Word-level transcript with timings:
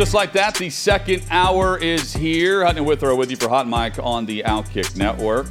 Just 0.00 0.14
like 0.14 0.32
that, 0.32 0.54
the 0.54 0.70
second 0.70 1.22
hour 1.30 1.76
is 1.76 2.14
here. 2.14 2.62
Hutton 2.62 2.78
and 2.78 2.86
Withrow 2.86 3.14
with 3.14 3.30
you 3.30 3.36
for 3.36 3.50
Hot 3.50 3.68
Mic 3.68 3.98
on 4.02 4.24
the 4.24 4.42
Outkick 4.44 4.96
Network. 4.96 5.46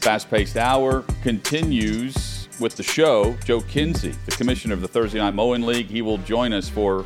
Fast 0.00 0.30
paced 0.30 0.56
hour 0.56 1.04
continues 1.22 2.48
with 2.58 2.74
the 2.74 2.82
show. 2.82 3.36
Joe 3.44 3.60
Kinsey, 3.60 4.14
the 4.24 4.30
commissioner 4.30 4.72
of 4.72 4.80
the 4.80 4.88
Thursday 4.88 5.18
Night 5.18 5.34
Mowing 5.34 5.60
League, 5.60 5.88
he 5.88 6.00
will 6.00 6.16
join 6.16 6.54
us 6.54 6.70
for 6.70 7.04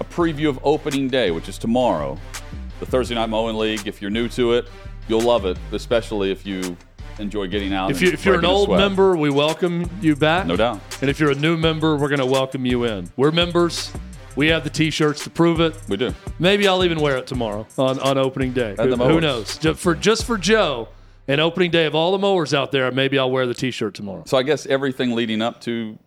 a 0.00 0.04
preview 0.04 0.48
of 0.48 0.58
opening 0.62 1.08
day, 1.08 1.30
which 1.30 1.46
is 1.46 1.58
tomorrow. 1.58 2.18
The 2.80 2.86
Thursday 2.86 3.14
Night 3.14 3.28
Mowing 3.28 3.58
League, 3.58 3.86
if 3.86 4.00
you're 4.00 4.10
new 4.10 4.30
to 4.30 4.54
it, 4.54 4.70
you'll 5.08 5.20
love 5.20 5.44
it, 5.44 5.58
especially 5.72 6.30
if 6.30 6.46
you 6.46 6.74
enjoy 7.18 7.48
getting 7.48 7.74
out. 7.74 7.90
If, 7.90 8.00
you, 8.00 8.16
you're 8.22 8.38
an 8.38 8.46
old 8.46 8.68
sweat. 8.68 8.80
member, 8.80 9.14
we 9.14 9.28
welcome 9.28 9.90
you 10.00 10.16
back. 10.16 10.46
No 10.46 10.56
doubt. 10.56 10.80
And 11.02 11.10
if 11.10 11.20
you're 11.20 11.32
a 11.32 11.34
new 11.34 11.58
member, 11.58 11.96
we're 11.96 12.08
going 12.08 12.18
to 12.18 12.24
welcome 12.24 12.64
you 12.64 12.84
in. 12.84 13.10
We're 13.14 13.30
members. 13.30 13.92
We 14.38 14.46
have 14.48 14.62
the 14.62 14.70
T-shirts 14.70 15.24
to 15.24 15.30
prove 15.30 15.60
it. 15.60 15.74
We 15.88 15.96
do. 15.96 16.14
Maybe 16.38 16.68
I'll 16.68 16.84
even 16.84 17.00
wear 17.00 17.16
it 17.16 17.26
tomorrow 17.26 17.66
on, 17.76 17.98
on 17.98 18.18
opening 18.18 18.52
day. 18.52 18.76
Who, 18.78 18.94
who 18.94 19.20
knows? 19.20 19.58
Just 19.58 19.80
for 19.80 19.96
just 19.96 20.24
for 20.24 20.38
Joe 20.38 20.88
and 21.26 21.40
opening 21.40 21.72
day 21.72 21.86
of 21.86 21.96
all 21.96 22.12
the 22.12 22.18
mowers 22.18 22.54
out 22.54 22.70
there, 22.70 22.90
maybe 22.92 23.18
I'll 23.18 23.32
wear 23.32 23.46
the 23.46 23.54
T-shirt 23.54 23.94
tomorrow. 23.94 24.22
So 24.26 24.38
I 24.38 24.44
guess 24.44 24.64
everything 24.66 25.16
leading 25.16 25.42
up 25.42 25.60
to 25.62 25.98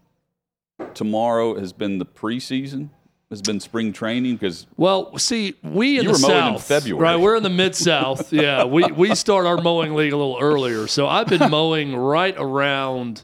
tomorrow 0.94 1.60
has 1.60 1.74
been 1.74 1.98
the 2.00 2.06
preseason, 2.06 2.90
has 3.30 3.42
been 3.42 3.60
spring 3.60 3.92
training 3.92 4.36
because 4.38 4.66
Well, 4.78 5.18
see, 5.18 5.56
we 5.62 6.00
in 6.00 6.06
the 6.06 6.14
were 6.14 6.20
mowing 6.20 6.54
in 6.54 6.60
south, 6.60 6.64
February. 6.64 7.04
right? 7.04 7.16
We're 7.18 7.36
in 7.36 7.44
the 7.44 7.50
mid 7.50 7.76
south. 7.76 8.32
yeah, 8.46 8.64
we 8.64 8.84
we 8.94 9.14
start 9.14 9.46
our 9.46 9.58
mowing 9.58 9.94
league 9.94 10.14
a 10.14 10.18
little 10.18 10.38
earlier, 10.40 10.88
so 10.88 11.06
I've 11.06 11.28
been 11.28 11.52
mowing 11.52 11.96
right 11.98 12.36
around 12.38 13.24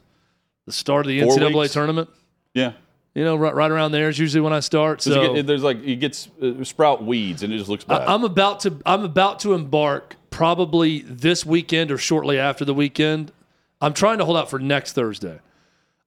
the 0.66 0.72
start 0.72 1.06
of 1.06 1.08
the 1.08 1.22
Four 1.22 1.36
NCAA 1.38 1.60
weeks? 1.62 1.72
tournament. 1.72 2.10
yeah, 2.52 2.72
You 3.14 3.24
know, 3.24 3.36
right, 3.36 3.54
right 3.54 3.70
around 3.70 3.92
there 3.92 4.08
is 4.08 4.18
usually 4.18 4.40
when 4.40 4.52
I 4.52 4.60
start. 4.60 5.02
So 5.02 5.34
get, 5.34 5.46
there's 5.46 5.62
like 5.62 5.82
you 5.82 5.96
get 5.96 6.28
uh, 6.40 6.62
sprout 6.62 7.04
weeds 7.04 7.42
and 7.42 7.52
it 7.52 7.58
just 7.58 7.68
looks 7.68 7.84
bad. 7.84 8.02
I, 8.02 8.14
I'm 8.14 8.22
about 8.24 8.60
to 8.60 8.76
I'm 8.86 9.04
about 9.04 9.40
to 9.40 9.54
embark 9.54 10.16
probably 10.30 11.00
this 11.00 11.44
weekend 11.44 11.90
or 11.90 11.98
shortly 11.98 12.38
after 12.38 12.64
the 12.64 12.74
weekend. 12.74 13.32
I'm 13.80 13.94
trying 13.94 14.18
to 14.18 14.24
hold 14.24 14.36
out 14.36 14.50
for 14.50 14.58
next 14.58 14.92
Thursday. 14.92 15.40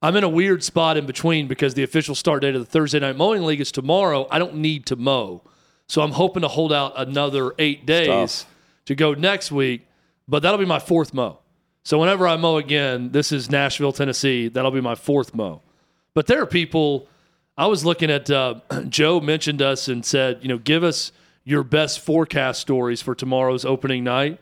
I'm 0.01 0.15
in 0.15 0.23
a 0.23 0.29
weird 0.29 0.63
spot 0.63 0.97
in 0.97 1.05
between 1.05 1.47
because 1.47 1.73
the 1.73 1.83
official 1.83 2.15
start 2.15 2.41
date 2.41 2.55
of 2.55 2.61
the 2.61 2.65
Thursday 2.65 2.99
night 2.99 3.17
mowing 3.17 3.43
league 3.43 3.61
is 3.61 3.71
tomorrow. 3.71 4.27
I 4.31 4.39
don't 4.39 4.55
need 4.55 4.85
to 4.87 4.95
mow. 4.95 5.43
So 5.87 6.01
I'm 6.01 6.11
hoping 6.11 6.41
to 6.41 6.47
hold 6.47 6.71
out 6.71 6.93
another 6.95 7.53
8 7.59 7.85
days 7.85 8.45
to 8.85 8.95
go 8.95 9.13
next 9.13 9.51
week, 9.51 9.87
but 10.27 10.41
that'll 10.41 10.57
be 10.57 10.65
my 10.65 10.79
fourth 10.79 11.13
mow. 11.13 11.39
So 11.83 11.99
whenever 11.99 12.27
I 12.27 12.37
mow 12.37 12.57
again, 12.57 13.11
this 13.11 13.31
is 13.31 13.51
Nashville, 13.51 13.91
Tennessee, 13.91 14.47
that'll 14.47 14.71
be 14.71 14.81
my 14.81 14.95
fourth 14.95 15.35
mow. 15.35 15.61
But 16.13 16.27
there 16.27 16.41
are 16.41 16.47
people. 16.47 17.07
I 17.57 17.67
was 17.67 17.85
looking 17.85 18.09
at 18.09 18.29
uh, 18.29 18.55
Joe 18.89 19.19
mentioned 19.19 19.61
us 19.61 19.87
and 19.87 20.05
said, 20.05 20.39
you 20.41 20.47
know, 20.47 20.57
give 20.57 20.83
us 20.83 21.11
your 21.43 21.63
best 21.63 21.99
forecast 21.99 22.61
stories 22.61 23.01
for 23.01 23.15
tomorrow's 23.15 23.65
opening 23.65 24.03
night, 24.03 24.39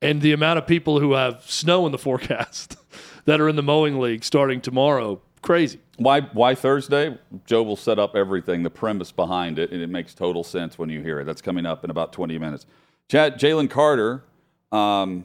and 0.00 0.20
the 0.20 0.32
amount 0.32 0.58
of 0.58 0.66
people 0.66 1.00
who 1.00 1.12
have 1.12 1.42
snow 1.50 1.86
in 1.86 1.92
the 1.92 1.98
forecast 1.98 2.76
that 3.24 3.40
are 3.40 3.48
in 3.48 3.56
the 3.56 3.62
mowing 3.62 3.98
league 3.98 4.24
starting 4.24 4.60
tomorrow, 4.60 5.20
crazy. 5.40 5.78
why 5.96 6.20
why 6.20 6.54
Thursday? 6.54 7.16
Joe 7.46 7.62
will 7.62 7.76
set 7.76 7.98
up 7.98 8.14
everything, 8.14 8.62
the 8.62 8.70
premise 8.70 9.12
behind 9.12 9.58
it, 9.58 9.70
and 9.70 9.80
it 9.80 9.88
makes 9.88 10.14
total 10.14 10.44
sense 10.44 10.78
when 10.78 10.90
you 10.90 11.00
hear 11.00 11.20
it. 11.20 11.24
That's 11.24 11.42
coming 11.42 11.66
up 11.66 11.84
in 11.84 11.90
about 11.90 12.12
20 12.12 12.38
minutes. 12.38 12.66
Chad 13.08 13.38
Jalen 13.38 13.70
Carter, 13.70 14.22
um, 14.70 15.24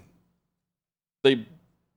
they 1.24 1.46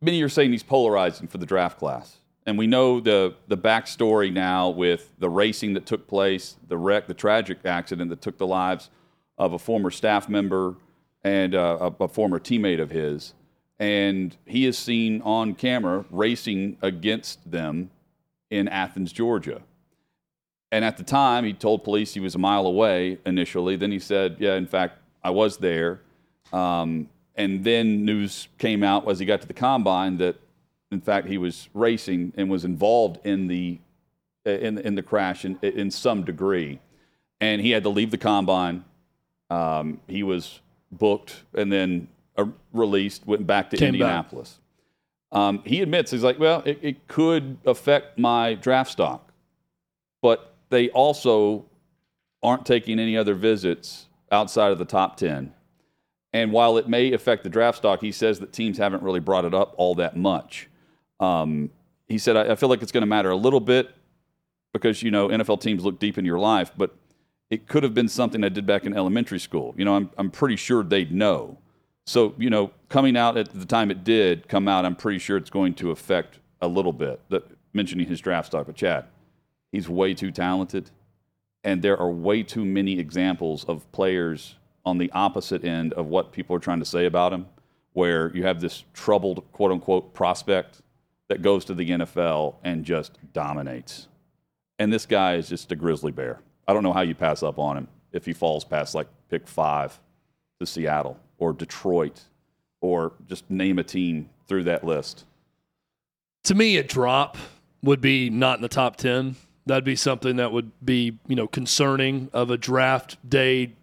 many 0.00 0.22
are 0.22 0.28
saying 0.28 0.52
he's 0.52 0.62
polarizing 0.62 1.28
for 1.28 1.38
the 1.38 1.46
draft 1.46 1.78
class. 1.78 2.19
And 2.50 2.58
we 2.58 2.66
know 2.66 2.98
the 2.98 3.36
the 3.46 3.56
backstory 3.56 4.32
now 4.32 4.70
with 4.70 5.12
the 5.20 5.30
racing 5.30 5.74
that 5.74 5.86
took 5.86 6.08
place, 6.08 6.56
the 6.66 6.76
wreck, 6.76 7.06
the 7.06 7.14
tragic 7.14 7.64
accident 7.64 8.10
that 8.10 8.20
took 8.20 8.38
the 8.38 8.46
lives 8.46 8.90
of 9.38 9.52
a 9.52 9.58
former 9.58 9.92
staff 9.92 10.28
member 10.28 10.74
and 11.22 11.54
uh, 11.54 11.78
a, 11.80 12.02
a 12.02 12.08
former 12.08 12.40
teammate 12.40 12.80
of 12.80 12.90
his. 12.90 13.34
And 13.78 14.36
he 14.46 14.66
is 14.66 14.76
seen 14.76 15.22
on 15.22 15.54
camera 15.54 16.04
racing 16.10 16.76
against 16.82 17.48
them 17.48 17.92
in 18.50 18.66
Athens, 18.66 19.12
Georgia. 19.12 19.62
And 20.72 20.84
at 20.84 20.96
the 20.96 21.04
time, 21.04 21.44
he 21.44 21.52
told 21.52 21.84
police 21.84 22.14
he 22.14 22.20
was 22.20 22.34
a 22.34 22.38
mile 22.38 22.66
away 22.66 23.18
initially. 23.24 23.76
Then 23.76 23.92
he 23.92 24.00
said, 24.00 24.38
Yeah, 24.40 24.56
in 24.56 24.66
fact, 24.66 24.98
I 25.22 25.30
was 25.30 25.58
there. 25.58 26.00
Um, 26.52 27.10
and 27.36 27.62
then 27.62 28.04
news 28.04 28.48
came 28.58 28.82
out 28.82 29.08
as 29.08 29.20
he 29.20 29.24
got 29.24 29.40
to 29.40 29.46
the 29.46 29.54
combine 29.54 30.16
that, 30.16 30.34
in 30.90 31.00
fact, 31.00 31.28
he 31.28 31.38
was 31.38 31.68
racing 31.74 32.32
and 32.36 32.50
was 32.50 32.64
involved 32.64 33.24
in 33.24 33.46
the 33.46 33.78
in, 34.44 34.78
in 34.78 34.94
the 34.94 35.02
crash 35.02 35.44
in, 35.44 35.58
in 35.62 35.90
some 35.90 36.24
degree. 36.24 36.80
And 37.40 37.60
he 37.60 37.70
had 37.70 37.82
to 37.84 37.88
leave 37.88 38.10
the 38.10 38.18
combine. 38.18 38.84
Um, 39.50 40.00
he 40.08 40.22
was 40.22 40.60
booked 40.90 41.44
and 41.54 41.72
then 41.72 42.08
uh, 42.36 42.46
released, 42.72 43.26
went 43.26 43.46
back 43.46 43.70
to 43.70 43.76
Came 43.76 43.92
back. 43.92 43.94
Indianapolis. 43.94 44.58
Um, 45.32 45.62
he 45.64 45.80
admits 45.80 46.10
he's 46.10 46.24
like, 46.24 46.38
well, 46.38 46.62
it, 46.64 46.78
it 46.82 47.08
could 47.08 47.58
affect 47.64 48.18
my 48.18 48.54
draft 48.54 48.90
stock, 48.90 49.32
but 50.22 50.54
they 50.70 50.88
also 50.90 51.66
aren't 52.42 52.66
taking 52.66 52.98
any 52.98 53.16
other 53.16 53.34
visits 53.34 54.06
outside 54.32 54.72
of 54.72 54.78
the 54.78 54.84
top 54.84 55.16
10. 55.16 55.52
And 56.32 56.52
while 56.52 56.76
it 56.78 56.88
may 56.88 57.12
affect 57.12 57.44
the 57.44 57.48
draft 57.48 57.78
stock, 57.78 58.00
he 58.00 58.12
says 58.12 58.40
that 58.40 58.52
teams 58.52 58.78
haven't 58.78 59.02
really 59.02 59.20
brought 59.20 59.44
it 59.44 59.54
up 59.54 59.74
all 59.76 59.94
that 59.96 60.16
much. 60.16 60.69
Um, 61.20 61.70
he 62.08 62.18
said, 62.18 62.36
I, 62.36 62.52
I 62.52 62.54
feel 62.56 62.68
like 62.68 62.82
it's 62.82 62.92
going 62.92 63.02
to 63.02 63.06
matter 63.06 63.30
a 63.30 63.36
little 63.36 63.60
bit 63.60 63.90
because, 64.72 65.02
you 65.02 65.10
know, 65.10 65.28
NFL 65.28 65.60
teams 65.60 65.84
look 65.84 66.00
deep 66.00 66.18
in 66.18 66.24
your 66.24 66.38
life, 66.38 66.72
but 66.76 66.96
it 67.50 67.68
could 67.68 67.82
have 67.82 67.94
been 67.94 68.08
something 68.08 68.42
I 68.42 68.48
did 68.48 68.66
back 68.66 68.84
in 68.84 68.96
elementary 68.96 69.38
school. 69.38 69.74
You 69.76 69.84
know, 69.84 69.96
I'm, 69.96 70.10
I'm 70.18 70.30
pretty 70.30 70.56
sure 70.56 70.82
they'd 70.82 71.12
know. 71.12 71.58
So, 72.06 72.34
you 72.38 72.50
know, 72.50 72.72
coming 72.88 73.16
out 73.16 73.36
at 73.36 73.52
the 73.52 73.66
time 73.66 73.90
it 73.90 74.02
did 74.02 74.48
come 74.48 74.66
out, 74.66 74.84
I'm 74.84 74.96
pretty 74.96 75.18
sure 75.18 75.36
it's 75.36 75.50
going 75.50 75.74
to 75.74 75.90
affect 75.90 76.38
a 76.60 76.68
little 76.68 76.92
bit. 76.92 77.20
That 77.28 77.44
mentioning 77.72 78.06
his 78.06 78.20
draft 78.20 78.48
stock, 78.48 78.66
but 78.66 78.74
Chad, 78.74 79.06
he's 79.70 79.88
way 79.88 80.14
too 80.14 80.30
talented, 80.30 80.90
and 81.62 81.82
there 81.82 81.96
are 81.96 82.10
way 82.10 82.42
too 82.42 82.64
many 82.64 82.98
examples 82.98 83.64
of 83.64 83.90
players 83.92 84.56
on 84.84 84.98
the 84.98 85.10
opposite 85.12 85.64
end 85.64 85.92
of 85.92 86.06
what 86.06 86.32
people 86.32 86.56
are 86.56 86.60
trying 86.60 86.80
to 86.80 86.84
say 86.84 87.06
about 87.06 87.32
him, 87.32 87.46
where 87.92 88.34
you 88.34 88.42
have 88.44 88.60
this 88.60 88.84
troubled 88.92 89.44
quote 89.52 89.70
unquote 89.70 90.14
prospect 90.14 90.80
that 91.30 91.42
goes 91.42 91.64
to 91.64 91.74
the 91.74 91.88
NFL 91.88 92.56
and 92.64 92.84
just 92.84 93.16
dominates. 93.32 94.08
And 94.80 94.92
this 94.92 95.06
guy 95.06 95.36
is 95.36 95.48
just 95.48 95.70
a 95.70 95.76
grizzly 95.76 96.10
bear. 96.10 96.40
I 96.66 96.74
don't 96.74 96.82
know 96.82 96.92
how 96.92 97.02
you 97.02 97.14
pass 97.14 97.44
up 97.44 97.56
on 97.56 97.76
him 97.76 97.88
if 98.12 98.26
he 98.26 98.32
falls 98.32 98.64
past 98.64 98.96
like 98.96 99.06
pick 99.28 99.46
five 99.46 100.00
to 100.58 100.66
Seattle 100.66 101.18
or 101.38 101.52
Detroit 101.52 102.22
or 102.80 103.12
just 103.28 103.48
name 103.48 103.78
a 103.78 103.84
team 103.84 104.28
through 104.48 104.64
that 104.64 104.82
list. 104.82 105.24
To 106.44 106.56
me, 106.56 106.76
a 106.78 106.82
drop 106.82 107.38
would 107.80 108.00
be 108.00 108.28
not 108.28 108.58
in 108.58 108.62
the 108.62 108.68
top 108.68 108.96
10. 108.96 109.36
That'd 109.66 109.84
be 109.84 109.94
something 109.94 110.34
that 110.36 110.50
would 110.50 110.72
be, 110.84 111.16
you 111.28 111.36
know, 111.36 111.46
concerning 111.46 112.28
of 112.32 112.50
a 112.50 112.56
draft 112.56 113.18
day 113.28 113.74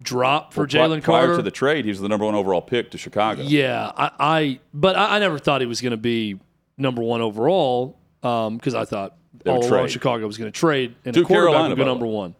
drop 0.00 0.54
for 0.54 0.60
Well, 0.60 0.68
Jalen 0.68 1.02
prior 1.02 1.26
Carter. 1.26 1.36
to 1.36 1.42
the 1.42 1.50
trade, 1.50 1.84
he 1.84 1.90
was 1.90 2.00
the 2.00 2.08
number 2.08 2.24
one 2.24 2.34
overall 2.34 2.62
pick 2.62 2.90
to 2.92 2.98
Chicago. 2.98 3.42
Yeah, 3.42 3.92
I, 3.94 4.10
I 4.18 4.60
but 4.72 4.96
I, 4.96 5.16
I 5.16 5.18
never 5.18 5.38
thought 5.38 5.60
he 5.60 5.66
was 5.66 5.82
going 5.82 5.90
to 5.90 5.98
be 5.98 6.38
number 6.76 7.02
one 7.02 7.20
overall 7.20 7.98
um, 8.22 8.56
because 8.56 8.74
I 8.74 8.84
thought 8.84 9.16
They 9.44 9.50
all 9.50 9.64
along. 9.64 9.88
Chicago 9.88 10.26
was 10.26 10.38
going 10.38 10.50
to 10.50 10.58
trade 10.58 10.94
and 11.04 11.14
To 11.14 11.20
a 11.20 11.24
quarterback 11.24 11.52
Carolina, 11.52 11.68
would 11.74 11.78
go 11.78 11.84
number 11.84 12.06
one. 12.06 12.34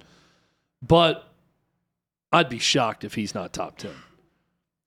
But 0.82 1.28
I'd 2.32 2.48
be 2.48 2.58
shocked 2.58 3.04
if 3.04 3.14
he's 3.14 3.34
not 3.34 3.52
top 3.52 3.78
ten. 3.78 3.92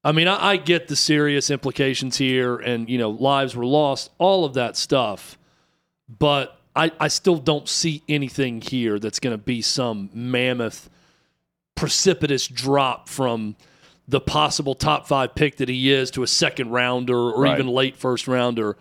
I 0.04 0.12
mean, 0.12 0.28
I, 0.28 0.52
I 0.52 0.58
get 0.58 0.88
the 0.88 0.96
serious 0.96 1.50
implications 1.50 2.18
here, 2.18 2.56
and 2.58 2.90
you 2.90 2.98
know, 2.98 3.10
lives 3.10 3.56
were 3.56 3.66
lost, 3.66 4.12
all 4.18 4.46
of 4.46 4.54
that 4.54 4.78
stuff. 4.78 5.38
But 6.08 6.58
I, 6.76 6.92
I 7.00 7.08
still 7.08 7.38
don't 7.38 7.68
see 7.68 8.04
anything 8.08 8.62
here 8.62 9.00
that's 9.00 9.20
going 9.20 9.34
to 9.34 9.44
be 9.44 9.62
some 9.62 10.10
mammoth, 10.14 10.90
precipitous 11.76 12.48
drop 12.48 13.10
from 13.10 13.56
the 14.08 14.22
possible 14.22 14.74
top 14.76 15.08
five 15.08 15.36
pick 15.36 15.58
that 15.58 15.68
he 15.68 15.92
is 15.92 16.12
to 16.12 16.24
a 16.24 16.28
second 16.28 16.70
rounder 16.72 17.18
or 17.18 17.42
Right. 17.42 17.54
even 17.60 17.68
late 17.68 17.98
first 17.98 18.28
rounder. 18.28 18.78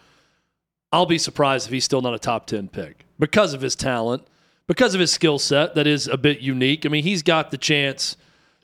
I'll 0.96 1.04
be 1.04 1.18
surprised 1.18 1.66
if 1.66 1.72
he's 1.74 1.84
still 1.84 2.00
not 2.00 2.14
a 2.14 2.18
top 2.18 2.46
10 2.46 2.68
pick 2.68 3.04
because 3.18 3.52
of 3.52 3.60
his 3.60 3.76
talent, 3.76 4.26
because 4.66 4.94
of 4.94 5.00
his 5.00 5.12
skill 5.12 5.38
set 5.38 5.74
that 5.74 5.86
is 5.86 6.08
a 6.08 6.16
bit 6.16 6.40
unique. 6.40 6.86
I 6.86 6.88
mean, 6.88 7.04
he's 7.04 7.22
got 7.22 7.50
the 7.50 7.58
chance 7.58 8.16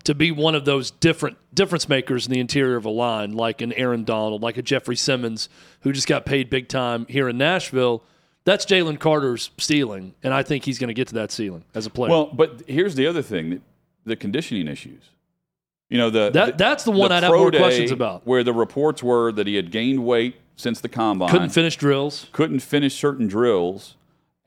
to 0.04 0.14
be 0.14 0.30
one 0.30 0.54
of 0.54 0.64
those 0.64 0.90
different 0.90 1.36
difference 1.54 1.90
makers 1.90 2.26
in 2.26 2.32
the 2.32 2.40
interior 2.40 2.76
of 2.76 2.86
a 2.86 2.90
line, 2.90 3.34
like 3.34 3.60
an 3.60 3.74
Aaron 3.74 4.04
Donald, 4.04 4.40
like 4.40 4.56
a 4.56 4.62
Jeffrey 4.62 4.96
Simmons, 4.96 5.50
who 5.82 5.92
just 5.92 6.08
got 6.08 6.24
paid 6.24 6.48
big 6.48 6.68
time 6.68 7.04
here 7.06 7.28
in 7.28 7.36
Nashville. 7.36 8.02
That's 8.44 8.64
Jalen 8.64 8.98
Carter's 8.98 9.50
ceiling, 9.58 10.14
and 10.22 10.32
I 10.32 10.42
think 10.42 10.64
he's 10.64 10.78
going 10.78 10.88
to 10.88 10.94
get 10.94 11.08
to 11.08 11.14
that 11.16 11.32
ceiling 11.32 11.64
as 11.74 11.84
a 11.84 11.90
player. 11.90 12.10
Well, 12.10 12.30
but 12.32 12.62
here's 12.66 12.94
the 12.94 13.06
other 13.06 13.20
thing: 13.20 13.50
the, 13.50 13.60
the 14.06 14.16
conditioning 14.16 14.68
issues. 14.68 15.02
You 15.90 15.98
know, 15.98 16.08
the 16.08 16.30
that, 16.30 16.56
that's 16.56 16.84
the 16.84 16.92
one 16.92 17.10
the 17.10 17.16
I'd 17.16 17.24
have 17.24 17.32
more 17.32 17.50
questions 17.50 17.90
about. 17.90 18.26
Where 18.26 18.42
the 18.42 18.54
reports 18.54 19.02
were 19.02 19.32
that 19.32 19.46
he 19.46 19.56
had 19.56 19.70
gained 19.70 20.02
weight 20.02 20.36
since 20.56 20.80
the 20.80 20.88
combine, 20.88 21.30
Couldn't 21.30 21.50
finish 21.50 21.76
drills. 21.76 22.26
couldn't 22.32 22.60
finish 22.60 22.94
certain 22.94 23.26
drills, 23.26 23.96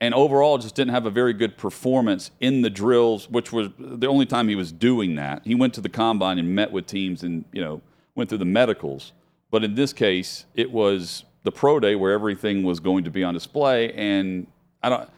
and 0.00 0.14
overall 0.14 0.58
just 0.58 0.74
didn't 0.74 0.92
have 0.92 1.06
a 1.06 1.10
very 1.10 1.32
good 1.32 1.56
performance 1.56 2.30
in 2.40 2.62
the 2.62 2.70
drills, 2.70 3.28
which 3.30 3.52
was 3.52 3.68
the 3.78 4.06
only 4.06 4.26
time 4.26 4.48
he 4.48 4.54
was 4.54 4.72
doing 4.72 5.14
that. 5.16 5.42
He 5.44 5.54
went 5.54 5.74
to 5.74 5.80
the 5.80 5.88
combine 5.88 6.38
and 6.38 6.54
met 6.54 6.72
with 6.72 6.86
teams 6.86 7.22
and 7.22 7.44
you 7.52 7.62
know 7.62 7.80
went 8.14 8.28
through 8.28 8.38
the 8.38 8.44
medicals, 8.44 9.12
but 9.50 9.62
in 9.64 9.74
this 9.74 9.92
case, 9.92 10.46
it 10.54 10.70
was 10.70 11.24
the 11.42 11.52
pro 11.52 11.78
day 11.80 11.94
where 11.94 12.12
everything 12.12 12.62
was 12.62 12.80
going 12.80 13.04
to 13.04 13.10
be 13.10 13.22
on 13.22 13.34
display, 13.34 13.92
and 13.92 14.46
I 14.82 14.88
don't. 14.88 15.10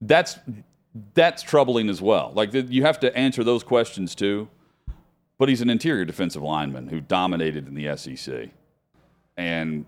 That's 0.00 0.38
that's 1.14 1.42
troubling 1.42 1.88
as 1.88 2.00
well. 2.02 2.32
Like 2.34 2.50
the, 2.52 2.62
you 2.62 2.82
have 2.82 2.98
to 3.00 3.16
answer 3.16 3.44
those 3.44 3.62
questions 3.62 4.14
too. 4.14 4.48
But 5.38 5.48
he's 5.48 5.62
an 5.62 5.70
interior 5.70 6.04
defensive 6.04 6.42
lineman 6.42 6.88
who 6.88 7.00
dominated 7.00 7.66
in 7.66 7.74
the 7.74 7.96
SEC, 7.96 8.50
and 9.38 9.86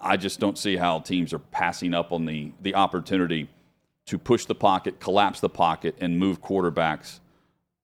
I 0.00 0.16
just 0.16 0.40
don't 0.40 0.58
see 0.58 0.76
how 0.76 1.00
teams 1.00 1.32
are 1.32 1.38
passing 1.38 1.94
up 1.94 2.12
on 2.12 2.26
the 2.26 2.52
the 2.60 2.74
opportunity 2.74 3.48
to 4.06 4.18
push 4.18 4.44
the 4.44 4.54
pocket, 4.54 5.00
collapse 5.00 5.40
the 5.40 5.48
pocket, 5.48 5.96
and 6.00 6.18
move 6.18 6.40
quarterbacks 6.40 7.20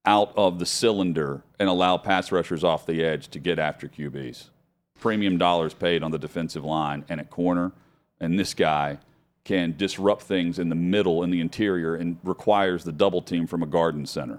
out 0.04 0.32
of 0.36 0.58
the 0.58 0.66
cylinder 0.66 1.42
and 1.58 1.68
allow 1.68 1.96
pass 1.96 2.32
rushers 2.32 2.64
off 2.64 2.86
the 2.86 3.04
edge 3.04 3.28
to 3.28 3.38
get 3.38 3.58
after 3.58 3.88
QBs. 3.88 4.50
Premium 4.98 5.38
dollars 5.38 5.74
paid 5.74 6.02
on 6.02 6.10
the 6.10 6.18
defensive 6.18 6.64
line 6.64 7.04
and 7.08 7.20
at 7.20 7.30
corner, 7.30 7.72
and 8.20 8.38
this 8.38 8.54
guy 8.54 8.98
can 9.44 9.74
disrupt 9.76 10.22
things 10.22 10.58
in 10.58 10.68
the 10.68 10.74
middle 10.74 11.22
in 11.22 11.30
the 11.30 11.40
interior 11.40 11.96
and 11.96 12.18
requires 12.22 12.84
the 12.84 12.92
double 12.92 13.20
team 13.20 13.46
from 13.46 13.62
a 13.62 13.66
garden 13.66 14.06
center. 14.06 14.38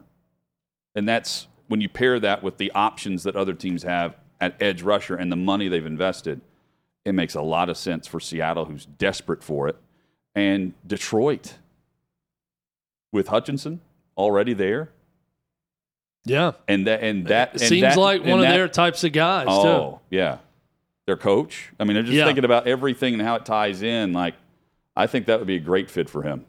And 0.95 1.07
that's 1.07 1.47
when 1.67 1.81
you 1.81 1.89
pair 1.89 2.19
that 2.19 2.43
with 2.43 2.57
the 2.57 2.71
options 2.71 3.23
that 3.23 3.35
other 3.35 3.53
teams 3.53 3.83
have 3.83 4.15
at 4.39 4.61
edge 4.61 4.81
rusher 4.81 5.15
and 5.15 5.31
the 5.31 5.35
money 5.35 5.67
they've 5.67 5.85
invested, 5.85 6.39
it 7.05 7.13
makes 7.13 7.35
a 7.35 7.41
lot 7.41 7.69
of 7.69 7.77
sense 7.77 8.07
for 8.07 8.19
Seattle, 8.19 8.65
who's 8.65 8.85
desperate 8.85 9.43
for 9.43 9.67
it, 9.67 9.75
and 10.35 10.73
Detroit 10.87 11.55
with 13.11 13.27
Hutchinson 13.27 13.81
already 14.17 14.53
there, 14.53 14.89
Yeah. 16.25 16.53
and 16.67 16.87
that 16.87 17.01
and 17.03 17.27
that 17.27 17.51
and 17.53 17.61
seems 17.61 17.81
that- 17.81 17.97
like 17.97 18.21
one 18.21 18.39
of 18.39 18.41
that- 18.41 18.51
their 18.53 18.67
types 18.67 19.03
of 19.03 19.11
guys, 19.11 19.47
Oh 19.49 19.99
yeah, 20.09 20.37
their 21.05 21.17
coach. 21.17 21.71
I 21.79 21.83
mean, 21.83 21.95
they're 21.95 22.03
just 22.03 22.15
Yeah. 22.15 22.25
thinking 22.25 22.45
about 22.45 22.67
everything 22.67 23.13
and 23.13 23.21
how 23.21 23.35
it 23.35 23.45
ties 23.45 23.81
in. 23.81 24.13
Like, 24.13 24.35
I 24.95 25.07
think 25.07 25.25
that 25.25 25.39
would 25.39 25.47
be 25.47 25.55
a 25.55 25.59
great 25.59 25.89
fit 25.89 26.09
for 26.09 26.23
him. 26.23 26.45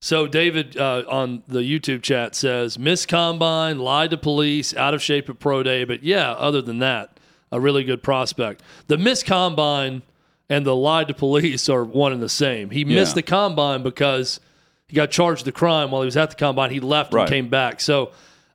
So 0.00 0.26
David 0.26 0.76
uh, 0.76 1.04
on 1.08 1.44
the 1.46 1.60
YouTube 1.60 2.02
chat 2.02 2.34
says, 2.34 2.76
"Miss 2.78 3.06
combine, 3.06 3.78
lied 3.78 4.10
to 4.10 4.16
police, 4.16 4.74
out 4.74 4.94
of 4.94 5.02
shape 5.02 5.28
at 5.30 5.38
pro 5.38 5.62
day." 5.62 5.84
But 5.84 6.02
yeah, 6.02 6.32
other 6.32 6.60
than 6.62 6.78
that, 6.80 7.20
a 7.52 7.60
really 7.60 7.84
good 7.84 8.02
prospect. 8.02 8.62
The 8.88 8.98
miss 8.98 9.22
combine 9.22 10.02
and 10.48 10.66
the 10.66 10.74
lie 10.74 11.04
to 11.04 11.14
police 11.14 11.68
are 11.68 11.84
one 11.84 12.12
and 12.12 12.20
the 12.22 12.28
same. 12.28 12.70
He 12.70 12.84
missed 12.84 13.14
the 13.14 13.22
combine 13.22 13.82
because 13.84 14.40
he 14.88 14.96
got 14.96 15.10
charged 15.12 15.44
the 15.44 15.52
crime 15.52 15.90
while 15.92 16.02
he 16.02 16.06
was 16.06 16.16
at 16.16 16.30
the 16.30 16.36
combine. 16.36 16.70
He 16.70 16.80
left 16.80 17.14
Right. 17.14 17.22
and 17.22 17.28
came 17.30 17.48
back. 17.48 17.80
So 17.80 18.10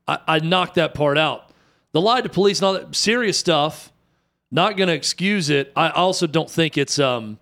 I, 0.08 0.20
I 0.28 0.40
knocked 0.40 0.76
that 0.76 0.94
part 0.94 1.18
out. 1.18 1.50
The 1.94 2.02
lie 2.02 2.22
to 2.22 2.30
police 2.30 2.60
and 2.60 2.66
all 2.66 2.74
that 2.74 2.94
serious 2.96 3.40
stuff. 3.40 3.94
Not 4.52 4.78
going 4.78 4.88
to 4.88 4.94
excuse 4.94 5.50
it. 5.50 5.72
I 5.76 5.90
also 5.90 6.26
don't 6.28 6.50
think 6.50 6.78
it's 6.78 7.00
um, 7.00 7.38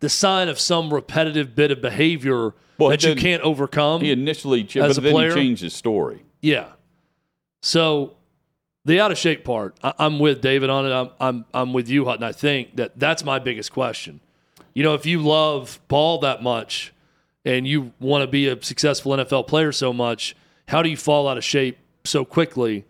the 0.00 0.08
sign 0.08 0.48
of 0.48 0.58
some 0.58 0.92
repetitive 0.92 1.54
bit 1.54 1.70
of 1.70 1.80
behavior 1.80 2.54
Well, 2.78 2.90
that 2.90 3.02
you 3.04 3.14
can't 3.14 3.42
overcome. 3.42 4.00
He 4.02 4.10
initially, 4.10 4.64
ch- 4.64 4.76
As 4.76 4.96
but 4.96 4.98
a 4.98 5.00
then 5.02 5.12
player? 5.12 5.28
he 5.30 5.34
changed 5.34 5.62
his 5.62 5.74
story. 5.74 6.22
Yeah. 6.42 6.66
So 7.62 8.16
the 8.90 9.00
out 9.00 9.10
of 9.10 9.18
shape 9.18 9.44
part, 9.44 9.76
I, 9.82 9.94
I'm 9.98 10.18
with 10.18 10.40
David 10.40 10.68
on 10.68 10.86
it. 10.86 10.92
I'm, 10.92 11.10
I'm 11.20 11.44
I'm 11.54 11.72
with 11.72 11.88
you, 11.88 12.04
Hutton. 12.04 12.24
I 12.24 12.32
think 12.32 12.76
that 12.76 12.98
that's 12.98 13.24
my 13.24 13.38
biggest 13.38 13.72
question. 13.72 14.20
You 14.74 14.82
know, 14.82 14.94
if 14.94 15.06
you 15.06 15.22
love 15.22 15.80
ball 15.88 16.18
that 16.18 16.42
much 16.42 16.92
and 17.44 17.66
you 17.66 17.92
want 18.00 18.22
to 18.22 18.26
be 18.26 18.48
a 18.48 18.62
successful 18.62 19.12
NFL 19.12 19.46
player 19.46 19.72
so 19.72 19.92
much, 19.92 20.36
how 20.68 20.82
do 20.82 20.88
you 20.88 20.96
fall 20.96 21.28
out 21.28 21.38
of 21.38 21.44
shape 21.44 21.78
so 22.04 22.24
quickly 22.24 22.84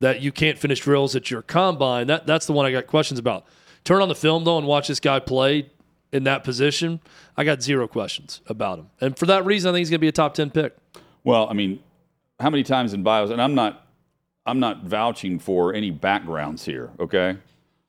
that 0.00 0.20
you 0.20 0.32
can't 0.32 0.58
finish 0.58 0.80
drills 0.80 1.14
at 1.14 1.30
your 1.30 1.42
combine? 1.42 2.06
That 2.06 2.26
that's 2.26 2.46
the 2.46 2.52
one 2.52 2.64
I 2.64 2.72
got 2.72 2.86
questions 2.86 3.18
about. 3.18 3.44
Turn 3.84 4.02
on 4.02 4.08
the 4.08 4.14
film 4.14 4.44
though 4.44 4.58
and 4.58 4.66
watch 4.66 4.88
this 4.88 5.00
guy 5.00 5.18
play 5.18 5.70
in 6.12 6.24
that 6.24 6.44
position. 6.44 7.00
I 7.36 7.44
got 7.44 7.62
zero 7.62 7.88
questions 7.88 8.40
about 8.46 8.78
him, 8.78 8.90
and 9.00 9.18
for 9.18 9.26
that 9.26 9.44
reason, 9.44 9.68
I 9.68 9.72
think 9.72 9.80
he's 9.80 9.90
going 9.90 9.98
to 9.98 10.04
be 10.04 10.08
a 10.08 10.12
top 10.12 10.34
ten 10.34 10.50
pick. 10.50 10.76
Well, 11.24 11.48
I 11.50 11.52
mean, 11.54 11.80
how 12.38 12.50
many 12.50 12.62
times 12.62 12.94
in 12.94 13.02
bios? 13.02 13.30
And 13.30 13.42
I'm 13.42 13.54
not, 13.54 13.86
I'm 14.46 14.60
not 14.60 14.84
vouching 14.84 15.38
for 15.38 15.74
any 15.74 15.90
backgrounds 15.90 16.64
here. 16.64 16.90
Okay, 16.98 17.36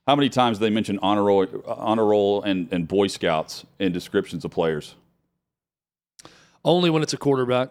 how 0.08 0.16
many 0.16 0.30
times 0.30 0.58
do 0.60 0.66
they 0.66 0.70
mention 0.70 1.00
honor 1.02 1.24
roll, 1.24 1.48
honor 1.66 2.06
roll, 2.06 2.42
and 2.44 2.72
and 2.72 2.88
Boy 2.88 3.08
Scouts 3.08 3.66
in 3.80 3.92
descriptions 3.92 4.46
of 4.46 4.52
players? 4.52 4.96
Only 6.64 6.90
when 6.90 7.02
it's 7.02 7.14
a 7.14 7.18
quarterback. 7.18 7.70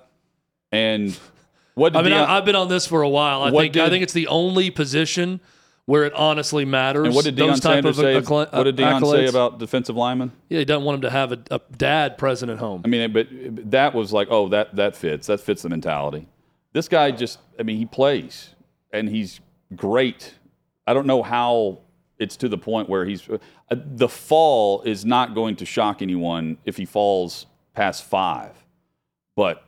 And 0.73 1.17
what? 1.75 1.93
Did 1.93 1.99
I 1.99 2.03
mean, 2.03 2.13
Deion- 2.13 2.27
I've 2.27 2.45
been 2.45 2.57
on 2.57 2.69
this 2.69 2.87
for 2.87 3.03
a 3.03 3.09
while. 3.09 3.43
I 3.43 3.51
think 3.51 3.77
I 3.77 3.89
think 3.89 4.03
it's 4.03 4.13
the 4.13 4.27
only 4.29 4.71
position 4.71 5.41
where 5.91 6.05
it 6.05 6.13
honestly 6.15 6.65
matters. 6.65 7.07
and 7.07 7.15
what 7.17 7.25
did 7.25 7.35
Deion 7.35 7.61
Sanders 7.61 7.97
say? 7.97 8.15
what 8.15 8.63
did 8.63 8.77
Deion 8.77 9.11
say 9.11 9.27
about 9.27 9.59
defensive 9.59 9.97
linemen? 9.97 10.31
Yeah, 10.49 10.61
he 10.61 10.65
doesn't 10.65 10.85
want 10.85 10.97
him 10.97 11.01
to 11.03 11.11
have 11.11 11.33
a, 11.33 11.39
a 11.51 11.61
dad 11.77 12.17
present 12.17 12.49
at 12.53 12.59
home. 12.59 12.83
I 12.85 12.89
mean, 12.89 13.13
but 13.13 13.27
that 13.73 13.93
was 13.93 14.13
like, 14.13 14.29
oh, 14.31 14.49
that 14.51 14.77
that 14.77 14.95
fits. 14.95 15.27
That 15.27 15.41
fits 15.41 15.63
the 15.63 15.69
mentality. 15.69 16.29
This 16.73 16.87
guy 16.87 17.11
just, 17.11 17.41
I 17.59 17.65
mean, 17.65 17.77
he 17.77 17.87
plays 17.87 18.55
and 18.93 19.09
he's 19.09 19.41
great. 19.77 20.35
I 20.87 20.95
don't 20.95 21.07
know 21.07 21.23
how 21.23 21.79
it's 22.19 22.37
to 22.39 22.49
the 22.49 22.59
point 22.59 22.89
where 22.89 23.05
he's 23.05 23.29
uh, 23.29 23.39
the 23.71 24.09
fall 24.09 24.83
is 24.83 25.05
not 25.05 25.35
going 25.35 25.57
to 25.57 25.65
shock 25.65 26.03
anyone 26.03 26.59
if 26.65 26.77
he 26.77 26.85
falls 26.85 27.47
past 27.75 28.05
five. 28.05 28.53
But 29.37 29.65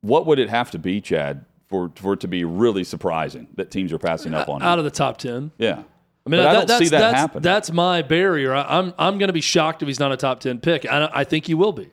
what 0.00 0.26
would 0.26 0.38
it 0.38 0.50
have 0.50 0.70
to 0.72 0.78
be, 0.78 1.00
Chad, 1.00 1.44
for 1.68 1.90
for 1.94 2.12
it 2.14 2.20
to 2.20 2.28
be 2.28 2.44
really 2.44 2.84
surprising 2.84 3.48
that 3.54 3.70
teams 3.70 3.92
are 3.92 3.98
passing 3.98 4.34
up 4.34 4.48
on 4.48 4.60
him? 4.62 4.68
Out 4.68 4.78
of 4.78 4.84
the 4.84 4.90
top 4.90 5.16
ten. 5.18 5.52
yeah. 5.58 5.82
I 6.24 6.28
mean, 6.28 6.40
I 6.40 6.42
that- 6.44 6.52
don't 6.52 6.66
that's, 6.68 6.78
see 6.84 6.88
that 6.90 6.98
that's, 6.98 7.16
happening. 7.16 7.42
That's 7.42 7.70
my 7.70 8.02
barrier. 8.02 8.52
I, 8.52 8.78
I'm 8.78 8.92
I'm 8.98 9.16
going 9.18 9.28
to 9.28 9.32
be 9.32 9.40
shocked 9.40 9.82
if 9.82 9.86
he's 9.86 10.00
not 10.00 10.10
a 10.10 10.16
top 10.16 10.40
ten 10.40 10.58
pick. 10.58 10.84
I, 10.84 11.08
I 11.12 11.24
think 11.24 11.46
he 11.46 11.54
will 11.54 11.72
be. 11.72 11.90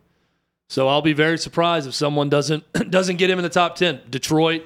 So 0.70 0.88
I'll 0.88 1.03
be 1.03 1.13
very 1.13 1.38
surprised 1.38 1.88
if 1.88 1.94
someone 1.94 2.30
doesn't 2.30 2.63
doesn't 2.89 3.18
get 3.18 3.30
him 3.30 3.38
in 3.38 3.44
the 3.44 3.50
top 3.50 3.75
ten. 3.75 4.01
Detroit, 4.10 4.63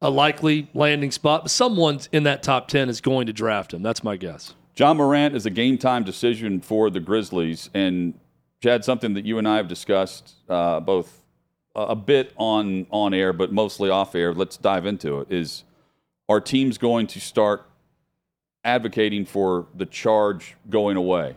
a 0.00 0.10
likely 0.10 0.70
landing 0.74 1.10
spot, 1.10 1.44
but 1.44 1.50
someone 1.50 2.00
in 2.12 2.22
that 2.24 2.42
top 2.42 2.68
ten 2.68 2.88
is 2.88 3.00
going 3.00 3.26
to 3.26 3.32
draft 3.32 3.74
him. 3.74 3.82
That's 3.82 4.02
my 4.02 4.16
guess. 4.16 4.54
Ja 4.76 4.94
Morant 4.94 5.34
is 5.34 5.44
a 5.44 5.50
game 5.50 5.76
time 5.76 6.04
decision 6.04 6.60
for 6.60 6.88
the 6.88 7.00
Grizzlies. 7.00 7.68
And 7.74 8.14
Chad, 8.62 8.84
something 8.84 9.14
that 9.14 9.24
you 9.24 9.38
and 9.38 9.48
I 9.48 9.56
have 9.56 9.66
discussed 9.66 10.34
uh, 10.48 10.80
both 10.80 11.24
a 11.74 11.96
bit 11.96 12.32
on, 12.36 12.86
on 12.90 13.12
air, 13.12 13.32
but 13.32 13.52
mostly 13.52 13.90
off 13.90 14.14
air. 14.14 14.32
Let's 14.32 14.56
dive 14.56 14.86
into 14.86 15.20
it. 15.20 15.32
Is 15.32 15.64
are 16.28 16.40
teams 16.40 16.78
going 16.78 17.06
to 17.08 17.20
start 17.20 17.66
advocating 18.64 19.24
for 19.24 19.66
the 19.74 19.86
charge 19.86 20.56
going 20.68 20.96
away 20.96 21.36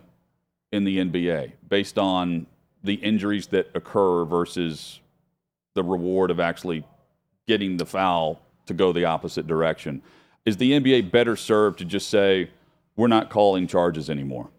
in 0.72 0.84
the 0.84 0.98
NBA 0.98 1.54
based 1.68 1.98
on 1.98 2.46
the 2.84 2.96
injuries 2.96 3.48
that 3.48 3.70
occur 3.74 4.26
versus 4.26 5.00
the 5.76 5.84
reward 5.84 6.30
of 6.32 6.40
actually 6.40 6.84
getting 7.48 7.78
the 7.78 7.86
foul 7.86 8.42
to 8.68 8.74
go 8.74 8.92
the 8.92 9.06
opposite 9.06 9.48
direction? 9.48 10.02
Is 10.46 10.58
the 10.58 10.72
NBA 10.72 11.12
better 11.12 11.36
served 11.36 11.80
to 11.80 11.86
just 11.86 12.10
say, 12.10 12.50
we're 12.96 13.08
not 13.08 13.30
calling 13.30 13.68
charges 13.68 14.10
anymore? 14.10 14.50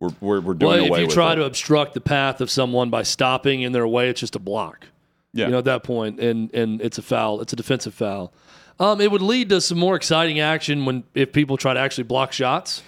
We're, 0.00 0.10
we're, 0.20 0.40
we're 0.40 0.54
doing 0.54 0.72
Well, 0.82 0.86
away 0.86 1.02
if 1.04 1.08
you 1.08 1.14
try 1.14 1.32
it. 1.32 1.36
to 1.36 1.44
obstruct 1.44 1.94
the 1.94 2.00
path 2.00 2.40
of 2.40 2.50
someone 2.50 2.90
by 2.90 3.02
stopping 3.04 3.62
in 3.62 3.72
their 3.72 3.86
way, 3.86 4.10
it's 4.10 4.20
just 4.20 4.36
a 4.36 4.40
block. 4.40 4.86
yeah. 5.32 5.46
You 5.46 5.52
know, 5.52 5.58
at 5.58 5.64
that 5.64 5.82
point, 5.82 6.20
and 6.20 6.52
and 6.54 6.80
it's 6.82 6.98
a 6.98 7.02
foul. 7.02 7.40
It's 7.40 7.52
a 7.52 7.56
defensive 7.56 7.94
foul. 7.94 8.32
Um, 8.80 9.00
it 9.00 9.10
would 9.10 9.22
lead 9.22 9.48
to 9.50 9.60
some 9.60 9.78
more 9.78 9.94
exciting 9.96 10.40
action 10.40 10.84
when 10.84 11.04
if 11.14 11.32
people 11.32 11.56
try 11.56 11.72
to 11.74 11.80
actually 11.80 12.04
block 12.04 12.32
shots. 12.32 12.82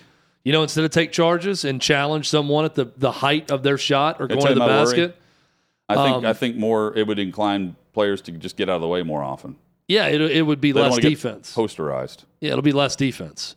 You 0.44 0.52
know, 0.52 0.62
instead 0.62 0.84
of 0.84 0.90
take 0.90 1.10
charges 1.10 1.64
and 1.64 1.80
challenge 1.80 2.28
someone 2.28 2.64
at 2.64 2.74
the, 2.76 2.84
the 2.96 3.10
height 3.10 3.50
of 3.50 3.62
their 3.64 3.78
shot 3.78 4.20
or 4.20 4.26
going 4.28 4.40
to 4.42 4.54
the 4.54 4.60
my 4.60 4.66
worry. 4.66 4.84
basket. 4.84 5.16
I 5.88 5.94
think 5.94 6.16
um, 6.18 6.26
I 6.26 6.32
think 6.34 6.56
more 6.56 6.96
it 6.96 7.06
would 7.06 7.18
incline 7.18 7.76
players 7.92 8.20
to 8.22 8.32
just 8.32 8.56
get 8.56 8.68
out 8.68 8.76
of 8.76 8.80
the 8.82 8.88
way 8.88 9.02
more 9.02 9.22
often. 9.22 9.56
Yeah, 9.88 10.06
it, 10.08 10.20
it 10.20 10.42
would 10.42 10.60
be 10.60 10.72
They 10.72 10.80
less 10.80 10.98
defense. 10.98 11.54
Posterized. 11.54 12.24
Yeah, 12.40 12.50
it'll 12.52 12.62
be 12.62 12.72
less 12.72 12.96
defense. 12.96 13.54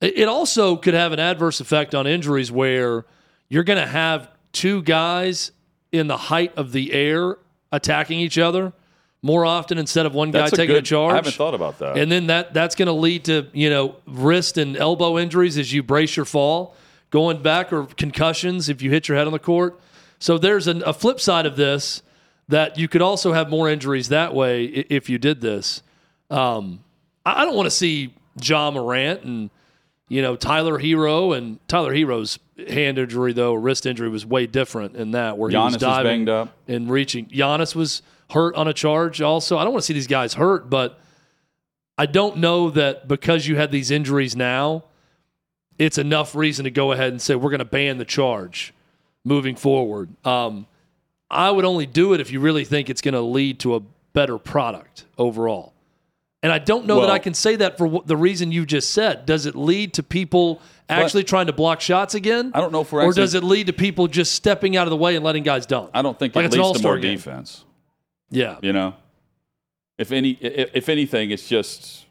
It, 0.00 0.18
it 0.18 0.28
also 0.28 0.76
could 0.76 0.94
have 0.94 1.12
an 1.12 1.20
adverse 1.20 1.60
effect 1.60 1.94
on 1.94 2.06
injuries 2.06 2.52
where 2.52 3.06
you're 3.48 3.64
going 3.64 3.80
to 3.80 3.86
have 3.86 4.28
two 4.52 4.82
guys 4.82 5.52
in 5.92 6.06
the 6.06 6.16
height 6.16 6.52
of 6.56 6.72
the 6.72 6.92
air 6.92 7.36
attacking 7.72 8.20
each 8.20 8.38
other. 8.38 8.72
more 9.22 9.46
often 9.46 9.78
instead 9.78 10.04
of 10.04 10.12
one 10.14 10.30
guy 10.30 10.46
a 10.46 10.50
taking 10.50 10.66
good, 10.74 10.82
a 10.84 10.86
charge. 10.86 11.12
I 11.12 11.16
haven't 11.16 11.32
thought 11.32 11.54
about 11.54 11.78
that. 11.78 11.96
And 11.96 12.12
then 12.12 12.26
that 12.26 12.52
that's 12.52 12.74
going 12.74 12.86
to 12.86 12.92
lead 12.92 13.24
to 13.24 13.46
you 13.54 13.70
know 13.70 13.96
wrist 14.06 14.58
and 14.58 14.76
elbow 14.76 15.18
injuries 15.18 15.56
as 15.56 15.72
you 15.72 15.82
brace 15.82 16.14
your 16.14 16.26
fall, 16.26 16.76
going 17.10 17.40
back 17.42 17.72
or 17.72 17.86
concussions 17.86 18.68
if 18.68 18.82
you 18.82 18.90
hit 18.90 19.08
your 19.08 19.16
head 19.16 19.26
on 19.26 19.32
the 19.32 19.38
court. 19.38 19.80
So 20.18 20.36
there's 20.36 20.66
an, 20.66 20.82
a 20.84 20.92
flip 20.92 21.20
side 21.20 21.46
of 21.46 21.56
this 21.56 22.02
that 22.48 22.78
you 22.78 22.88
could 22.88 23.02
also 23.02 23.32
have 23.32 23.48
more 23.48 23.68
injuries 23.68 24.08
that 24.10 24.34
way 24.34 24.64
if 24.64 25.08
you 25.08 25.18
did 25.18 25.40
this. 25.40 25.82
Um, 26.30 26.80
I 27.24 27.44
don't 27.44 27.54
want 27.56 27.66
to 27.66 27.70
see 27.70 28.14
Ja 28.42 28.70
Morant 28.70 29.22
and 29.22 29.50
you 30.08 30.20
know 30.20 30.36
Tyler 30.36 30.78
Herro 30.78 31.36
and 31.36 31.58
Tyler 31.68 31.94
Herro's 31.94 32.38
hand 32.68 32.98
injury 32.98 33.32
though 33.32 33.54
wrist 33.54 33.86
injury 33.86 34.08
was 34.08 34.26
way 34.26 34.46
different 34.46 34.96
in 34.96 35.12
that 35.12 35.38
where 35.38 35.50
he 35.50 35.56
was 35.56 35.76
diving 35.76 36.24
banged 36.24 36.28
up. 36.28 36.54
and 36.68 36.90
reaching. 36.90 37.26
Giannis 37.26 37.74
was 37.74 38.02
hurt 38.30 38.54
on 38.56 38.68
a 38.68 38.72
charge 38.72 39.20
also. 39.22 39.56
I 39.56 39.64
don't 39.64 39.72
want 39.72 39.82
to 39.82 39.86
see 39.86 39.94
these 39.94 40.06
guys 40.06 40.34
hurt, 40.34 40.68
but 40.68 41.00
I 41.96 42.06
don't 42.06 42.38
know 42.38 42.70
that 42.70 43.06
because 43.08 43.46
you 43.46 43.56
had 43.56 43.70
these 43.70 43.90
injuries 43.90 44.34
now, 44.34 44.84
it's 45.78 45.98
enough 45.98 46.34
reason 46.34 46.64
to 46.64 46.70
go 46.70 46.92
ahead 46.92 47.10
and 47.10 47.22
say 47.22 47.34
we're 47.34 47.50
going 47.50 47.58
to 47.60 47.64
ban 47.64 47.98
the 47.98 48.04
charge 48.04 48.74
moving 49.24 49.56
forward. 49.56 50.10
Um, 50.26 50.66
I 51.30 51.50
would 51.50 51.64
only 51.64 51.86
do 51.86 52.12
it 52.14 52.20
if 52.20 52.30
you 52.30 52.40
really 52.40 52.64
think 52.64 52.90
it's 52.90 53.00
going 53.00 53.14
to 53.14 53.20
lead 53.20 53.60
to 53.60 53.74
a 53.76 53.80
better 54.12 54.38
product 54.38 55.04
overall. 55.18 55.72
And 56.42 56.52
I 56.52 56.58
don't 56.58 56.84
know 56.86 57.00
that 57.00 57.10
I 57.10 57.18
can 57.18 57.32
say 57.32 57.56
that 57.56 57.78
for 57.78 58.02
the 58.04 58.16
reason 58.18 58.52
you 58.52 58.66
just 58.66 58.90
said. 58.90 59.24
Does 59.24 59.46
it 59.46 59.54
lead 59.54 59.94
to 59.94 60.02
people 60.02 60.60
actually 60.90 61.24
trying 61.24 61.46
to 61.46 61.54
block 61.54 61.80
shots 61.80 62.14
again? 62.14 62.52
I 62.54 62.60
don't 62.60 62.70
know 62.70 62.82
if 62.82 62.92
we're 62.92 63.00
or 63.00 63.08
actually- 63.08 63.22
does 63.22 63.34
it 63.34 63.42
lead 63.42 63.68
to 63.68 63.72
people 63.72 64.08
just 64.08 64.34
stepping 64.34 64.76
out 64.76 64.86
of 64.86 64.90
the 64.90 64.96
way 64.96 65.16
and 65.16 65.24
letting 65.24 65.42
guys 65.42 65.64
dunk? 65.64 65.90
I 65.94 66.02
don't 66.02 66.18
think 66.18 66.36
Like 66.36 66.44
it 66.44 66.52
leads 66.52 66.72
to 66.78 66.82
more 66.82 66.98
game. 66.98 67.16
defense. 67.16 67.64
Yeah. 68.30 68.58
You 68.60 68.74
know, 68.74 68.94
if 69.96 70.12
any, 70.12 70.32
if, 70.32 70.70
if 70.74 70.88
anything, 70.90 71.30
it's 71.30 71.48
just. 71.48 72.04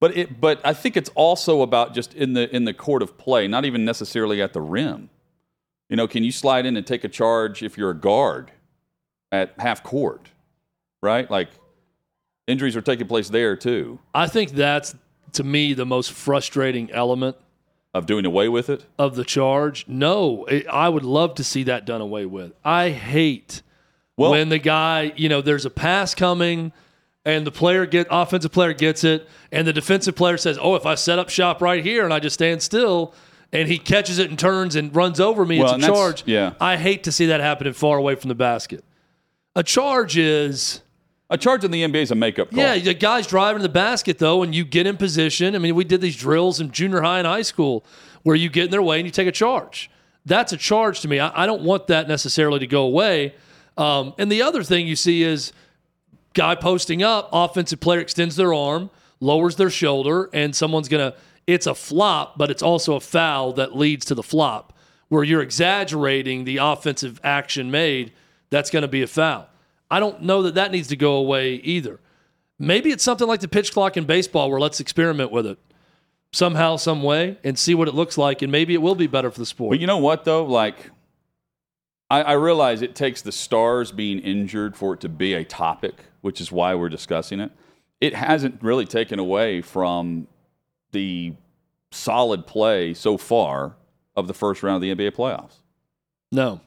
But 0.00 0.16
it, 0.16 0.40
but 0.40 0.60
I 0.64 0.72
think 0.74 0.96
it's 0.96 1.10
also 1.14 1.62
about 1.62 1.94
just 1.94 2.14
in 2.14 2.32
the 2.32 2.54
in 2.54 2.64
the 2.64 2.72
court 2.74 3.02
of 3.02 3.16
play, 3.18 3.46
not 3.46 3.64
even 3.64 3.84
necessarily 3.84 4.40
at 4.42 4.54
the 4.54 4.60
rim. 4.62 5.10
You 5.90 5.96
know, 5.96 6.06
can 6.08 6.24
you 6.24 6.32
slide 6.32 6.64
in 6.66 6.76
and 6.76 6.86
take 6.86 7.04
a 7.04 7.08
charge 7.08 7.62
if 7.62 7.76
you're 7.76 7.90
a 7.90 7.94
guard 7.96 8.52
at 9.32 9.52
half 9.58 9.82
court, 9.82 10.28
right? 11.02 11.30
Like 11.30 11.50
injuries 12.46 12.76
are 12.76 12.80
taking 12.80 13.06
place 13.06 13.28
there 13.28 13.56
too. 13.56 13.98
I 14.14 14.26
think 14.28 14.52
that's 14.52 14.94
to 15.32 15.44
me 15.44 15.74
the 15.74 15.84
most 15.86 16.12
frustrating 16.12 16.90
element 16.92 17.36
Of 17.92 18.06
doing 18.06 18.24
away 18.24 18.48
with 18.48 18.70
it, 18.70 18.86
of 18.98 19.16
the 19.16 19.24
charge. 19.24 19.84
No, 19.88 20.44
it, 20.46 20.66
I 20.68 20.88
would 20.88 21.04
love 21.04 21.34
to 21.36 21.44
see 21.44 21.64
that 21.64 21.84
done 21.86 22.00
away 22.00 22.24
with. 22.24 22.52
I 22.64 22.90
hate 22.90 23.62
Well- 24.16 24.30
when 24.30 24.48
the 24.48 24.58
guy, 24.58 25.12
you 25.16 25.28
know, 25.28 25.40
there's 25.40 25.66
a 25.66 25.70
pass 25.70 26.14
coming 26.14 26.72
and 27.24 27.44
the 27.46 27.52
player 27.52 27.84
get 27.84 28.06
offensive 28.10 28.52
player 28.52 28.72
gets 28.72 29.02
it 29.04 29.28
and 29.52 29.66
the 29.66 29.72
defensive 29.72 30.14
player 30.16 30.36
says, 30.38 30.56
"Oh, 30.60 30.74
if 30.76 30.86
I 30.86 30.94
set 30.94 31.18
up 31.18 31.28
shop 31.28 31.60
right 31.60 31.84
here 31.84 32.04
and 32.04 32.14
I 32.14 32.20
just 32.20 32.34
stand 32.34 32.62
still 32.62 33.12
and 33.52 33.68
he 33.68 33.78
catches 33.78 34.18
it 34.18 34.30
and 34.30 34.38
turns 34.38 34.76
and 34.76 34.94
runs 34.94 35.18
over 35.20 35.44
me, 35.44 35.60
Well, 35.60 35.74
it's 35.74 35.84
a 35.84 35.88
charge." 35.88 36.22
yeah. 36.26 36.52
I 36.60 36.76
hate 36.76 37.04
to 37.04 37.12
see 37.12 37.26
that 37.26 37.40
happening 37.40 37.72
far 37.72 37.98
away 37.98 38.14
from 38.14 38.28
the 38.28 38.34
basket. 38.34 38.84
A 39.56 39.62
charge 39.62 40.16
is 40.16 40.82
a 41.28 41.38
charge 41.38 41.64
in 41.64 41.70
the 41.70 41.82
NBA 41.82 42.02
is 42.02 42.10
a 42.10 42.14
makeup 42.14 42.50
call. 42.50 42.58
yeah, 42.58 42.78
the 42.78 42.94
guy's 42.94 43.26
driving 43.26 43.62
the 43.62 43.68
basket 43.68 44.18
though, 44.18 44.42
and 44.42 44.54
you 44.54 44.64
get 44.64 44.86
in 44.86 44.96
position. 44.96 45.54
I 45.54 45.58
mean, 45.58 45.74
we 45.74 45.84
did 45.84 46.00
these 46.00 46.16
drills 46.16 46.60
in 46.60 46.70
junior 46.70 47.02
high 47.02 47.18
and 47.18 47.26
high 47.26 47.42
school 47.42 47.84
where 48.22 48.36
you 48.36 48.48
get 48.48 48.66
in 48.66 48.70
their 48.70 48.82
way 48.82 48.98
and 48.98 49.06
you 49.06 49.10
take 49.12 49.28
a 49.28 49.32
charge. 49.32 49.90
That's 50.26 50.52
a 50.52 50.56
charge 50.56 51.00
to 51.00 51.08
me. 51.08 51.18
I, 51.18 51.44
I 51.44 51.46
don't 51.46 51.62
want 51.62 51.86
that 51.86 52.06
necessarily 52.08 52.58
to 52.60 52.66
go 52.66 52.82
away. 52.82 53.34
Um, 53.78 54.12
and 54.18 54.30
the 54.30 54.42
other 54.42 54.62
thing 54.62 54.86
you 54.86 54.96
see 54.96 55.22
is 55.22 55.52
guy 56.34 56.54
posting 56.54 57.02
up, 57.02 57.28
offensive 57.32 57.80
player 57.80 58.00
extends 58.00 58.36
their 58.36 58.52
arm, 58.52 58.90
lowers 59.20 59.56
their 59.56 59.70
shoulder, 59.70 60.28
and 60.32 60.54
someone's 60.54 60.88
gonna. 60.88 61.14
It's 61.46 61.66
a 61.66 61.74
flop, 61.74 62.38
but 62.38 62.50
it's 62.50 62.62
also 62.62 62.94
a 62.94 63.00
foul 63.00 63.52
that 63.54 63.76
leads 63.76 64.04
to 64.06 64.14
the 64.14 64.22
flop, 64.22 64.72
where 65.08 65.24
you're 65.24 65.42
exaggerating 65.42 66.44
the 66.44 66.58
offensive 66.58 67.20
action 67.24 67.70
made. 67.70 68.12
That's 68.50 68.70
going 68.70 68.82
to 68.82 68.88
be 68.88 69.02
a 69.02 69.06
foul. 69.06 69.48
I 69.90 70.00
don't 70.00 70.22
know 70.22 70.42
that 70.42 70.54
that 70.54 70.70
needs 70.70 70.88
to 70.88 70.96
go 70.96 71.14
away 71.14 71.54
either. 71.54 71.98
Maybe 72.58 72.90
it's 72.90 73.02
something 73.02 73.26
like 73.26 73.40
the 73.40 73.48
pitch 73.48 73.72
clock 73.72 73.96
in 73.96 74.04
baseball, 74.04 74.50
where 74.50 74.60
let's 74.60 74.80
experiment 74.80 75.32
with 75.32 75.46
it 75.46 75.58
somehow, 76.32 76.76
some 76.76 77.02
way, 77.02 77.38
and 77.42 77.58
see 77.58 77.74
what 77.74 77.88
it 77.88 77.94
looks 77.94 78.16
like, 78.16 78.42
and 78.42 78.52
maybe 78.52 78.74
it 78.74 78.82
will 78.82 78.94
be 78.94 79.06
better 79.06 79.30
for 79.30 79.38
the 79.38 79.46
sport. 79.46 79.72
But 79.72 79.80
you 79.80 79.86
know 79.86 79.98
what 79.98 80.24
though? 80.24 80.44
Like 80.44 80.90
I, 82.10 82.22
I 82.22 82.32
realize 82.32 82.82
it 82.82 82.94
takes 82.94 83.22
the 83.22 83.32
stars 83.32 83.92
being 83.92 84.18
injured 84.18 84.76
for 84.76 84.94
it 84.94 85.00
to 85.00 85.08
be 85.08 85.34
a 85.34 85.44
topic, 85.44 85.94
which 86.20 86.40
is 86.40 86.52
why 86.52 86.74
we're 86.74 86.88
discussing 86.88 87.40
it. 87.40 87.52
It 88.00 88.14
hasn't 88.14 88.62
really 88.62 88.86
taken 88.86 89.18
away 89.18 89.60
from 89.60 90.26
the 90.92 91.34
solid 91.90 92.46
play 92.46 92.94
so 92.94 93.16
far 93.16 93.76
of 94.16 94.26
the 94.26 94.34
first 94.34 94.62
round 94.62 94.76
of 94.76 94.82
the 94.82 94.94
NBA 94.94 95.12
playoffs. 95.12 95.56
no, 96.32 96.60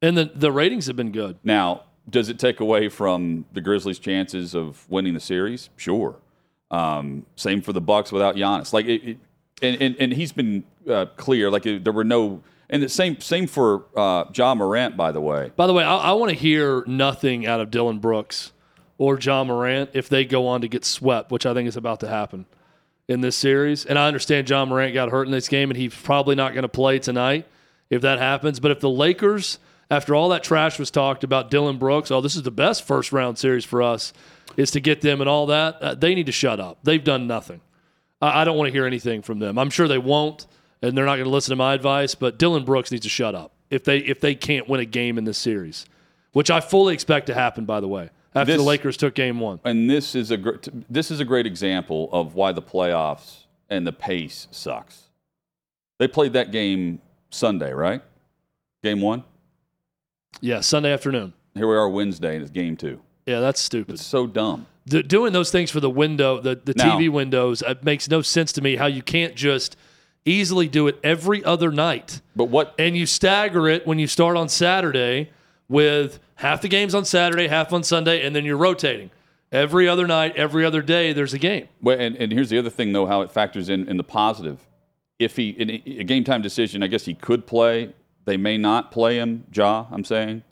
and 0.00 0.16
the 0.16 0.30
the 0.34 0.52
ratings 0.52 0.86
have 0.86 0.96
been 0.96 1.12
good. 1.12 1.38
Now, 1.42 1.82
does 2.08 2.28
it 2.28 2.38
take 2.38 2.60
away 2.60 2.88
from 2.88 3.44
the 3.52 3.60
Grizzlies' 3.60 3.98
chances 3.98 4.54
of 4.54 4.88
winning 4.88 5.14
the 5.14 5.20
series? 5.20 5.70
Sure. 5.76 6.16
Um, 6.70 7.26
same 7.36 7.62
for 7.62 7.72
the 7.72 7.80
Bucks 7.80 8.12
without 8.12 8.36
Giannis. 8.36 8.72
Like, 8.72 8.86
it, 8.86 9.02
it, 9.02 9.18
and, 9.62 9.80
and 9.82 9.96
and 9.98 10.12
he's 10.12 10.32
been 10.32 10.64
uh, 10.88 11.06
clear. 11.16 11.50
Like, 11.50 11.66
it, 11.66 11.84
there 11.84 11.92
were 11.92 12.04
no. 12.04 12.42
And 12.70 12.82
the 12.82 12.88
same 12.88 13.18
same 13.20 13.46
for 13.46 13.86
uh, 13.96 14.26
Ja 14.34 14.54
Morant, 14.54 14.96
by 14.96 15.10
the 15.10 15.22
way. 15.22 15.50
By 15.56 15.66
the 15.66 15.72
way, 15.72 15.82
I, 15.82 15.96
I 15.96 16.12
want 16.12 16.30
to 16.30 16.36
hear 16.36 16.84
nothing 16.86 17.46
out 17.46 17.60
of 17.60 17.70
Dillon 17.70 17.98
Brooks 17.98 18.52
or 18.98 19.18
Ja 19.18 19.42
Morant 19.42 19.90
if 19.94 20.08
they 20.10 20.24
go 20.26 20.46
on 20.46 20.60
to 20.60 20.68
get 20.68 20.84
swept, 20.84 21.30
which 21.32 21.46
I 21.46 21.54
think 21.54 21.66
is 21.66 21.76
about 21.78 22.00
to 22.00 22.08
happen 22.08 22.44
in 23.08 23.22
this 23.22 23.36
series. 23.36 23.84
And 23.84 23.98
I 23.98 24.06
understand 24.06 24.48
Ja 24.48 24.64
Morant 24.64 24.94
got 24.94 25.10
hurt 25.10 25.26
in 25.26 25.32
this 25.32 25.48
game, 25.48 25.70
and 25.70 25.76
he's 25.76 25.94
probably 25.94 26.34
not 26.34 26.52
going 26.52 26.62
to 26.62 26.68
play 26.68 26.98
tonight 26.98 27.46
if 27.90 28.02
that 28.02 28.18
happens. 28.18 28.60
But 28.60 28.70
if 28.70 28.80
the 28.80 28.90
Lakers, 28.90 29.58
after 29.90 30.14
all 30.14 30.28
that 30.28 30.44
trash 30.44 30.78
was 30.78 30.90
talked 30.90 31.24
about 31.24 31.50
Dillon 31.50 31.78
Brooks, 31.78 32.10
oh, 32.10 32.20
this 32.20 32.36
is 32.36 32.42
the 32.42 32.50
best 32.50 32.86
first 32.86 33.12
round 33.12 33.38
series 33.38 33.64
for 33.64 33.82
us, 33.82 34.12
is 34.56 34.70
to 34.72 34.80
get 34.80 35.00
them 35.00 35.20
and 35.20 35.28
all 35.28 35.46
that, 35.46 35.82
uh, 35.82 35.94
they 35.94 36.14
need 36.14 36.26
to 36.26 36.32
shut 36.32 36.60
up. 36.60 36.78
They've 36.82 37.02
done 37.02 37.26
nothing. 37.26 37.60
I, 38.20 38.42
I 38.42 38.44
don't 38.44 38.56
want 38.56 38.68
to 38.68 38.72
hear 38.72 38.86
anything 38.86 39.22
from 39.22 39.38
them. 39.38 39.58
I'm 39.58 39.70
sure 39.70 39.88
they 39.88 39.98
won't, 39.98 40.46
and 40.82 40.96
they're 40.96 41.06
not 41.06 41.16
going 41.16 41.24
to 41.24 41.30
listen 41.30 41.50
to 41.52 41.56
my 41.56 41.74
advice. 41.74 42.14
But 42.14 42.38
Dillon 42.38 42.64
Brooks 42.64 42.90
needs 42.92 43.04
to 43.04 43.08
shut 43.08 43.34
up 43.34 43.52
if 43.70 43.84
they 43.84 43.98
if 43.98 44.20
they 44.20 44.34
can't 44.34 44.68
win 44.68 44.80
a 44.80 44.84
game 44.84 45.18
in 45.18 45.24
this 45.24 45.38
series, 45.38 45.86
which 46.32 46.50
I 46.50 46.60
fully 46.60 46.94
expect 46.94 47.26
to 47.28 47.34
happen. 47.34 47.64
By 47.64 47.80
the 47.80 47.88
way, 47.88 48.10
after 48.34 48.52
This- 48.52 48.60
the 48.60 48.66
Lakers 48.66 48.96
took 48.96 49.14
Game 49.14 49.40
One, 49.40 49.60
And 49.64 49.88
this 49.88 50.14
is 50.14 50.30
a 50.30 50.36
gr- 50.36 50.56
this 50.90 51.10
is 51.10 51.20
a 51.20 51.24
great 51.24 51.46
example 51.46 52.08
of 52.12 52.34
why 52.34 52.52
the 52.52 52.62
playoffs 52.62 53.44
and 53.70 53.86
the 53.86 53.92
pace 53.92 54.48
sucks. 54.50 55.04
They 55.98 56.08
played 56.08 56.32
that 56.34 56.52
game 56.52 57.00
Sunday, 57.30 57.72
right? 57.72 58.02
Game 58.82 59.00
one. 59.00 59.24
yeah, 60.40 60.60
Sunday 60.60 60.92
afternoon. 60.92 61.32
Here 61.54 61.66
we 61.68 61.74
are 61.74 61.88
Wednesday, 61.88 62.34
and 62.34 62.42
it's 62.42 62.50
game 62.52 62.76
two. 62.76 63.00
Yeah, 63.26 63.40
that's 63.40 63.60
stupid. 63.60 63.94
It's 63.94 64.06
so 64.06 64.26
dumb. 64.26 64.66
D- 64.86 65.02
doing 65.02 65.32
those 65.32 65.50
things 65.50 65.70
for 65.70 65.80
the 65.80 65.90
window, 65.90 66.40
the, 66.40 66.54
the 66.54 66.74
Now- 66.76 66.96
TV 66.96 67.08
windows, 67.10 67.62
it 67.66 67.82
makes 67.82 68.08
no 68.08 68.22
sense 68.22 68.52
to 68.52 68.62
me. 68.62 68.76
How 68.76 68.86
you 68.86 69.02
can't 69.02 69.34
just 69.34 69.76
easily 70.24 70.68
do 70.68 70.86
it 70.86 70.98
every 71.02 71.42
other 71.44 71.70
night, 71.72 72.20
But 72.36 72.44
what 72.44 72.74
and 72.78 72.96
you 72.96 73.06
stagger 73.06 73.68
it 73.68 73.86
when 73.86 73.98
you 73.98 74.06
start 74.06 74.36
on 74.36 74.48
Saturday 74.48 75.30
with 75.68 76.20
half 76.38 76.62
the 76.62 76.68
games 76.68 76.94
on 76.94 77.04
Saturday, 77.04 77.48
half 77.48 77.72
on 77.72 77.82
Sunday, 77.82 78.24
and 78.24 78.34
then 78.34 78.44
you're 78.44 78.56
rotating 78.56 79.10
every 79.52 79.88
other 79.88 80.06
night, 80.06 80.34
every 80.36 80.64
other 80.64 80.82
day. 80.82 81.12
There's 81.12 81.34
a 81.34 81.38
game. 81.38 81.68
Well, 81.80 81.98
and, 81.98 82.16
and 82.16 82.32
here's 82.32 82.50
the 82.50 82.58
other 82.58 82.70
thing, 82.70 82.92
though, 82.92 83.06
how 83.06 83.22
it 83.22 83.30
factors 83.30 83.68
in 83.68 83.88
in 83.88 83.96
the 83.96 84.04
positive. 84.04 84.66
If 85.18 85.36
he 85.36 85.50
in 85.50 85.70
a 86.00 86.04
game 86.04 86.24
time 86.24 86.42
decision, 86.42 86.82
I 86.82 86.86
guess 86.86 87.04
he 87.04 87.14
could 87.14 87.46
play. 87.46 87.92
They 88.24 88.36
may 88.36 88.58
not 88.58 88.92
play 88.92 89.16
him, 89.16 89.44
Ja. 89.52 89.86
I'm 89.90 90.04
saying, 90.04 90.42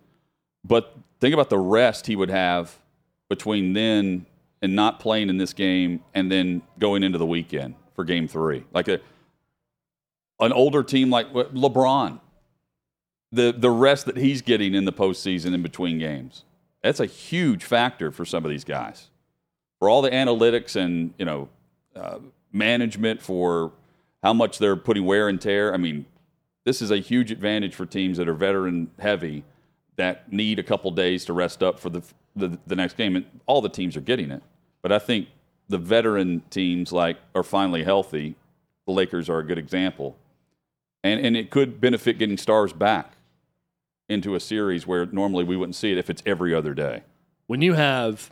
but 0.64 0.96
think 1.20 1.34
about 1.34 1.50
the 1.50 1.58
rest 1.58 2.06
he 2.06 2.16
would 2.16 2.30
have 2.30 2.78
between 3.28 3.74
then 3.74 4.26
and 4.62 4.74
not 4.74 4.98
playing 4.98 5.28
in 5.28 5.36
this 5.36 5.52
game, 5.52 6.02
and 6.14 6.32
then 6.32 6.62
going 6.78 7.02
into 7.02 7.18
the 7.18 7.26
weekend 7.26 7.74
for 7.94 8.04
Game 8.04 8.26
Three, 8.26 8.64
like 8.72 8.88
a 8.88 9.00
an 10.40 10.52
older 10.52 10.82
team 10.82 11.10
like 11.10 11.32
LeBron. 11.32 12.20
The 13.36 13.52
the 13.52 13.70
rest 13.70 14.06
that 14.06 14.16
he's 14.16 14.40
getting 14.40 14.74
in 14.74 14.86
the 14.86 14.92
postseason 14.92 15.52
in 15.54 15.62
between 15.62 15.98
games, 15.98 16.44
that's 16.82 17.00
a 17.00 17.06
huge 17.06 17.64
factor 17.64 18.10
for 18.10 18.24
some 18.24 18.44
of 18.44 18.50
these 18.50 18.64
guys 18.64 19.10
for 19.78 19.90
all 19.90 20.00
the 20.00 20.10
analytics 20.10 20.74
and 20.74 21.12
you 21.18 21.26
know 21.26 21.48
uh, 21.94 22.18
management 22.52 23.20
for 23.20 23.72
how 24.22 24.32
much 24.32 24.58
they're 24.58 24.74
putting 24.76 25.04
wear 25.04 25.28
and 25.28 25.38
tear. 25.38 25.74
I 25.74 25.76
mean, 25.76 26.06
this 26.64 26.80
is 26.80 26.90
a 26.90 26.96
huge 26.96 27.30
advantage 27.30 27.74
for 27.74 27.84
teams 27.84 28.16
that 28.16 28.26
are 28.26 28.34
veteran 28.34 28.90
heavy 28.98 29.44
that 29.96 30.32
need 30.32 30.58
a 30.58 30.62
couple 30.62 30.90
days 30.90 31.24
to 31.26 31.32
rest 31.34 31.62
up 31.62 31.78
for 31.78 31.90
the, 31.90 32.02
the 32.34 32.58
the 32.66 32.74
next 32.74 32.96
game. 32.96 33.16
And 33.16 33.26
all 33.44 33.60
the 33.60 33.68
teams 33.68 33.96
are 33.96 34.00
getting 34.00 34.30
it, 34.30 34.42
but 34.80 34.92
I 34.92 34.98
think 34.98 35.28
the 35.68 35.78
veteran 35.78 36.42
teams 36.48 36.90
like 36.90 37.18
are 37.34 37.42
finally 37.42 37.84
healthy. 37.84 38.34
The 38.86 38.92
Lakers 38.92 39.28
are 39.28 39.40
a 39.40 39.44
good 39.44 39.58
example, 39.58 40.16
and 41.04 41.20
and 41.20 41.36
it 41.36 41.50
could 41.50 41.82
benefit 41.82 42.18
getting 42.18 42.38
stars 42.38 42.72
back 42.72 43.15
into 44.08 44.34
a 44.34 44.40
series 44.40 44.86
where 44.86 45.06
normally 45.06 45.44
we 45.44 45.56
wouldn't 45.56 45.74
see 45.76 45.92
it 45.92 45.98
if 45.98 46.08
it's 46.10 46.22
every 46.26 46.54
other 46.54 46.74
day. 46.74 47.02
when 47.46 47.62
you 47.62 47.74
have 47.74 48.30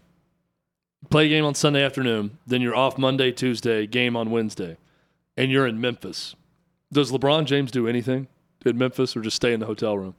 play 1.11 1.26
a 1.26 1.28
game 1.28 1.45
on 1.45 1.54
Sunday 1.54 1.85
afternoon, 1.85 2.38
then 2.47 2.62
you're 2.62 2.75
off 2.75 2.97
Monday, 2.97 3.31
Tuesday, 3.31 3.87
game 3.87 4.16
on 4.16 4.31
Wednesday, 4.31 4.76
and 5.37 5.50
you're 5.50 5.66
in 5.66 5.78
Memphis. 5.81 6.35
Does 6.93 7.11
LeBron 7.12 7.45
James 7.45 7.71
do 7.71 7.87
anything 7.87 8.26
in 8.64 8.78
Memphis 8.78 9.14
or 9.16 9.21
just 9.21 9.37
stay 9.37 9.52
in 9.52 9.61
the 9.61 9.66
hotel 9.66 9.99
room? 9.99 10.14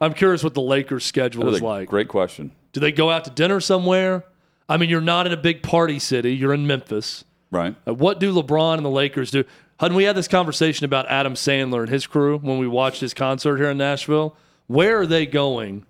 I'm 0.00 0.12
curious 0.14 0.42
what 0.42 0.54
the 0.54 0.60
Lakers' 0.62 1.04
schedule 1.04 1.48
is 1.54 1.62
like. 1.62 1.88
Great 1.88 2.08
question. 2.08 2.50
Do 2.72 2.80
they 2.80 2.90
go 2.90 3.10
out 3.10 3.24
to 3.26 3.30
dinner 3.30 3.60
somewhere? 3.60 4.24
I 4.68 4.76
mean, 4.76 4.88
you're 4.90 5.00
not 5.00 5.26
in 5.26 5.32
a 5.32 5.36
big 5.36 5.62
party 5.62 5.98
city. 6.00 6.34
You're 6.34 6.54
in 6.54 6.66
Memphis. 6.66 7.24
Right. 7.52 7.76
Uh, 7.86 7.94
What 7.94 8.18
do 8.18 8.34
LeBron 8.34 8.78
and 8.78 8.84
the 8.84 8.90
Lakers 8.90 9.30
do? 9.30 9.44
Hutton, 9.78 9.96
we 9.96 10.04
had 10.04 10.16
this 10.16 10.28
conversation 10.28 10.84
about 10.84 11.06
Adam 11.08 11.34
Sandler 11.34 11.80
and 11.82 11.88
his 11.90 12.06
crew 12.06 12.38
when 12.38 12.58
we 12.58 12.66
watched 12.66 13.00
his 13.00 13.14
concert 13.14 13.58
here 13.58 13.70
in 13.70 13.78
Nashville. 13.78 14.34
Where 14.72 15.00
are 15.00 15.06
they 15.06 15.26
going 15.26 15.84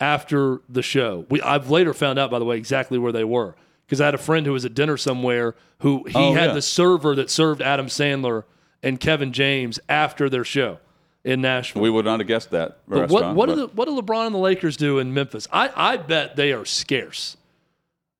after 0.00 0.60
the 0.68 0.82
show? 0.82 1.26
We, 1.30 1.40
I've 1.42 1.70
later 1.70 1.94
found 1.94 2.18
out, 2.18 2.30
by 2.30 2.38
the 2.38 2.44
way, 2.44 2.56
exactly 2.56 2.98
where 2.98 3.12
they 3.12 3.24
were 3.24 3.54
because 3.86 4.00
I 4.00 4.04
had 4.06 4.14
a 4.14 4.18
friend 4.18 4.44
who 4.46 4.52
was 4.52 4.64
at 4.64 4.74
dinner 4.74 4.96
somewhere 4.96 5.54
who 5.80 6.04
he 6.06 6.12
Oh, 6.14 6.34
had 6.34 6.48
yeah. 6.48 6.52
the 6.54 6.62
server 6.62 7.14
that 7.14 7.30
served 7.30 7.62
Adam 7.62 7.86
Sandler 7.86 8.44
and 8.82 9.00
Kevin 9.00 9.32
James 9.32 9.80
after 9.88 10.28
their 10.28 10.44
show 10.44 10.78
in 11.24 11.40
Nashville. 11.40 11.82
We 11.82 11.90
would 11.90 12.04
not 12.04 12.20
have 12.20 12.26
guessed 12.28 12.50
that. 12.50 12.78
But 12.86 13.08
what 13.08 13.34
what 13.34 13.46
do 13.48 13.54
but- 13.56 13.60
the, 13.70 13.74
what 13.74 13.88
do 13.88 13.96
LeBron 14.00 14.26
and 14.26 14.34
the 14.34 14.38
Lakers 14.40 14.76
do 14.76 14.98
in 14.98 15.14
Memphis? 15.14 15.48
I, 15.52 15.70
I 15.74 15.96
bet 15.96 16.36
they 16.36 16.52
are 16.52 16.64
scarce. 16.64 17.36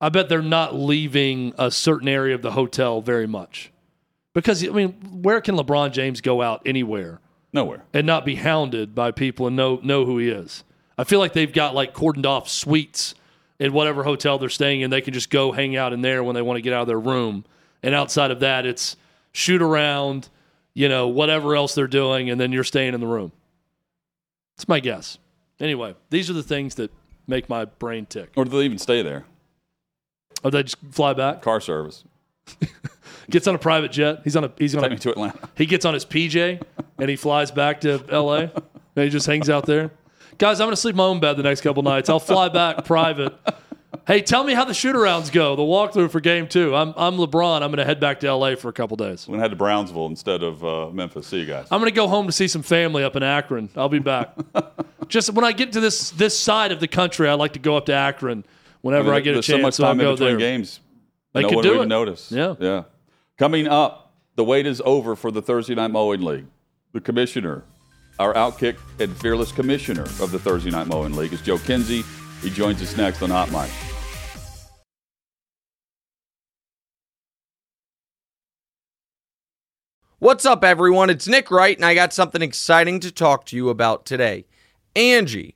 I 0.01 0.09
bet 0.09 0.27
they're 0.29 0.41
not 0.41 0.75
leaving 0.75 1.53
a 1.57 1.69
certain 1.71 2.07
area 2.07 2.33
of 2.33 2.41
the 2.41 2.51
hotel 2.51 3.01
very 3.01 3.27
much. 3.27 3.71
Because 4.33 4.63
I 4.65 4.69
mean, 4.69 4.93
where 5.21 5.41
can 5.41 5.55
LeBron 5.55 5.91
James 5.91 6.21
go 6.21 6.41
out 6.41 6.61
anywhere 6.65 7.19
Nowhere. 7.51 7.83
and 7.93 8.05
not 8.05 8.25
be 8.25 8.35
hounded 8.35 8.93
by 8.93 9.11
people 9.11 9.47
and 9.47 9.55
know 9.55 9.79
know 9.81 10.05
who 10.05 10.17
he 10.17 10.29
is? 10.29 10.63
I 10.97 11.03
feel 11.03 11.19
like 11.19 11.33
they've 11.33 11.51
got 11.51 11.73
like 11.73 11.93
cordoned 11.93 12.25
off 12.25 12.49
suites 12.49 13.15
in 13.59 13.73
whatever 13.73 14.03
hotel 14.03 14.37
they're 14.37 14.49
staying 14.49 14.81
in. 14.81 14.89
They 14.89 15.01
can 15.01 15.13
just 15.13 15.29
go 15.29 15.51
hang 15.51 15.75
out 15.75 15.93
in 15.93 16.01
there 16.01 16.23
when 16.23 16.35
they 16.35 16.41
want 16.41 16.57
to 16.57 16.61
get 16.61 16.73
out 16.73 16.81
of 16.81 16.87
their 16.87 16.99
room. 16.99 17.45
And 17.81 17.95
outside 17.95 18.31
of 18.31 18.41
that, 18.41 18.65
it's 18.65 18.97
shoot 19.31 19.61
around, 19.61 20.29
you 20.73 20.89
know, 20.89 21.07
whatever 21.07 21.55
else 21.55 21.75
they're 21.75 21.87
doing, 21.87 22.29
and 22.29 22.39
then 22.39 22.51
you're 22.51 22.63
staying 22.63 22.93
in 22.93 22.99
the 22.99 23.07
room. 23.07 23.31
It's 24.55 24.67
my 24.67 24.79
guess. 24.79 25.17
Anyway, 25.59 25.95
these 26.09 26.29
are 26.29 26.33
the 26.33 26.43
things 26.43 26.75
that 26.75 26.91
make 27.27 27.49
my 27.49 27.65
brain 27.65 28.05
tick. 28.05 28.31
Or 28.35 28.43
do 28.43 28.51
they 28.51 28.63
even 28.63 28.77
stay 28.77 29.01
there? 29.01 29.25
Or 30.43 30.51
they 30.51 30.63
just 30.63 30.77
fly 30.91 31.13
back. 31.13 31.41
Car 31.41 31.61
service. 31.61 32.03
Gets 33.29 33.47
on 33.47 33.55
a 33.55 33.59
private 33.59 33.91
jet. 33.91 34.21
He's 34.23 34.35
on 34.35 34.43
a 34.43 34.51
he's 34.57 34.75
me 34.75 34.95
to 34.95 35.09
Atlanta. 35.11 35.49
He 35.55 35.65
gets 35.65 35.85
on 35.85 35.93
his 35.93 36.05
PJ 36.05 36.61
and 36.97 37.09
he 37.09 37.15
flies 37.15 37.51
back 37.51 37.81
to 37.81 37.97
LA 38.11 38.37
and 38.39 38.51
he 38.95 39.09
just 39.09 39.27
hangs 39.27 39.49
out 39.49 39.65
there. 39.65 39.91
Guys, 40.37 40.59
I'm 40.61 40.65
going 40.67 40.75
to 40.75 40.81
sleep 40.81 40.93
in 40.93 40.97
my 40.97 41.03
own 41.03 41.19
bed 41.19 41.33
the 41.35 41.43
next 41.43 41.61
couple 41.61 41.83
nights. 41.83 42.09
I'll 42.09 42.19
fly 42.19 42.47
back 42.49 42.85
private. 42.85 43.33
Hey, 44.07 44.21
tell 44.21 44.43
me 44.43 44.53
how 44.53 44.65
the 44.65 44.73
shoot 44.73 44.95
arounds 44.95 45.31
go, 45.31 45.55
the 45.55 45.61
walkthrough 45.63 46.11
for 46.11 46.19
game 46.19 46.47
two. 46.47 46.75
I'm, 46.75 46.93
I'm 46.95 47.17
LeBron. 47.17 47.61
I'm 47.61 47.69
going 47.69 47.77
to 47.77 47.85
head 47.85 47.99
back 47.99 48.19
to 48.21 48.33
LA 48.33 48.55
for 48.55 48.69
a 48.69 48.73
couple 48.73 48.95
days. 48.97 49.27
We're 49.27 49.33
going 49.33 49.39
to 49.39 49.43
head 49.43 49.51
to 49.51 49.57
Brownsville 49.57 50.05
instead 50.07 50.41
of 50.43 50.63
uh, 50.63 50.89
Memphis. 50.91 51.27
See 51.27 51.39
you 51.39 51.45
guys. 51.45 51.67
I'm 51.69 51.79
going 51.79 51.91
to 51.91 51.95
go 51.95 52.07
home 52.07 52.25
to 52.27 52.31
see 52.31 52.47
some 52.47 52.61
family 52.63 53.03
up 53.03 53.15
in 53.15 53.23
Akron. 53.23 53.69
I'll 53.75 53.89
be 53.89 53.99
back. 53.99 54.33
just 55.07 55.31
when 55.33 55.43
I 55.43 55.51
get 55.51 55.73
to 55.73 55.79
this 55.79 56.11
this 56.11 56.37
side 56.37 56.71
of 56.71 56.79
the 56.79 56.87
country, 56.87 57.27
I 57.27 57.33
like 57.33 57.53
to 57.53 57.59
go 57.59 57.75
up 57.75 57.87
to 57.87 57.93
Akron 57.93 58.45
whenever 58.81 59.11
I, 59.11 59.15
mean, 59.15 59.23
get 59.25 59.33
a 59.37 59.41
chance. 59.41 59.47
so 59.47 59.57
much 59.57 59.73
so 59.75 59.83
time 59.83 59.99
in 59.99 60.05
go 60.05 60.13
between 60.13 60.29
there. 60.29 60.37
games. 60.37 60.79
They 61.33 61.41
no 61.41 61.49
could 61.49 61.55
one 61.57 61.63
do 61.63 61.69
would 61.69 61.75
it. 61.75 61.79
even 61.79 61.89
notice. 61.89 62.31
Yeah. 62.31 62.55
Yeah. 62.59 62.83
Coming 63.39 63.69
up, 63.69 64.11
the 64.35 64.43
wait 64.43 64.67
is 64.67 64.81
over 64.83 65.15
for 65.15 65.31
the 65.31 65.41
Thursday 65.41 65.73
Night 65.73 65.91
Mowing 65.91 66.23
League. 66.23 66.47
The 66.91 66.99
commissioner, 66.99 67.63
our 68.19 68.33
outkick 68.33 68.75
and 68.99 69.15
fearless 69.15 69.53
commissioner 69.53 70.01
of 70.01 70.31
the 70.31 70.39
Thursday 70.39 70.71
Night 70.71 70.87
Mowing 70.87 71.15
League 71.15 71.31
is 71.31 71.41
Joe 71.41 71.57
Kinsey. 71.57 72.03
He 72.41 72.49
joins 72.49 72.81
us 72.81 72.97
next 72.97 73.21
on 73.21 73.29
Hot 73.29 73.49
Mic. 73.49 73.71
What's 80.17 80.45
up, 80.45 80.65
everyone? 80.65 81.09
It's 81.09 81.25
Nick 81.25 81.49
Wright, 81.49 81.77
and 81.77 81.85
I 81.85 81.95
got 81.95 82.11
something 82.11 82.41
exciting 82.41 82.99
to 82.99 83.09
talk 83.09 83.45
to 83.45 83.55
you 83.55 83.69
about 83.69 84.05
today. 84.05 84.47
Angie, 84.97 85.55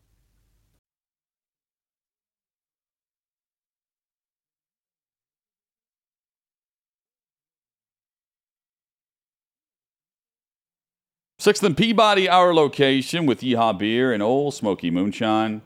Sixth 11.41 11.63
and 11.63 11.75
Peabody, 11.75 12.29
our 12.29 12.53
location 12.53 13.25
with 13.25 13.41
Yeehaw 13.41 13.75
Beer 13.75 14.13
and 14.13 14.21
Ole 14.21 14.51
Smoky 14.51 14.91
Moonshine. 14.91 15.63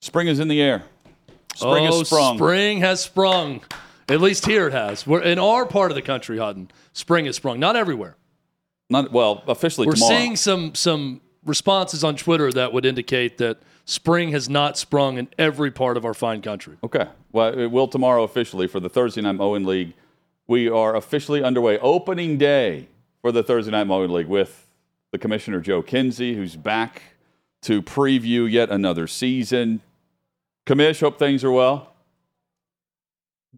Spring 0.00 0.26
is 0.26 0.40
in 0.40 0.48
the 0.48 0.62
air. 0.62 0.84
Spring 1.54 1.86
oh, 1.86 1.98
has 1.98 2.06
sprung. 2.08 2.38
spring 2.38 2.78
has 2.80 3.02
sprung. 3.02 3.60
At 4.08 4.22
least 4.22 4.46
here 4.46 4.68
it 4.68 4.72
has. 4.72 5.06
We're 5.06 5.20
in 5.20 5.38
our 5.38 5.66
part 5.66 5.90
of 5.90 5.96
the 5.96 6.00
country, 6.00 6.38
Hutton. 6.38 6.70
Spring 6.94 7.26
has 7.26 7.36
sprung. 7.36 7.60
Not 7.60 7.76
everywhere. 7.76 8.16
Not 8.88 9.12
well, 9.12 9.44
officially 9.48 9.86
We're 9.86 9.96
tomorrow. 9.96 10.16
seeing 10.16 10.34
some 10.34 10.74
some 10.74 11.20
responses 11.44 12.02
on 12.02 12.16
Twitter 12.16 12.50
that 12.50 12.72
would 12.72 12.86
indicate 12.86 13.36
that 13.36 13.58
spring 13.84 14.32
has 14.32 14.48
not 14.48 14.78
sprung 14.78 15.18
in 15.18 15.28
every 15.36 15.70
part 15.70 15.98
of 15.98 16.06
our 16.06 16.14
fine 16.14 16.40
country. 16.40 16.78
Okay. 16.82 17.06
Well, 17.32 17.58
it 17.58 17.66
will 17.66 17.86
tomorrow 17.86 18.22
officially 18.22 18.66
for 18.66 18.80
the 18.80 18.88
Thursday 18.88 19.20
Night 19.20 19.32
Mowing 19.32 19.66
League. 19.66 19.92
We 20.46 20.70
are 20.70 20.96
officially 20.96 21.42
underway. 21.42 21.78
Opening 21.80 22.38
day 22.38 22.88
for 23.20 23.30
the 23.30 23.42
Thursday 23.42 23.72
Night 23.72 23.86
Mowing 23.86 24.10
League 24.10 24.26
with 24.26 24.70
the 25.12 25.18
Commissioner 25.18 25.60
Joe 25.60 25.82
Kinsey, 25.82 26.34
who's 26.34 26.56
back 26.56 27.02
to 27.62 27.82
preview 27.82 28.50
yet 28.50 28.70
another 28.70 29.06
season. 29.06 29.82
Commish, 30.66 31.00
hope 31.00 31.18
things 31.18 31.44
are 31.44 31.50
well. 31.50 31.92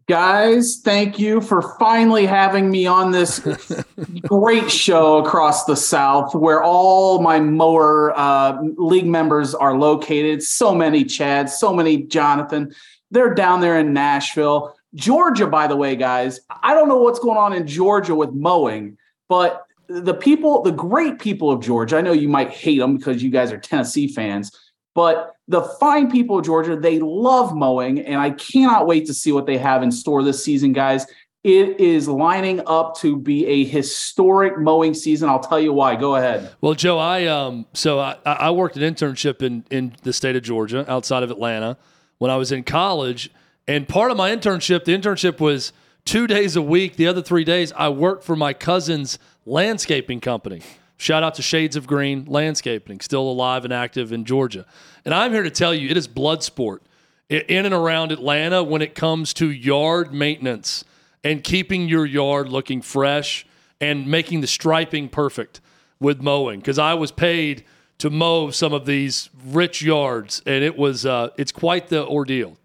Guys, 0.07 0.81
thank 0.85 1.19
you 1.19 1.40
for 1.40 1.62
finally 1.79 2.27
having 2.27 2.71
me 2.71 2.87
on 2.87 3.12
this 3.12 3.38
great 4.23 4.71
show 4.71 5.25
across 5.25 5.64
the 5.64 5.77
South 5.77 6.35
where 6.35 6.62
all 6.62 7.23
my 7.23 7.38
mower 7.40 8.12
uh, 8.19 8.61
league 8.77 9.07
members 9.07 9.55
are 9.55 9.79
located. 9.79 10.43
So 10.43 10.75
many 10.75 11.05
Chads, 11.05 11.51
so 11.51 11.73
many 11.73 12.03
Jonathan. 12.03 12.75
They're 13.12 13.33
down 13.33 13.61
there 13.61 13.79
in 13.79 13.93
Nashville. 13.95 14.77
Georgia, 14.95 15.47
by 15.47 15.69
the 15.69 15.77
way, 15.77 15.97
guys, 15.97 16.40
I 16.51 16.75
don't 16.75 16.88
know 16.88 16.99
what's 16.99 17.21
going 17.21 17.38
on 17.38 17.53
in 17.53 17.67
Georgia 17.67 18.14
with 18.14 18.33
mowing, 18.33 18.99
but 19.29 19.63
the 19.88 20.14
people, 20.14 20.62
the 20.62 20.73
great 20.73 21.18
people 21.18 21.51
of 21.51 21.62
Georgia, 21.62 21.97
I 21.97 22.01
know 22.01 22.12
you 22.12 22.29
might 22.29 22.51
hate 22.51 22.79
them 22.79 22.97
because 22.97 23.23
you 23.23 23.31
guys 23.31 23.53
are 23.53 23.59
Tennessee 23.59 24.09
fans, 24.09 24.51
but 24.94 25.35
the 25.49 25.62
fine 25.81 26.11
people 26.11 26.38
of 26.38 26.44
Georgia, 26.44 26.77
they 26.77 26.99
love 27.01 27.55
mowing, 27.55 28.01
and 28.01 28.20
I 28.20 28.31
cannot 28.31 28.87
wait 28.87 29.07
to 29.07 29.14
see 29.14 29.33
what 29.33 29.47
they 29.47 29.59
have 29.59 29.83
in 29.83 29.90
store 29.90 30.23
this 30.23 30.44
season, 30.44 30.73
guys. 30.73 31.07
It 31.42 31.79
is 31.79 32.09
lining 32.09 32.62
up 32.66 32.97
to 33.01 33.18
be 33.18 33.47
a 33.47 33.64
historic 33.64 34.59
mowing 34.59 34.94
season. 34.94 35.29
I'll 35.29 35.40
tell 35.40 35.61
you 35.61 35.75
why. 35.75 35.94
Go 35.94 36.16
ahead. 36.16 36.51
Well, 36.62 36.73
Joe, 36.73 36.99
I 36.99 37.27
um 37.27 37.66
so 37.75 38.01
I, 38.01 38.16
I 38.25 38.51
worked 38.51 38.79
an 38.79 38.83
internship 38.83 39.42
in 39.42 39.64
in 39.70 39.94
the 40.05 40.14
state 40.14 40.37
of 40.37 40.42
Georgia, 40.42 40.90
outside 40.90 41.23
of 41.23 41.31
Atlanta, 41.31 41.77
when 42.16 42.31
I 42.31 42.37
was 42.37 42.51
in 42.51 42.64
college. 42.64 43.31
And 43.68 43.87
part 43.87 44.11
of 44.11 44.16
my 44.16 44.35
internship, 44.35 44.85
the 44.85 44.97
internship 44.97 45.38
was 45.38 45.75
two 46.07 46.27
days 46.27 46.57
a 46.57 46.62
week. 46.62 46.97
The 46.97 47.07
other 47.07 47.20
three 47.20 47.44
days, 47.44 47.73
I 47.77 47.90
worked 47.90 48.25
for 48.25 48.37
my 48.37 48.55
cousin's 48.55 49.18
landscaping 49.46 50.20
company. 50.20 50.62
Shout 50.96 51.22
out 51.22 51.35
to 51.35 51.42
Shades 51.42 51.76
of 51.76 51.87
Green 51.87 52.24
Landscaping, 52.26 53.00
still 53.00 53.28
alive 53.28 53.64
and 53.64 53.72
active 53.72 54.12
in 54.12 54.24
Georgia. 54.24 54.64
And 55.04 55.12
I'm 55.12 55.33
here 55.33 55.42
to 55.42 55.50
tell 55.50 55.74
you, 55.74 55.88
it 55.88 55.96
is 55.96 56.07
blood 56.07 56.42
sport 56.42 56.83
in 57.28 57.66
and 57.66 57.74
around 57.74 58.12
Atlanta 58.12 58.62
when 58.62 58.83
it 58.83 58.94
comes 58.94 59.35
to 59.35 59.50
yard 59.50 60.14
maintenance 60.14 60.85
and 61.22 61.42
keeping 61.42 61.88
your 61.88 62.07
yard 62.07 62.48
looking 62.48 62.80
fresh 62.80 63.46
and 63.80 64.07
making 64.07 64.40
the 64.40 64.46
striping 64.46 65.09
perfect 65.09 65.61
with 65.98 66.22
mowing. 66.22 66.61
Because 66.61 66.78
I 66.78 66.94
was 66.94 67.11
paid 67.11 67.64
to 67.98 68.11
mow 68.11 68.50
some 68.50 68.72
of 68.72 68.87
these 68.87 69.30
rich 69.46 69.83
yards, 69.83 70.42
and 70.46 70.62
it 70.62 70.76
was 70.76 71.07
uh, 71.07 71.30
it's 71.37 71.52
quite 71.52 71.88
the 71.88 72.07
ordeal 72.07 72.57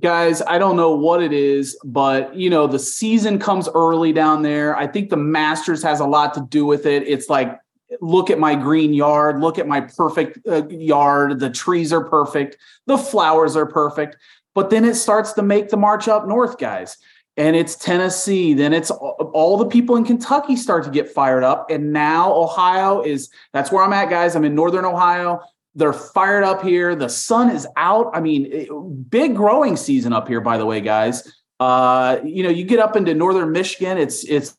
guys 0.00 0.42
i 0.42 0.58
don't 0.58 0.76
know 0.76 0.94
what 0.94 1.22
it 1.22 1.32
is 1.32 1.78
but 1.82 2.34
you 2.36 2.50
know 2.50 2.66
the 2.66 2.78
season 2.78 3.38
comes 3.38 3.68
early 3.74 4.12
down 4.12 4.42
there. 4.42 4.76
I 4.76 4.86
think 4.86 5.08
the 5.08 5.16
masters 5.16 5.82
has 5.82 6.00
a 6.00 6.06
lot 6.06 6.34
to 6.34 6.46
do 6.50 6.66
with 6.66 6.84
it. 6.84 7.06
It's 7.06 7.30
like 7.30 7.58
look 8.02 8.28
at 8.28 8.38
my 8.38 8.54
green 8.54 8.92
yard 8.92 9.40
look 9.40 9.58
at 9.58 9.66
my 9.66 9.80
perfect 9.80 10.46
uh, 10.46 10.68
yard. 10.68 11.40
The 11.40 11.48
trees 11.48 11.90
are 11.92 12.04
perfect. 12.04 12.58
The 12.86 12.98
flowers 12.98 13.56
are 13.56 13.64
perfect. 13.64 14.16
But 14.54 14.68
then 14.68 14.84
it 14.84 14.94
starts 14.94 15.32
to 15.34 15.42
make 15.42 15.70
the 15.70 15.76
march 15.78 16.06
up 16.06 16.28
north 16.28 16.58
guys. 16.58 16.98
And 17.38 17.56
it's 17.56 17.76
tennessee. 17.76 18.52
Then 18.52 18.74
it's 18.74 18.90
all 18.90 19.56
the 19.56 19.66
people 19.66 19.96
in 19.96 20.04
kentucky 20.04 20.56
start 20.56 20.84
to 20.84 20.90
get 20.90 21.08
fired 21.08 21.44
up. 21.44 21.70
And 21.70 21.94
now 21.94 22.30
ohio 22.34 23.00
is 23.00 23.30
that's 23.54 23.72
where 23.72 23.82
i'm 23.82 23.94
at 23.94 24.10
guys. 24.10 24.36
I'm 24.36 24.44
in 24.44 24.54
northern 24.54 24.84
ohio 24.84 25.40
they're 25.78 25.92
fired 25.92 26.42
up 26.42 26.62
here. 26.62 26.96
The 26.96 27.08
sun 27.08 27.50
is 27.50 27.66
out. 27.76 28.10
I 28.12 28.20
mean, 28.20 29.06
big 29.08 29.36
growing 29.36 29.76
season 29.76 30.12
up 30.12 30.26
here, 30.26 30.40
by 30.40 30.58
the 30.58 30.66
way, 30.66 30.80
guys. 30.80 31.32
Uh, 31.60 32.18
you 32.24 32.42
know, 32.42 32.50
you 32.50 32.64
get 32.64 32.80
up 32.80 32.96
into 32.96 33.14
northern 33.14 33.52
Michigan, 33.52 33.96
it's 33.96 34.24
it's 34.24 34.56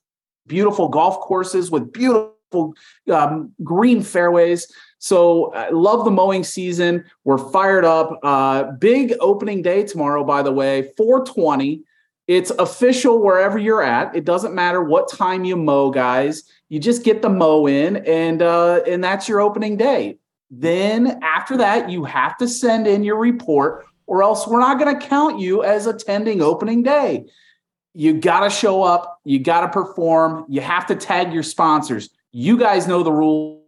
beautiful 0.47 0.87
golf 0.87 1.19
courses 1.19 1.69
with 1.69 1.91
beautiful 1.91 2.73
um, 3.11 3.51
green 3.63 4.01
fairways. 4.01 4.71
So 4.97 5.53
I 5.53 5.69
love 5.69 6.03
the 6.05 6.11
mowing 6.11 6.43
season. 6.43 7.05
We're 7.23 7.37
fired 7.37 7.85
up. 7.85 8.19
Uh, 8.23 8.71
big 8.79 9.13
opening 9.19 9.61
day 9.61 9.83
tomorrow, 9.83 10.23
by 10.23 10.41
the 10.41 10.51
way, 10.51 10.91
420. 10.97 11.83
It's 12.27 12.51
official 12.51 13.21
wherever 13.21 13.57
you're 13.57 13.81
at. 13.81 14.15
It 14.15 14.23
doesn't 14.23 14.53
matter 14.53 14.83
what 14.83 15.11
time 15.11 15.45
you 15.45 15.57
mow, 15.57 15.89
guys. 15.89 16.43
You 16.69 16.79
just 16.79 17.03
get 17.03 17.21
the 17.21 17.29
mow 17.29 17.65
in, 17.67 17.97
and 17.97 18.41
uh, 18.41 18.81
and 18.87 19.03
that's 19.03 19.27
your 19.27 19.41
opening 19.41 19.75
day. 19.75 20.17
Then 20.49 21.19
after 21.21 21.57
that, 21.57 21.89
you 21.89 22.03
have 22.05 22.37
to 22.37 22.47
send 22.47 22.87
in 22.87 23.03
your 23.03 23.17
report, 23.17 23.85
or 24.07 24.23
else 24.23 24.47
we're 24.47 24.59
not 24.59 24.79
going 24.79 24.99
to 24.99 25.07
count 25.07 25.39
you 25.39 25.63
as 25.63 25.85
attending 25.85 26.41
opening 26.41 26.83
day. 26.83 27.25
You 27.93 28.13
got 28.19 28.41
to 28.41 28.49
show 28.49 28.83
up, 28.83 29.19
you 29.23 29.39
got 29.39 29.61
to 29.61 29.69
perform, 29.69 30.45
you 30.49 30.61
have 30.61 30.87
to 30.87 30.95
tag 30.95 31.33
your 31.33 31.43
sponsors. 31.43 32.09
You 32.31 32.57
guys 32.57 32.87
know 32.87 33.03
the 33.03 33.11
rule. 33.11 33.63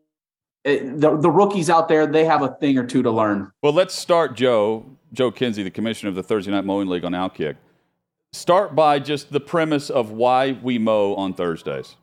Eh, 0.63 0.79
the, 0.83 1.17
the 1.17 1.29
rookies 1.29 1.69
out 1.69 1.87
there, 1.87 2.05
they 2.05 2.23
have 2.25 2.43
a 2.43 2.49
thing 2.59 2.77
or 2.77 2.85
two 2.85 3.01
to 3.01 3.11
learn. 3.11 3.51
Well, 3.63 3.73
let's 3.73 3.95
start, 3.95 4.35
Joe, 4.35 4.85
Joe 5.11 5.31
Kinsey, 5.31 5.63
the 5.63 5.71
commissioner 5.71 6.09
of 6.09 6.15
the 6.15 6.23
Thursday 6.23 6.51
Night 6.51 6.65
Mowing 6.65 6.87
League 6.87 7.03
on 7.03 7.13
Outkick. 7.13 7.55
Start 8.33 8.75
by 8.75 8.99
just 8.99 9.31
the 9.31 9.39
premise 9.39 9.89
of 9.89 10.11
why 10.11 10.53
we 10.63 10.77
mow 10.77 11.15
on 11.15 11.33
Thursdays. 11.33 11.95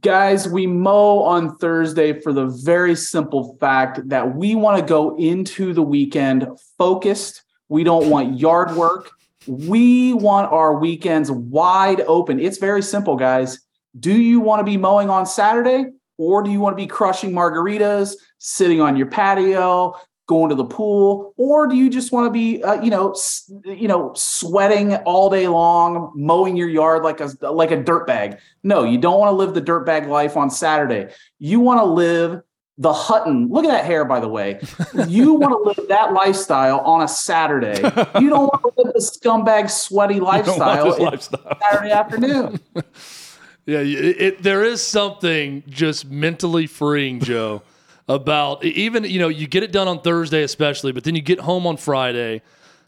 Guys, 0.00 0.48
we 0.48 0.66
mow 0.66 1.18
on 1.20 1.58
Thursday 1.58 2.18
for 2.18 2.32
the 2.32 2.46
very 2.46 2.96
simple 2.96 3.58
fact 3.60 4.08
that 4.08 4.34
we 4.34 4.54
want 4.54 4.78
to 4.78 4.84
go 4.84 5.14
into 5.18 5.74
the 5.74 5.82
weekend 5.82 6.48
focused. 6.78 7.42
We 7.68 7.84
don't 7.84 8.08
want 8.08 8.40
yard 8.40 8.76
work. 8.76 9.10
We 9.46 10.14
want 10.14 10.50
our 10.50 10.78
weekends 10.78 11.30
wide 11.30 12.00
open. 12.02 12.40
It's 12.40 12.56
very 12.56 12.80
simple, 12.80 13.16
guys. 13.16 13.60
Do 14.00 14.18
you 14.18 14.40
want 14.40 14.60
to 14.60 14.64
be 14.64 14.78
mowing 14.78 15.10
on 15.10 15.26
Saturday 15.26 15.84
or 16.16 16.42
do 16.42 16.50
you 16.50 16.60
want 16.60 16.78
to 16.78 16.82
be 16.82 16.86
crushing 16.86 17.32
margaritas, 17.32 18.14
sitting 18.38 18.80
on 18.80 18.96
your 18.96 19.08
patio, 19.08 19.96
going 20.26 20.48
to 20.48 20.54
the 20.54 20.64
pool, 20.64 21.34
or 21.36 21.66
do 21.66 21.76
you 21.76 21.90
just 21.90 22.10
want 22.12 22.26
to 22.26 22.30
be, 22.30 22.62
uh, 22.62 22.80
you 22.80 22.90
know, 22.90 23.10
s- 23.12 23.50
you 23.64 23.86
know, 23.86 24.12
sweating 24.14 24.94
all 25.04 25.28
day 25.28 25.48
long, 25.48 26.12
mowing 26.14 26.56
your 26.56 26.68
yard 26.68 27.02
like 27.02 27.20
a 27.20 27.30
like 27.52 27.70
a 27.70 27.76
dirtbag? 27.76 28.38
No, 28.62 28.84
you 28.84 28.98
don't 28.98 29.18
want 29.18 29.30
to 29.30 29.36
live 29.36 29.54
the 29.54 29.60
dirtbag 29.62 30.08
life 30.08 30.36
on 30.36 30.48
Saturday. 30.50 31.12
You 31.38 31.60
want 31.60 31.80
to 31.80 31.84
live 31.84 32.40
the 32.78 32.92
Hutton. 32.92 33.48
Look 33.50 33.64
at 33.64 33.70
that 33.70 33.84
hair, 33.84 34.04
by 34.04 34.18
the 34.20 34.28
way. 34.28 34.60
You 35.06 35.34
want 35.34 35.52
to 35.52 35.58
live 35.82 35.88
that 35.88 36.12
lifestyle 36.12 36.80
on 36.80 37.02
a 37.02 37.08
Saturday. 37.08 37.76
You 38.20 38.30
don't 38.30 38.46
want 38.46 38.62
to 38.62 38.82
live 38.82 38.94
the 38.94 39.00
scumbag, 39.00 39.70
sweaty 39.70 40.20
lifestyle, 40.32 40.98
lifestyle. 40.98 41.58
Saturday 41.60 41.90
afternoon. 41.92 42.60
yeah, 43.66 43.78
it, 43.80 44.20
it, 44.20 44.42
there 44.42 44.64
is 44.64 44.80
something 44.82 45.62
just 45.68 46.06
mentally 46.10 46.66
freeing, 46.66 47.20
Joe 47.20 47.62
about 48.08 48.64
even 48.64 49.04
you 49.04 49.18
know 49.18 49.28
you 49.28 49.46
get 49.46 49.62
it 49.62 49.72
done 49.72 49.88
on 49.88 50.00
Thursday 50.00 50.42
especially, 50.42 50.92
but 50.92 51.04
then 51.04 51.14
you 51.14 51.22
get 51.22 51.40
home 51.40 51.66
on 51.66 51.76
Friday, 51.76 52.42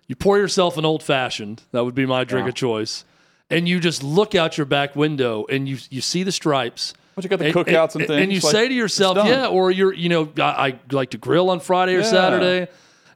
you 0.06 0.16
pour 0.16 0.38
yourself 0.38 0.76
an 0.76 0.84
old 0.84 1.02
fashioned. 1.02 1.62
That 1.72 1.84
would 1.84 1.94
be 1.94 2.06
my 2.06 2.24
drink 2.24 2.44
yeah. 2.44 2.50
of 2.50 2.54
choice, 2.54 3.04
and 3.50 3.68
you 3.68 3.80
just 3.80 4.02
look 4.02 4.34
out 4.34 4.58
your 4.58 4.66
back 4.66 4.94
window 4.94 5.46
and 5.48 5.68
you 5.68 5.78
you 5.90 6.00
see 6.00 6.22
the 6.22 6.32
stripes. 6.32 6.94
But 7.14 7.24
you 7.24 7.30
got 7.30 7.38
the 7.38 7.50
cookouts 7.50 7.94
and, 7.94 8.02
and, 8.02 8.08
things, 8.08 8.22
and 8.22 8.32
you 8.32 8.40
like, 8.40 8.52
say 8.52 8.68
to 8.68 8.74
yourself, 8.74 9.16
yeah, 9.16 9.46
or 9.46 9.70
you're 9.70 9.92
you 9.92 10.08
know 10.08 10.28
I, 10.36 10.68
I 10.68 10.78
like 10.90 11.10
to 11.10 11.18
grill 11.18 11.48
on 11.50 11.60
Friday 11.60 11.94
or 11.94 12.00
yeah. 12.00 12.10
Saturday, 12.10 12.70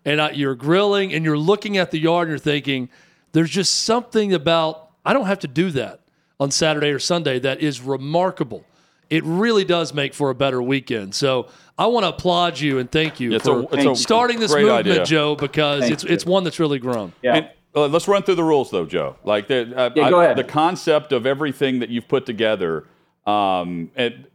and 0.07 0.23
I, 0.23 0.31
you're 0.31 0.55
grilling 0.55 1.13
and 1.13 1.25
you're 1.25 1.39
looking 1.39 1.77
at 1.77 1.91
the 1.91 1.99
yard 1.99 2.29
and 2.29 2.33
you're 2.33 2.39
thinking, 2.39 2.89
there's 3.33 3.51
just 3.51 3.83
something 3.83 4.33
about 4.33 4.89
I 5.05 5.13
don't 5.13 5.27
have 5.27 5.41
to 5.41 5.49
do 5.49 5.71
that 5.73 6.01
on 6.39 6.51
Saturday 6.51 6.89
or 6.89 6.99
Sunday 6.99 7.39
that 7.41 7.61
is 7.61 7.83
remarkable 7.83 8.65
it 9.11 9.25
really 9.25 9.65
does 9.65 9.93
make 9.93 10.15
for 10.15 10.31
a 10.31 10.35
better 10.35 10.63
weekend. 10.63 11.15
So 11.15 11.49
I 11.77 11.87
want 11.87 12.05
to 12.05 12.11
applaud 12.11 12.59
you 12.61 12.79
and 12.79 12.91
thank 12.91 13.21
you 13.21 13.35
it's 13.35 13.45
for 13.45 13.67
a, 13.73 13.97
starting 13.97 14.39
this 14.39 14.55
movement, 14.55 14.87
idea. 14.87 15.05
Joe, 15.05 15.35
because 15.35 15.83
Thanks, 15.83 16.05
it's 16.05 16.13
it's 16.13 16.27
one 16.27 16.45
that's 16.45 16.61
really 16.61 16.79
grown. 16.79 17.13
Yeah. 17.21 17.37
And, 17.37 17.51
uh, 17.75 17.87
let's 17.87 18.09
run 18.09 18.23
through 18.23 18.35
the 18.35 18.45
rules, 18.45 18.71
though, 18.71 18.85
Joe. 18.85 19.17
Like 19.23 19.47
the, 19.47 19.77
uh, 19.77 19.91
yeah, 19.95 20.11
go 20.11 20.21
I, 20.21 20.25
ahead. 20.25 20.37
the 20.37 20.45
concept 20.45 21.13
of 21.13 21.25
everything 21.25 21.79
that 21.81 21.89
you've 21.89 22.09
put 22.09 22.27
together. 22.27 22.85
Um, 23.27 23.93
and 23.95 24.27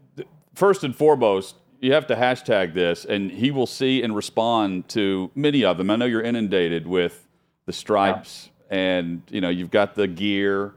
first 0.53 0.85
and 0.85 0.95
foremost, 0.95 1.55
you 1.81 1.91
have 1.91 2.07
to 2.07 2.15
hashtag 2.15 2.73
this, 2.73 3.03
and 3.03 3.29
he 3.29 3.51
will 3.51 3.67
see 3.67 4.01
and 4.01 4.15
respond 4.15 4.88
to 4.89 5.31
many 5.35 5.65
of 5.65 5.77
them. 5.77 5.89
I 5.91 5.97
know 5.97 6.05
you're 6.05 6.21
inundated 6.21 6.88
with 6.88 7.27
the 7.65 7.73
stripes, 7.73 8.49
yeah. 8.71 8.77
and 8.77 9.21
you 9.29 9.41
know 9.41 9.49
you've 9.49 9.71
got 9.71 9.95
the 9.95 10.07
gear, 10.07 10.73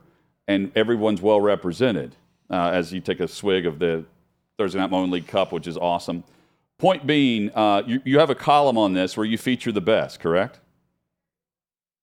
and 0.48 0.72
everyone's 0.74 1.22
well 1.22 1.40
represented 1.40 2.16
uh, 2.50 2.70
as 2.72 2.92
you 2.92 3.00
take 3.00 3.20
a 3.20 3.28
swig 3.28 3.66
of 3.66 3.78
the 3.78 4.04
Thursday 4.56 4.78
Night 4.78 4.90
Mowing 4.90 5.10
League 5.10 5.26
Cup, 5.26 5.52
which 5.52 5.66
is 5.66 5.76
awesome. 5.76 6.24
Point 6.78 7.06
being, 7.06 7.50
uh, 7.54 7.82
you, 7.86 8.00
you 8.04 8.18
have 8.18 8.30
a 8.30 8.34
column 8.34 8.78
on 8.78 8.92
this 8.92 9.16
where 9.16 9.26
you 9.26 9.38
feature 9.38 9.72
the 9.72 9.80
best, 9.80 10.20
correct? 10.20 10.60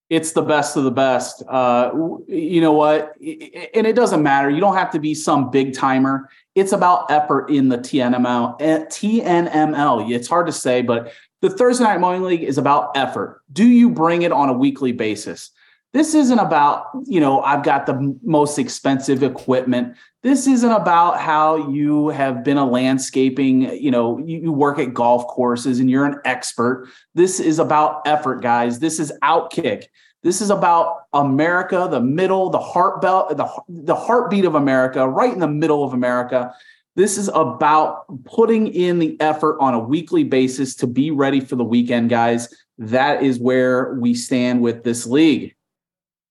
It's 0.09 0.33
the 0.33 0.43
best 0.43 0.77
of 0.77 0.83
the 0.83 0.91
best. 0.91 1.41
Uh, 1.47 1.91
you 2.27 2.61
know 2.61 2.73
what? 2.73 3.15
And 3.19 3.87
it 3.87 3.95
doesn't 3.95 4.21
matter. 4.21 4.51
You 4.51 4.59
don't 4.59 4.75
have 4.75 4.91
to 4.91 4.99
be 4.99 5.15
some 5.15 5.49
big 5.49 5.73
timer. 5.73 6.29
It's 6.53 6.73
about 6.73 7.09
effort 7.09 7.49
in 7.49 7.69
the 7.69 7.77
TNML. 7.77 8.61
Eh, 8.61 8.85
TNML. 8.85 10.11
It's 10.11 10.27
hard 10.27 10.45
to 10.45 10.51
say, 10.51 10.83
but 10.83 11.11
the 11.41 11.49
Thursday 11.49 11.85
Night 11.85 11.99
Mowing 11.99 12.21
League 12.21 12.43
is 12.43 12.59
about 12.59 12.95
effort. 12.95 13.41
Do 13.51 13.65
you 13.65 13.89
bring 13.89 14.21
it 14.21 14.31
on 14.31 14.49
a 14.49 14.53
weekly 14.53 14.91
basis? 14.91 15.49
This 15.93 16.13
isn't 16.13 16.39
about, 16.39 16.87
you 17.05 17.21
know, 17.21 17.41
I've 17.41 17.63
got 17.63 17.85
the 17.85 18.17
most 18.21 18.59
expensive 18.59 19.23
equipment. 19.23 19.95
This 20.23 20.45
isn't 20.45 20.71
about 20.71 21.21
how 21.21 21.69
you 21.69 22.09
have 22.09 22.43
been 22.43 22.57
a 22.57 22.65
landscaping, 22.65 23.61
you 23.81 23.91
know, 23.91 24.17
you, 24.17 24.39
you, 24.39 24.51
work 24.51 24.77
at 24.77 24.93
golf 24.93 25.25
courses 25.27 25.79
and 25.79 25.89
you're 25.89 26.05
an 26.05 26.19
expert. 26.25 26.89
This 27.13 27.39
is 27.39 27.59
about 27.59 28.05
effort, 28.05 28.41
guys. 28.41 28.79
This 28.79 28.99
is 28.99 29.13
outkick. 29.23 29.85
This 30.21 30.41
is 30.41 30.49
about 30.49 31.03
America, 31.13 31.87
the 31.89 32.01
middle, 32.01 32.49
the 32.49 32.59
heart 32.59 32.99
belt, 32.99 33.29
the, 33.37 33.47
the 33.69 33.95
heartbeat 33.95 34.43
of 34.43 34.55
America, 34.55 35.07
right 35.07 35.31
in 35.31 35.39
the 35.39 35.47
middle 35.47 35.83
of 35.83 35.93
America. 35.93 36.53
This 36.95 37.17
is 37.17 37.29
about 37.33 38.05
putting 38.25 38.67
in 38.67 38.99
the 38.99 39.19
effort 39.21 39.57
on 39.59 39.73
a 39.73 39.79
weekly 39.79 40.23
basis 40.23 40.75
to 40.75 40.87
be 40.87 41.11
ready 41.11 41.41
for 41.41 41.55
the 41.55 41.63
weekend, 41.63 42.09
guys. 42.09 42.53
That 42.77 43.21
is 43.21 43.39
where 43.39 43.93
we 43.93 44.13
stand 44.13 44.61
with 44.61 44.83
this 44.83 45.05
league. 45.05 45.54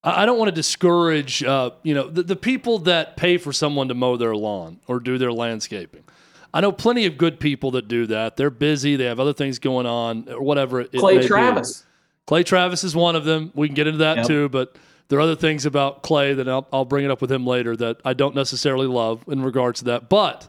I 0.05 0.27
don't 0.27 0.38
want 0.38 0.49
to 0.51 0.55
discourage, 0.55 1.43
uh, 1.43 1.71
you 1.83 1.95
know, 1.95 2.09
the, 2.09 2.23
the 2.23 2.37
people 2.37 2.81
that 2.81 3.17
pay 3.17 3.38
for 3.38 3.53
someone 3.55 3.88
to 3.88 3.95
mow 3.95 4.17
their 4.19 4.37
lawn 4.37 4.81
or 4.87 5.01
do 5.01 5.17
their 5.17 5.33
landscaping. 5.33 6.05
I 6.53 6.61
know 6.61 6.73
plenty 6.73 7.07
of 7.07 7.17
good 7.17 7.40
people 7.40 7.73
that 7.73 7.88
do 7.88 8.07
that. 8.07 8.37
They're 8.37 8.51
busy. 8.51 8.97
They 8.97 9.07
have 9.07 9.19
other 9.19 9.33
things 9.33 9.59
going 9.59 9.87
on 9.87 10.29
or 10.29 10.43
whatever. 10.43 10.83
It, 10.83 10.93
Clay 10.93 11.27
Travis. 11.27 11.81
Be. 11.81 11.87
Clay 12.27 12.43
Travis 12.43 12.85
is 12.85 12.95
one 12.95 13.17
of 13.17 13.25
them. 13.25 13.51
We 13.55 13.67
can 13.67 13.75
get 13.75 13.87
into 13.87 13.99
that 13.99 14.19
yep. 14.19 14.27
too, 14.27 14.49
but 14.51 14.77
there 15.09 15.19
are 15.19 15.23
other 15.23 15.37
things 15.37 15.67
about 15.67 16.03
Clay 16.03 16.35
that 16.35 16.49
I'll, 16.49 16.69
I'll 16.73 16.85
bring 16.85 17.05
it 17.05 17.11
up 17.11 17.21
with 17.21 17.33
him 17.33 17.47
later 17.47 17.75
that 17.77 17.99
I 18.05 18.12
don't 18.12 18.35
necessarily 18.35 18.87
love 18.87 19.25
in 19.27 19.43
regards 19.43 19.81
to 19.81 19.87
that. 19.87 20.09
But 20.09 20.49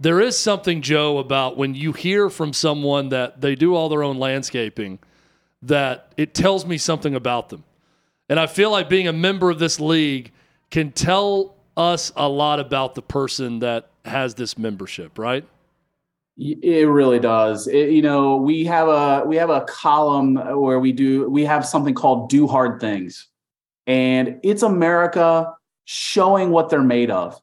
there 0.00 0.20
is 0.20 0.38
something, 0.38 0.82
Joe, 0.82 1.18
about 1.18 1.56
when 1.56 1.74
you 1.74 1.92
hear 1.92 2.30
from 2.30 2.52
someone 2.52 3.08
that 3.08 3.40
they 3.40 3.54
do 3.54 3.74
all 3.74 3.88
their 3.88 4.02
own 4.02 4.18
landscaping 4.18 4.98
that 5.62 6.12
it 6.16 6.34
tells 6.34 6.64
me 6.64 6.78
something 6.78 7.14
about 7.14 7.48
them. 7.48 7.64
And 8.28 8.38
I 8.38 8.46
feel 8.46 8.70
like 8.70 8.88
being 8.88 9.08
a 9.08 9.12
member 9.12 9.50
of 9.50 9.58
this 9.58 9.80
league 9.80 10.32
can 10.70 10.92
tell 10.92 11.54
us 11.76 12.12
a 12.16 12.28
lot 12.28 12.60
about 12.60 12.94
the 12.94 13.02
person 13.02 13.60
that 13.60 13.90
has 14.04 14.34
this 14.34 14.58
membership, 14.58 15.18
right? 15.18 15.46
It 16.36 16.88
really 16.88 17.18
does. 17.18 17.66
It, 17.66 17.90
you 17.90 18.02
know, 18.02 18.36
we 18.36 18.64
have 18.64 18.86
a 18.86 19.24
we 19.26 19.36
have 19.36 19.50
a 19.50 19.62
column 19.62 20.36
where 20.36 20.78
we 20.78 20.92
do 20.92 21.28
we 21.28 21.44
have 21.44 21.66
something 21.66 21.94
called 21.94 22.30
"Do 22.30 22.46
Hard 22.46 22.80
Things," 22.80 23.26
and 23.88 24.38
it's 24.44 24.62
America 24.62 25.52
showing 25.84 26.50
what 26.50 26.70
they're 26.70 26.80
made 26.80 27.10
of. 27.10 27.40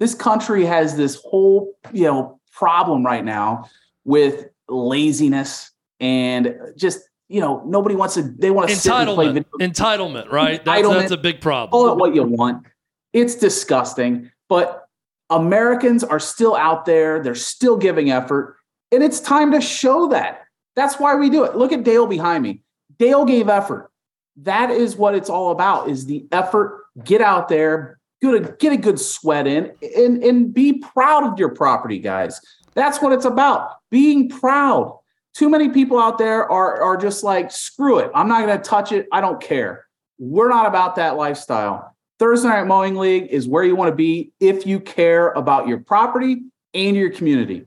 This 0.00 0.14
country 0.14 0.64
has 0.64 0.96
this 0.96 1.16
whole 1.16 1.74
you 1.92 2.04
know 2.04 2.40
problem 2.50 3.04
right 3.04 3.24
now 3.24 3.68
with 4.04 4.46
laziness 4.66 5.70
and 6.00 6.56
just 6.74 7.07
you 7.28 7.40
know 7.40 7.62
nobody 7.66 7.94
wants 7.94 8.14
to 8.14 8.22
they 8.22 8.50
want 8.50 8.68
to 8.68 8.74
entitlement 8.74 9.44
entitlement 9.60 10.30
right 10.30 10.64
that's, 10.64 10.80
entitlement, 10.80 11.00
that's 11.00 11.12
a 11.12 11.16
big 11.16 11.40
problem 11.40 11.70
call 11.70 11.92
it 11.92 11.98
what 11.98 12.14
you 12.14 12.22
want 12.22 12.66
it's 13.12 13.34
disgusting 13.34 14.30
but 14.48 14.88
Americans 15.30 16.02
are 16.02 16.20
still 16.20 16.56
out 16.56 16.86
there, 16.86 17.22
they're 17.22 17.34
still 17.34 17.76
giving 17.76 18.10
effort, 18.10 18.56
and 18.90 19.02
it's 19.02 19.20
time 19.20 19.52
to 19.52 19.60
show 19.60 20.08
that. 20.08 20.42
That's 20.74 20.98
why 20.98 21.16
we 21.16 21.28
do 21.28 21.44
it. 21.44 21.56
Look 21.56 21.72
at 21.72 21.84
Dale 21.84 22.06
behind 22.06 22.42
me. 22.42 22.62
Dale 22.98 23.24
gave 23.24 23.48
effort. 23.48 23.90
That 24.36 24.70
is 24.70 24.96
what 24.96 25.14
it's 25.14 25.28
all 25.28 25.50
about 25.50 25.90
is 25.90 26.06
the 26.06 26.26
effort. 26.32 26.84
Get 27.04 27.20
out 27.20 27.48
there, 27.48 27.98
get 28.22 28.34
a, 28.34 28.56
get 28.58 28.72
a 28.72 28.76
good 28.76 28.98
sweat 28.98 29.46
in 29.46 29.72
and, 29.96 30.22
and 30.22 30.54
be 30.54 30.78
proud 30.78 31.24
of 31.24 31.38
your 31.38 31.50
property, 31.50 31.98
guys. 31.98 32.40
That's 32.74 33.02
what 33.02 33.12
it's 33.12 33.24
about. 33.24 33.72
Being 33.90 34.28
proud. 34.28 34.97
Too 35.38 35.48
many 35.48 35.68
people 35.68 36.00
out 36.00 36.18
there 36.18 36.50
are, 36.50 36.82
are 36.82 36.96
just 36.96 37.22
like, 37.22 37.52
screw 37.52 38.00
it. 38.00 38.10
I'm 38.12 38.26
not 38.26 38.44
going 38.44 38.58
to 38.58 38.64
touch 38.64 38.90
it. 38.90 39.06
I 39.12 39.20
don't 39.20 39.40
care. 39.40 39.86
We're 40.18 40.48
not 40.48 40.66
about 40.66 40.96
that 40.96 41.14
lifestyle. 41.14 41.94
Thursday 42.18 42.48
Night 42.48 42.66
Mowing 42.66 42.96
League 42.96 43.28
is 43.30 43.46
where 43.46 43.62
you 43.62 43.76
want 43.76 43.88
to 43.88 43.94
be 43.94 44.32
if 44.40 44.66
you 44.66 44.80
care 44.80 45.30
about 45.30 45.68
your 45.68 45.78
property 45.78 46.42
and 46.74 46.96
your 46.96 47.10
community. 47.10 47.66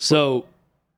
So, 0.00 0.46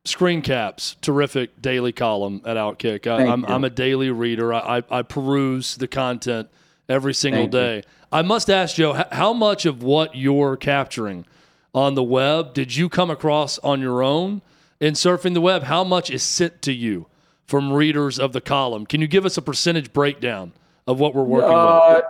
screen 0.04 0.40
caps, 0.40 0.94
terrific 1.00 1.60
daily 1.60 1.90
column 1.90 2.42
at 2.44 2.56
Outkick. 2.56 3.08
I, 3.08 3.22
am 3.22 3.44
I'm, 3.44 3.46
I'm 3.46 3.64
a 3.64 3.70
daily 3.70 4.12
reader. 4.12 4.54
I, 4.54 4.78
I, 4.78 4.98
I, 4.98 5.02
peruse 5.02 5.74
the 5.74 5.88
content 5.88 6.48
every 6.88 7.12
single 7.12 7.42
Thank 7.42 7.50
day. 7.50 7.76
You. 7.78 7.82
I 8.12 8.22
must 8.22 8.48
ask 8.48 8.76
Joe, 8.76 9.04
how 9.10 9.32
much 9.32 9.66
of 9.66 9.82
what 9.82 10.14
you're 10.14 10.56
capturing 10.56 11.26
on 11.74 11.96
the 11.96 12.04
web 12.04 12.54
did 12.54 12.76
you 12.76 12.88
come 12.88 13.10
across 13.10 13.58
on 13.58 13.80
your 13.80 14.00
own 14.00 14.42
in 14.80 14.94
surfing 14.94 15.34
the 15.34 15.40
web? 15.40 15.64
How 15.64 15.84
much 15.84 16.10
is 16.10 16.22
sent 16.22 16.62
to 16.62 16.72
you 16.72 17.06
from 17.46 17.72
readers 17.72 18.18
of 18.18 18.32
the 18.32 18.40
column? 18.40 18.86
Can 18.86 19.00
you 19.00 19.08
give 19.08 19.24
us 19.24 19.36
a 19.36 19.42
percentage 19.42 19.92
breakdown 19.92 20.52
of 20.86 21.00
what 21.00 21.14
we're 21.14 21.22
working 21.22 21.50
uh, 21.50 21.94
with? 21.96 22.04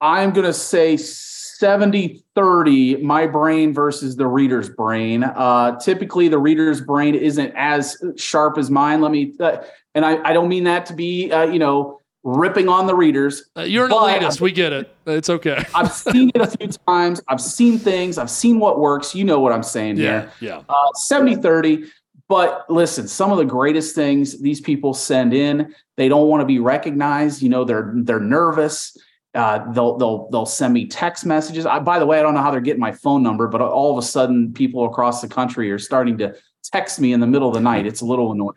I'm 0.00 0.32
going 0.32 0.46
to 0.46 0.52
say 0.52 0.96
70 0.96 2.22
30, 2.34 2.96
my 2.98 3.26
brain 3.26 3.74
versus 3.74 4.14
the 4.14 4.26
reader's 4.26 4.68
brain. 4.68 5.24
Uh, 5.24 5.78
typically, 5.80 6.28
the 6.28 6.38
reader's 6.38 6.80
brain 6.80 7.16
isn't 7.16 7.52
as 7.56 7.96
sharp 8.16 8.58
as 8.58 8.70
mine. 8.70 9.00
Let 9.00 9.10
me, 9.10 9.34
uh, 9.40 9.58
and 9.94 10.04
I, 10.04 10.22
I 10.22 10.32
don't 10.32 10.48
mean 10.48 10.64
that 10.64 10.86
to 10.86 10.94
be, 10.94 11.32
uh, 11.32 11.46
you 11.46 11.58
know, 11.58 11.98
ripping 12.22 12.68
on 12.68 12.86
the 12.86 12.94
readers. 12.94 13.50
Uh, 13.56 13.62
you're 13.62 13.86
an 13.86 13.90
elitist. 13.90 14.40
We 14.40 14.52
get 14.52 14.72
it. 14.72 14.94
It's 15.06 15.30
okay. 15.30 15.64
I've 15.74 15.92
seen 15.92 16.30
it 16.34 16.40
a 16.40 16.46
few 16.46 16.68
times. 16.86 17.20
I've 17.26 17.40
seen 17.40 17.78
things. 17.78 18.18
I've 18.18 18.30
seen 18.30 18.60
what 18.60 18.78
works. 18.78 19.14
You 19.14 19.24
know 19.24 19.40
what 19.40 19.52
I'm 19.52 19.62
saying 19.62 19.96
yeah, 19.96 20.20
here. 20.20 20.32
Yeah. 20.40 20.62
Uh, 20.68 20.92
70 20.94 21.36
30. 21.36 21.86
But 22.28 22.66
listen, 22.68 23.08
some 23.08 23.32
of 23.32 23.38
the 23.38 23.44
greatest 23.44 23.94
things 23.94 24.40
these 24.40 24.60
people 24.60 24.92
send 24.92 25.32
in, 25.32 25.74
they 25.96 26.08
don't 26.08 26.28
want 26.28 26.42
to 26.42 26.46
be 26.46 26.58
recognized. 26.58 27.40
You 27.40 27.48
know, 27.48 27.64
they're 27.64 27.92
they're 27.94 28.20
nervous. 28.20 28.96
Uh, 29.34 29.70
they'll 29.72 29.96
they'll 29.96 30.28
they'll 30.30 30.46
send 30.46 30.74
me 30.74 30.86
text 30.86 31.24
messages. 31.24 31.64
I, 31.64 31.78
by 31.78 31.98
the 31.98 32.06
way, 32.06 32.18
I 32.18 32.22
don't 32.22 32.34
know 32.34 32.42
how 32.42 32.50
they're 32.50 32.60
getting 32.60 32.80
my 32.80 32.92
phone 32.92 33.22
number, 33.22 33.48
but 33.48 33.62
all 33.62 33.92
of 33.92 34.02
a 34.02 34.06
sudden, 34.06 34.52
people 34.52 34.84
across 34.84 35.22
the 35.22 35.28
country 35.28 35.70
are 35.70 35.78
starting 35.78 36.18
to 36.18 36.34
text 36.62 37.00
me 37.00 37.12
in 37.12 37.20
the 37.20 37.26
middle 37.26 37.48
of 37.48 37.54
the 37.54 37.60
night. 37.60 37.86
It's 37.86 38.02
a 38.02 38.06
little 38.06 38.32
annoying. 38.32 38.54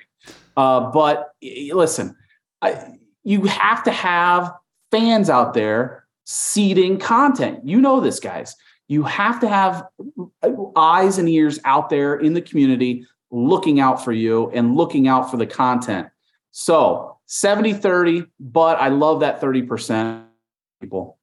Uh, 0.57 0.91
but 0.91 1.31
listen, 1.41 2.15
I, 2.61 2.97
you 3.23 3.43
have 3.43 3.83
to 3.83 3.91
have 3.91 4.53
fans 4.91 5.29
out 5.29 5.53
there 5.53 6.05
seeding 6.25 6.97
content. 6.97 7.59
You 7.63 7.79
know 7.79 8.01
this, 8.01 8.19
guys. 8.19 8.55
You 8.87 9.03
have 9.03 9.39
to 9.39 9.47
have 9.47 9.87
eyes 10.75 11.17
and 11.17 11.29
ears 11.29 11.59
out 11.63 11.89
there 11.89 12.15
in 12.15 12.33
the 12.33 12.41
community 12.41 13.05
looking 13.31 13.79
out 13.79 14.03
for 14.03 14.11
you 14.11 14.51
and 14.51 14.75
looking 14.75 15.07
out 15.07 15.31
for 15.31 15.37
the 15.37 15.47
content. 15.47 16.07
So 16.51 17.17
70 17.25 17.73
30, 17.73 18.25
but 18.39 18.79
I 18.79 18.89
love 18.89 19.21
that 19.21 19.39
30% 19.41 20.23
people. 20.81 21.17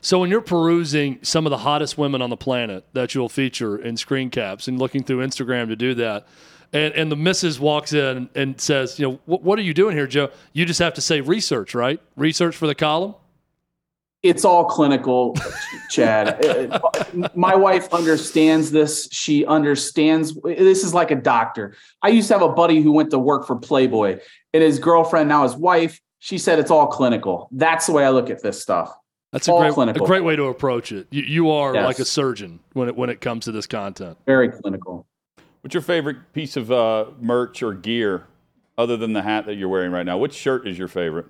So 0.00 0.20
when 0.20 0.30
you're 0.30 0.40
perusing 0.40 1.18
some 1.22 1.46
of 1.46 1.50
the 1.50 1.58
hottest 1.58 1.98
women 1.98 2.22
on 2.22 2.30
the 2.30 2.36
planet 2.36 2.86
that 2.92 3.14
you'll 3.14 3.28
feature 3.28 3.76
in 3.76 3.96
screen 3.96 4.30
caps 4.30 4.68
and 4.68 4.78
looking 4.78 5.02
through 5.02 5.18
Instagram 5.18 5.68
to 5.68 5.76
do 5.76 5.94
that, 5.94 6.26
and, 6.72 6.94
and 6.94 7.10
the 7.10 7.16
missus 7.16 7.58
walks 7.58 7.92
in 7.92 8.30
and 8.34 8.60
says, 8.60 8.98
you 8.98 9.08
know, 9.08 9.20
what, 9.26 9.42
what 9.42 9.58
are 9.58 9.62
you 9.62 9.74
doing 9.74 9.96
here, 9.96 10.06
Joe? 10.06 10.30
You 10.52 10.64
just 10.64 10.78
have 10.78 10.94
to 10.94 11.00
say 11.00 11.20
research, 11.20 11.74
right? 11.74 12.00
Research 12.16 12.56
for 12.56 12.66
the 12.66 12.74
column. 12.74 13.14
It's 14.22 14.44
all 14.44 14.66
clinical, 14.66 15.34
Chad. 15.88 16.80
My 17.34 17.54
wife 17.54 17.92
understands 17.92 18.70
this. 18.70 19.08
She 19.10 19.46
understands 19.46 20.34
this 20.44 20.84
is 20.84 20.92
like 20.92 21.10
a 21.10 21.16
doctor. 21.16 21.74
I 22.02 22.08
used 22.08 22.28
to 22.28 22.34
have 22.34 22.42
a 22.42 22.52
buddy 22.52 22.82
who 22.82 22.92
went 22.92 23.10
to 23.10 23.18
work 23.18 23.46
for 23.46 23.56
Playboy, 23.56 24.20
and 24.52 24.62
his 24.62 24.78
girlfriend, 24.78 25.28
now 25.30 25.44
his 25.44 25.56
wife, 25.56 26.00
she 26.18 26.36
said 26.36 26.58
it's 26.58 26.70
all 26.70 26.86
clinical. 26.86 27.48
That's 27.50 27.86
the 27.86 27.92
way 27.92 28.04
I 28.04 28.10
look 28.10 28.28
at 28.28 28.42
this 28.42 28.60
stuff. 28.60 28.94
That's 29.32 29.48
a 29.48 29.52
great, 29.52 29.72
clinical. 29.72 30.04
a 30.04 30.06
great 30.06 30.24
way 30.24 30.36
to 30.36 30.44
approach 30.44 30.92
it. 30.92 31.06
You, 31.10 31.22
you 31.22 31.50
are 31.50 31.74
yes. 31.74 31.86
like 31.86 31.98
a 31.98 32.04
surgeon 32.04 32.60
when 32.72 32.88
it 32.88 32.96
when 32.96 33.10
it 33.10 33.20
comes 33.20 33.44
to 33.46 33.52
this 33.52 33.66
content. 33.66 34.18
Very 34.26 34.50
clinical. 34.50 35.06
What's 35.62 35.72
your 35.74 35.82
favorite 35.82 36.32
piece 36.32 36.56
of 36.56 36.70
uh, 36.72 37.06
merch 37.20 37.62
or 37.62 37.72
gear 37.72 38.26
other 38.76 38.96
than 38.96 39.12
the 39.12 39.22
hat 39.22 39.46
that 39.46 39.54
you're 39.54 39.68
wearing 39.68 39.92
right 39.92 40.04
now? 40.04 40.18
Which 40.18 40.34
shirt 40.34 40.66
is 40.66 40.76
your 40.76 40.88
favorite? 40.88 41.26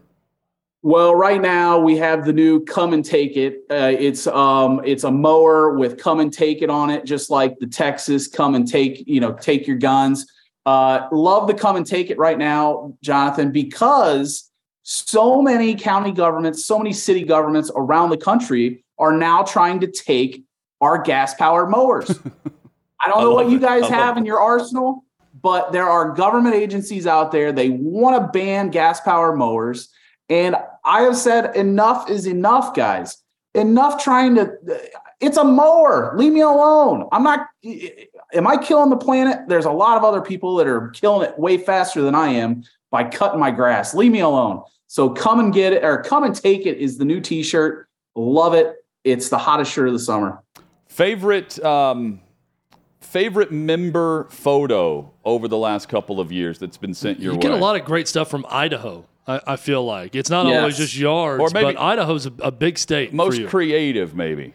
Well, 0.82 1.14
right 1.14 1.40
now 1.40 1.78
we 1.78 1.98
have 1.98 2.24
the 2.24 2.32
new 2.32 2.64
"Come 2.64 2.94
and 2.94 3.04
Take 3.04 3.36
It." 3.36 3.64
Uh, 3.70 3.92
it's 3.98 4.26
um, 4.26 4.80
it's 4.84 5.04
a 5.04 5.10
mower 5.10 5.76
with 5.76 5.98
"Come 5.98 6.20
and 6.20 6.32
Take 6.32 6.62
It" 6.62 6.70
on 6.70 6.88
it, 6.88 7.04
just 7.04 7.28
like 7.28 7.58
the 7.58 7.66
Texas 7.66 8.26
"Come 8.26 8.54
and 8.54 8.66
Take," 8.66 9.04
you 9.06 9.20
know, 9.20 9.32
take 9.32 9.66
your 9.66 9.76
guns. 9.76 10.26
Uh, 10.64 11.06
love 11.12 11.48
the 11.48 11.54
"Come 11.54 11.76
and 11.76 11.86
Take 11.86 12.10
It" 12.10 12.16
right 12.16 12.38
now, 12.38 12.96
Jonathan, 13.02 13.52
because 13.52 14.50
so 14.82 15.42
many 15.42 15.74
county 15.74 16.12
governments, 16.12 16.64
so 16.64 16.78
many 16.78 16.94
city 16.94 17.24
governments 17.24 17.70
around 17.76 18.08
the 18.08 18.16
country 18.16 18.82
are 18.98 19.12
now 19.12 19.42
trying 19.42 19.80
to 19.80 19.86
take 19.86 20.44
our 20.80 21.02
gas 21.02 21.34
powered 21.34 21.68
mowers. 21.68 22.10
I 23.02 23.08
don't 23.08 23.18
I 23.18 23.20
know 23.20 23.34
what 23.34 23.50
you 23.50 23.58
guys 23.58 23.86
have 23.88 24.16
in 24.16 24.24
your 24.24 24.40
arsenal, 24.40 25.04
but 25.42 25.72
there 25.72 25.88
are 25.88 26.10
government 26.12 26.54
agencies 26.54 27.06
out 27.06 27.32
there. 27.32 27.52
They 27.52 27.68
want 27.68 28.20
to 28.20 28.28
ban 28.38 28.70
gas 28.70 29.00
powered 29.00 29.38
mowers. 29.38 29.90
And 30.30 30.56
I 30.84 31.02
have 31.02 31.16
said 31.16 31.54
enough 31.56 32.08
is 32.08 32.26
enough, 32.26 32.74
guys. 32.74 33.18
Enough 33.54 34.02
trying 34.02 34.36
to, 34.36 34.52
it's 35.20 35.36
a 35.36 35.44
mower. 35.44 36.16
Leave 36.16 36.32
me 36.32 36.40
alone. 36.40 37.08
I'm 37.10 37.24
not, 37.24 37.48
am 38.32 38.46
I 38.46 38.56
killing 38.56 38.90
the 38.90 38.96
planet? 38.96 39.40
There's 39.48 39.64
a 39.64 39.72
lot 39.72 39.96
of 39.96 40.04
other 40.04 40.22
people 40.22 40.54
that 40.56 40.68
are 40.68 40.88
killing 40.90 41.28
it 41.28 41.36
way 41.36 41.58
faster 41.58 42.00
than 42.00 42.14
I 42.14 42.28
am 42.28 42.62
by 42.90 43.04
cutting 43.04 43.40
my 43.40 43.50
grass. 43.50 43.92
Leave 43.92 44.12
me 44.12 44.20
alone. 44.20 44.62
So 44.86 45.10
come 45.10 45.40
and 45.40 45.52
get 45.52 45.72
it 45.72 45.84
or 45.84 46.00
come 46.02 46.22
and 46.22 46.34
take 46.34 46.64
it 46.64 46.78
is 46.78 46.96
the 46.96 47.04
new 47.04 47.20
t-shirt. 47.20 47.88
Love 48.14 48.54
it. 48.54 48.76
It's 49.02 49.30
the 49.30 49.38
hottest 49.38 49.72
shirt 49.72 49.88
of 49.88 49.94
the 49.94 49.98
summer. 49.98 50.42
Favorite 50.86 51.62
um, 51.64 52.20
favorite 53.00 53.50
member 53.50 54.28
photo 54.30 55.12
over 55.24 55.48
the 55.48 55.56
last 55.56 55.88
couple 55.88 56.20
of 56.20 56.30
years 56.30 56.58
that's 56.58 56.76
been 56.76 56.94
sent 56.94 57.18
your 57.18 57.32
you 57.32 57.38
way. 57.38 57.44
You 57.44 57.50
get 57.50 57.58
a 57.58 57.62
lot 57.62 57.74
of 57.74 57.84
great 57.84 58.06
stuff 58.06 58.30
from 58.30 58.46
Idaho. 58.48 59.04
I, 59.30 59.52
I 59.52 59.56
feel 59.56 59.84
like 59.84 60.16
it's 60.16 60.30
not 60.30 60.46
yes. 60.46 60.58
always 60.58 60.76
just 60.76 60.96
yards, 60.96 61.40
or 61.40 61.50
maybe 61.54 61.74
but 61.74 61.80
Idaho's 61.80 62.26
a, 62.26 62.32
a 62.40 62.50
big 62.50 62.78
state. 62.78 63.12
Most 63.12 63.46
creative, 63.46 64.14
maybe. 64.14 64.54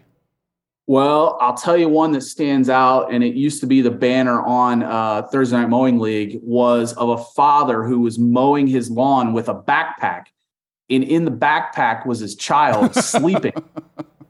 Well, 0.88 1.38
I'll 1.42 1.56
tell 1.56 1.78
you 1.78 1.90
one 1.90 2.12
that 2.12 2.22
stands 2.22 2.70
out, 2.70 3.12
and 3.12 3.24
it 3.24 3.34
used 3.34 3.60
to 3.62 3.68
be 3.68 3.82
the 3.82 3.90
banner 3.90 4.42
on 4.44 4.84
uh, 4.84 5.24
Thursday 5.32 5.58
Night 5.58 5.70
Mowing 5.70 5.98
League 5.98 6.40
was 6.44 6.94
of 6.94 7.10
a 7.10 7.18
father 7.18 7.84
who 7.84 8.02
was 8.02 8.20
mowing 8.20 8.68
his 8.68 8.92
lawn 8.92 9.34
with 9.34 9.50
a 9.50 9.56
backpack, 9.56 10.26
and 10.90 11.04
in 11.04 11.26
the 11.26 11.32
backpack 11.32 12.06
was 12.06 12.20
his 12.20 12.36
child 12.36 12.94
sleeping 13.04 13.54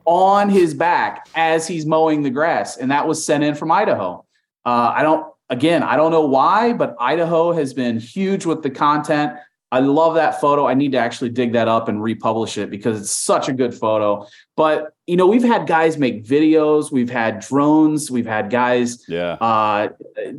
on 0.06 0.50
his 0.50 0.74
back 0.74 1.28
as 1.36 1.68
he's 1.68 1.86
mowing 1.86 2.24
the 2.24 2.30
grass, 2.30 2.78
and 2.78 2.92
that 2.92 3.08
was 3.08 3.26
sent 3.26 3.44
in 3.44 3.56
from 3.56 3.72
Idaho. 3.72 4.24
Uh, 4.64 4.94
I 4.96 5.02
don't, 5.02 5.28
again, 5.50 5.84
I 5.84 5.98
don't 5.98 6.12
know 6.12 6.26
why, 6.26 6.72
but 6.72 6.96
Idaho 7.00 7.52
has 7.52 7.74
been 7.74 8.00
huge 8.00 8.46
with 8.46 8.64
the 8.64 8.70
content. 8.70 9.34
I 9.72 9.80
love 9.80 10.16
that 10.16 10.40
photo. 10.40 10.68
I 10.68 10.74
need 10.74 10.92
to 10.94 10.98
actually 10.98 11.32
dig 11.32 11.54
that 11.54 11.68
up 11.68 11.90
and 11.90 12.02
republish 12.02 12.58
it 12.58 12.70
because 12.70 13.02
it's 13.02 13.12
such 13.12 13.50
a 13.50 13.54
good 13.54 13.74
photo. 13.74 14.26
But 14.56 14.94
you 15.08 15.18
know, 15.18 15.28
we've 15.28 15.44
had 15.44 15.68
guys 15.68 15.98
make 15.98 16.24
videos, 16.24 16.92
we've 16.92 17.10
had 17.10 17.40
drones, 17.40 18.10
we've 18.10 18.26
had 18.26 18.50
guys 18.50 19.04
yeah. 19.08 19.34
uh, 19.34 19.90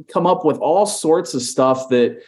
come 0.09 0.27
up 0.27 0.45
with 0.45 0.59
all 0.59 0.87
sorts 0.87 1.35
of 1.35 1.43
stuff 1.43 1.89
that 1.91 2.23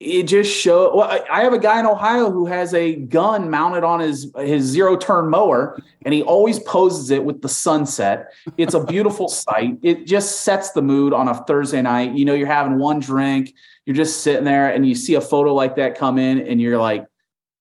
it 0.00 0.24
just 0.24 0.54
show 0.54 0.94
well 0.94 1.10
I, 1.10 1.24
I 1.28 1.42
have 1.42 1.52
a 1.52 1.58
guy 1.58 1.80
in 1.80 1.86
ohio 1.86 2.30
who 2.30 2.46
has 2.46 2.72
a 2.72 2.94
gun 2.94 3.50
mounted 3.50 3.82
on 3.82 3.98
his 3.98 4.32
his 4.36 4.64
zero 4.64 4.96
turn 4.96 5.28
mower 5.28 5.76
and 6.04 6.14
he 6.14 6.22
always 6.22 6.60
poses 6.60 7.10
it 7.10 7.24
with 7.24 7.42
the 7.42 7.48
sunset. 7.48 8.32
It's 8.56 8.74
a 8.74 8.84
beautiful 8.84 9.28
sight. 9.28 9.78
It 9.82 10.06
just 10.06 10.42
sets 10.42 10.70
the 10.70 10.82
mood 10.82 11.12
on 11.12 11.26
a 11.26 11.34
thursday 11.34 11.82
night. 11.82 12.12
You 12.12 12.24
know 12.24 12.34
you're 12.34 12.46
having 12.46 12.78
one 12.78 13.00
drink 13.00 13.54
you're 13.88 13.96
just 13.96 14.20
sitting 14.20 14.44
there 14.44 14.68
and 14.68 14.86
you 14.86 14.94
see 14.94 15.14
a 15.14 15.20
photo 15.20 15.54
like 15.54 15.76
that 15.76 15.96
come 15.96 16.18
in 16.18 16.46
and 16.46 16.60
you're 16.60 16.76
like 16.76 17.06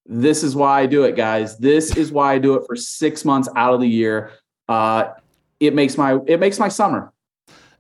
this 0.06 0.44
is 0.44 0.58
why 0.58 0.82
i 0.82 0.86
do 0.86 1.06
it 1.06 1.16
guys. 1.16 1.58
This 1.58 1.96
is 1.96 2.12
why 2.12 2.34
i 2.34 2.38
do 2.38 2.56
it 2.56 2.64
for 2.68 2.76
six 2.76 3.24
months 3.24 3.48
out 3.56 3.74
of 3.74 3.80
the 3.80 3.88
year. 3.88 4.32
Uh, 4.68 5.14
it 5.60 5.74
makes 5.74 5.98
my 5.98 6.20
it 6.28 6.40
makes 6.40 6.60
my 6.60 6.68
summer 6.68 7.14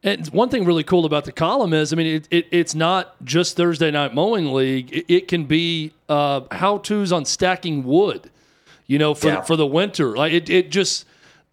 And 0.03 0.27
one 0.27 0.49
thing 0.49 0.63
really 0.63 0.83
cool 0.83 1.05
about 1.05 1.25
the 1.25 1.31
column 1.31 1.73
is, 1.73 1.91
I 1.91 1.95
mean, 1.95 2.07
it, 2.07 2.27
it, 2.29 2.47
it's 2.51 2.75
not 2.75 3.15
just 3.25 3.57
Thursday 3.57 3.89
Night 3.91 4.13
Mowing 4.13 4.53
League. 4.53 4.93
It, 4.93 5.05
it 5.13 5.27
can 5.27 5.45
be 5.45 5.91
uh, 6.07 6.41
how 6.51 6.77
tos 6.77 7.11
on 7.11 7.25
stacking 7.25 7.83
wood, 7.83 8.29
you 8.85 8.99
know, 8.99 9.13
for 9.13 9.27
Yeah. 9.27 9.41
for 9.41 9.55
the 9.55 9.65
winter. 9.65 10.15
Like 10.15 10.33
it, 10.33 10.49
it 10.49 10.69
just, 10.71 11.05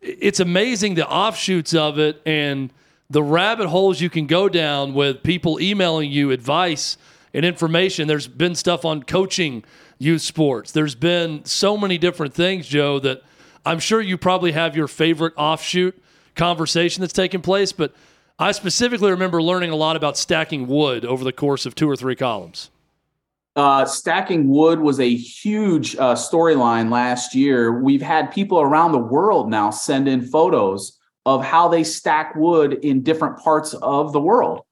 it's 0.03 0.41
amazing 0.41 0.95
the 0.95 1.09
offshoots 1.09 1.75
of 1.75 1.99
it 1.99 2.21
and 2.27 2.71
the 3.09 3.23
rabbit 3.23 3.69
holes 3.69 4.01
you 4.01 4.11
can 4.11 4.27
go 4.27 4.49
down 4.49 4.93
with 4.93 5.23
people 5.23 5.61
emailing 5.61 6.11
you 6.11 6.31
advice 6.31 6.97
and 7.33 7.45
information. 7.45 8.07
There's 8.09 8.29
been 8.29 8.55
stuff 8.55 8.85
on 8.85 9.03
coaching 9.05 9.65
youth 9.99 10.23
sports. 10.23 10.71
There's 10.73 10.95
been 10.95 11.45
so 11.47 11.77
many 11.79 11.97
different 11.97 12.35
things, 12.35 12.67
Joe, 12.69 12.99
that 13.01 13.23
I'm 13.65 13.79
sure 13.79 14.01
you 14.03 14.19
probably 14.19 14.53
have 14.53 14.77
your 14.77 14.87
favorite 14.89 15.33
offshoot 15.37 15.99
conversation 16.35 17.01
that's 17.01 17.13
taken 17.13 17.41
place, 17.41 17.73
but 17.73 17.95
I 18.39 18.51
specifically 18.53 19.11
remember 19.11 19.41
learning 19.41 19.71
a 19.71 19.77
lot 19.77 19.95
about 19.95 20.19
stacking 20.19 20.67
wood 20.67 21.05
over 21.05 21.23
the 21.23 21.33
course 21.33 21.67
of 21.67 21.75
two 21.75 21.89
or 21.89 21.97
three 21.97 22.17
columns. 22.17 22.71
uh, 23.57 23.85
stacking 23.85 24.49
wood 24.49 24.81
was 24.81 24.99
a 24.99 25.15
huge 25.15 25.95
uh, 25.97 26.15
storyline 26.15 26.91
last 26.91 27.35
year. 27.35 27.81
We've 27.81 28.03
had 28.03 28.33
people 28.33 28.61
around 28.61 28.93
the 28.93 28.99
world 28.99 29.49
now 29.49 29.71
send 29.71 30.09
in 30.09 30.23
photos 30.27 30.99
of 31.25 31.45
how 31.45 31.69
they 31.69 31.85
stack 31.85 32.35
wood 32.35 32.75
in 32.83 33.03
different 33.03 33.39
parts 33.39 33.75
of 33.75 34.13
the 34.13 34.21
world. 34.21 34.63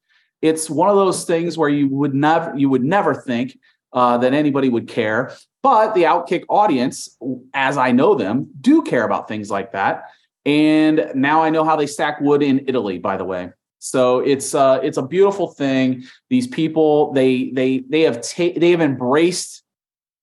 It's 0.42 0.68
one 0.68 0.88
of 0.88 0.96
those 0.96 1.24
things 1.24 1.56
where 1.56 1.68
you 1.68 1.88
would 1.88 2.14
never 2.14 2.56
you 2.56 2.68
would 2.68 2.82
never 2.82 3.14
think 3.14 3.56
uh, 3.92 4.18
that 4.18 4.34
anybody 4.34 4.68
would 4.68 4.88
care, 4.88 5.32
but 5.62 5.94
the 5.94 6.02
Outkick 6.02 6.44
audience, 6.48 7.16
as 7.54 7.76
I 7.76 7.92
know 7.92 8.14
them, 8.16 8.50
do 8.60 8.82
care 8.82 9.04
about 9.04 9.28
things 9.28 9.50
like 9.50 9.72
that. 9.72 10.10
And 10.44 11.12
now 11.14 11.42
I 11.42 11.50
know 11.50 11.64
how 11.64 11.76
they 11.76 11.86
stack 11.86 12.20
wood 12.20 12.42
in 12.42 12.64
Italy. 12.66 12.98
By 12.98 13.16
the 13.16 13.24
way, 13.24 13.50
so 13.78 14.20
it's 14.20 14.54
uh, 14.54 14.80
it's 14.82 14.96
a 14.96 15.02
beautiful 15.02 15.48
thing. 15.48 16.04
These 16.30 16.48
people 16.48 17.12
they 17.12 17.50
they 17.50 17.78
they 17.88 18.02
have 18.02 18.20
ta- 18.22 18.56
they 18.56 18.70
have 18.70 18.80
embraced 18.80 19.62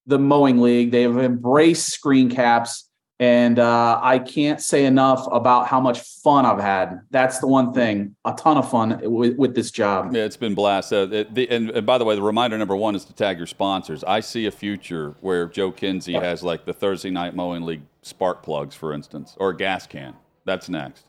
the 0.08 0.20
mowing 0.20 0.60
league. 0.60 0.92
They 0.92 1.04
have 1.04 1.18
embraced 1.18 1.90
screen 1.90 2.30
caps 2.30 2.89
and 3.20 3.60
uh, 3.60 4.00
i 4.02 4.18
can't 4.18 4.62
say 4.62 4.86
enough 4.86 5.28
about 5.32 5.68
how 5.68 5.80
much 5.80 6.00
fun 6.00 6.46
i've 6.46 6.60
had 6.60 7.02
that's 7.12 7.40
the 7.40 7.48
one 7.48 7.74
thing 7.74 8.16
a 8.26 8.34
ton 8.34 8.58
of 8.58 8.70
fun 8.70 9.00
with, 9.04 9.36
with 9.38 9.56
this 9.56 9.72
job 9.72 10.14
Yeah, 10.14 10.24
it's 10.24 10.38
been 10.38 10.56
blast. 10.56 10.92
Uh, 10.92 11.08
it, 11.12 11.34
the, 11.34 11.50
and, 11.50 11.70
and 11.72 11.86
by 11.86 11.98
the 11.98 12.06
way, 12.06 12.16
the 12.16 12.22
reminder 12.22 12.58
number 12.58 12.76
one 12.76 12.96
is 12.96 13.06
to 13.06 13.14
tag 13.14 13.38
your 13.38 13.48
sponsors. 13.48 14.04
I 14.04 14.20
see 14.20 14.46
a 14.46 14.52
future 14.52 15.16
where 15.22 15.48
Joe 15.48 15.72
Kinsey 15.72 16.14
has 16.14 16.44
like 16.44 16.66
the 16.66 16.74
Thursday 16.74 17.10
Night 17.10 17.36
Mowing 17.36 17.64
League 17.64 17.82
spark 18.02 18.44
plugs, 18.44 18.76
for 18.76 18.94
instance, 18.94 19.36
or 19.40 19.50
a 19.50 19.58
gas 19.58 19.88
can. 19.88 20.16
That's 20.46 20.70
next. 20.70 21.06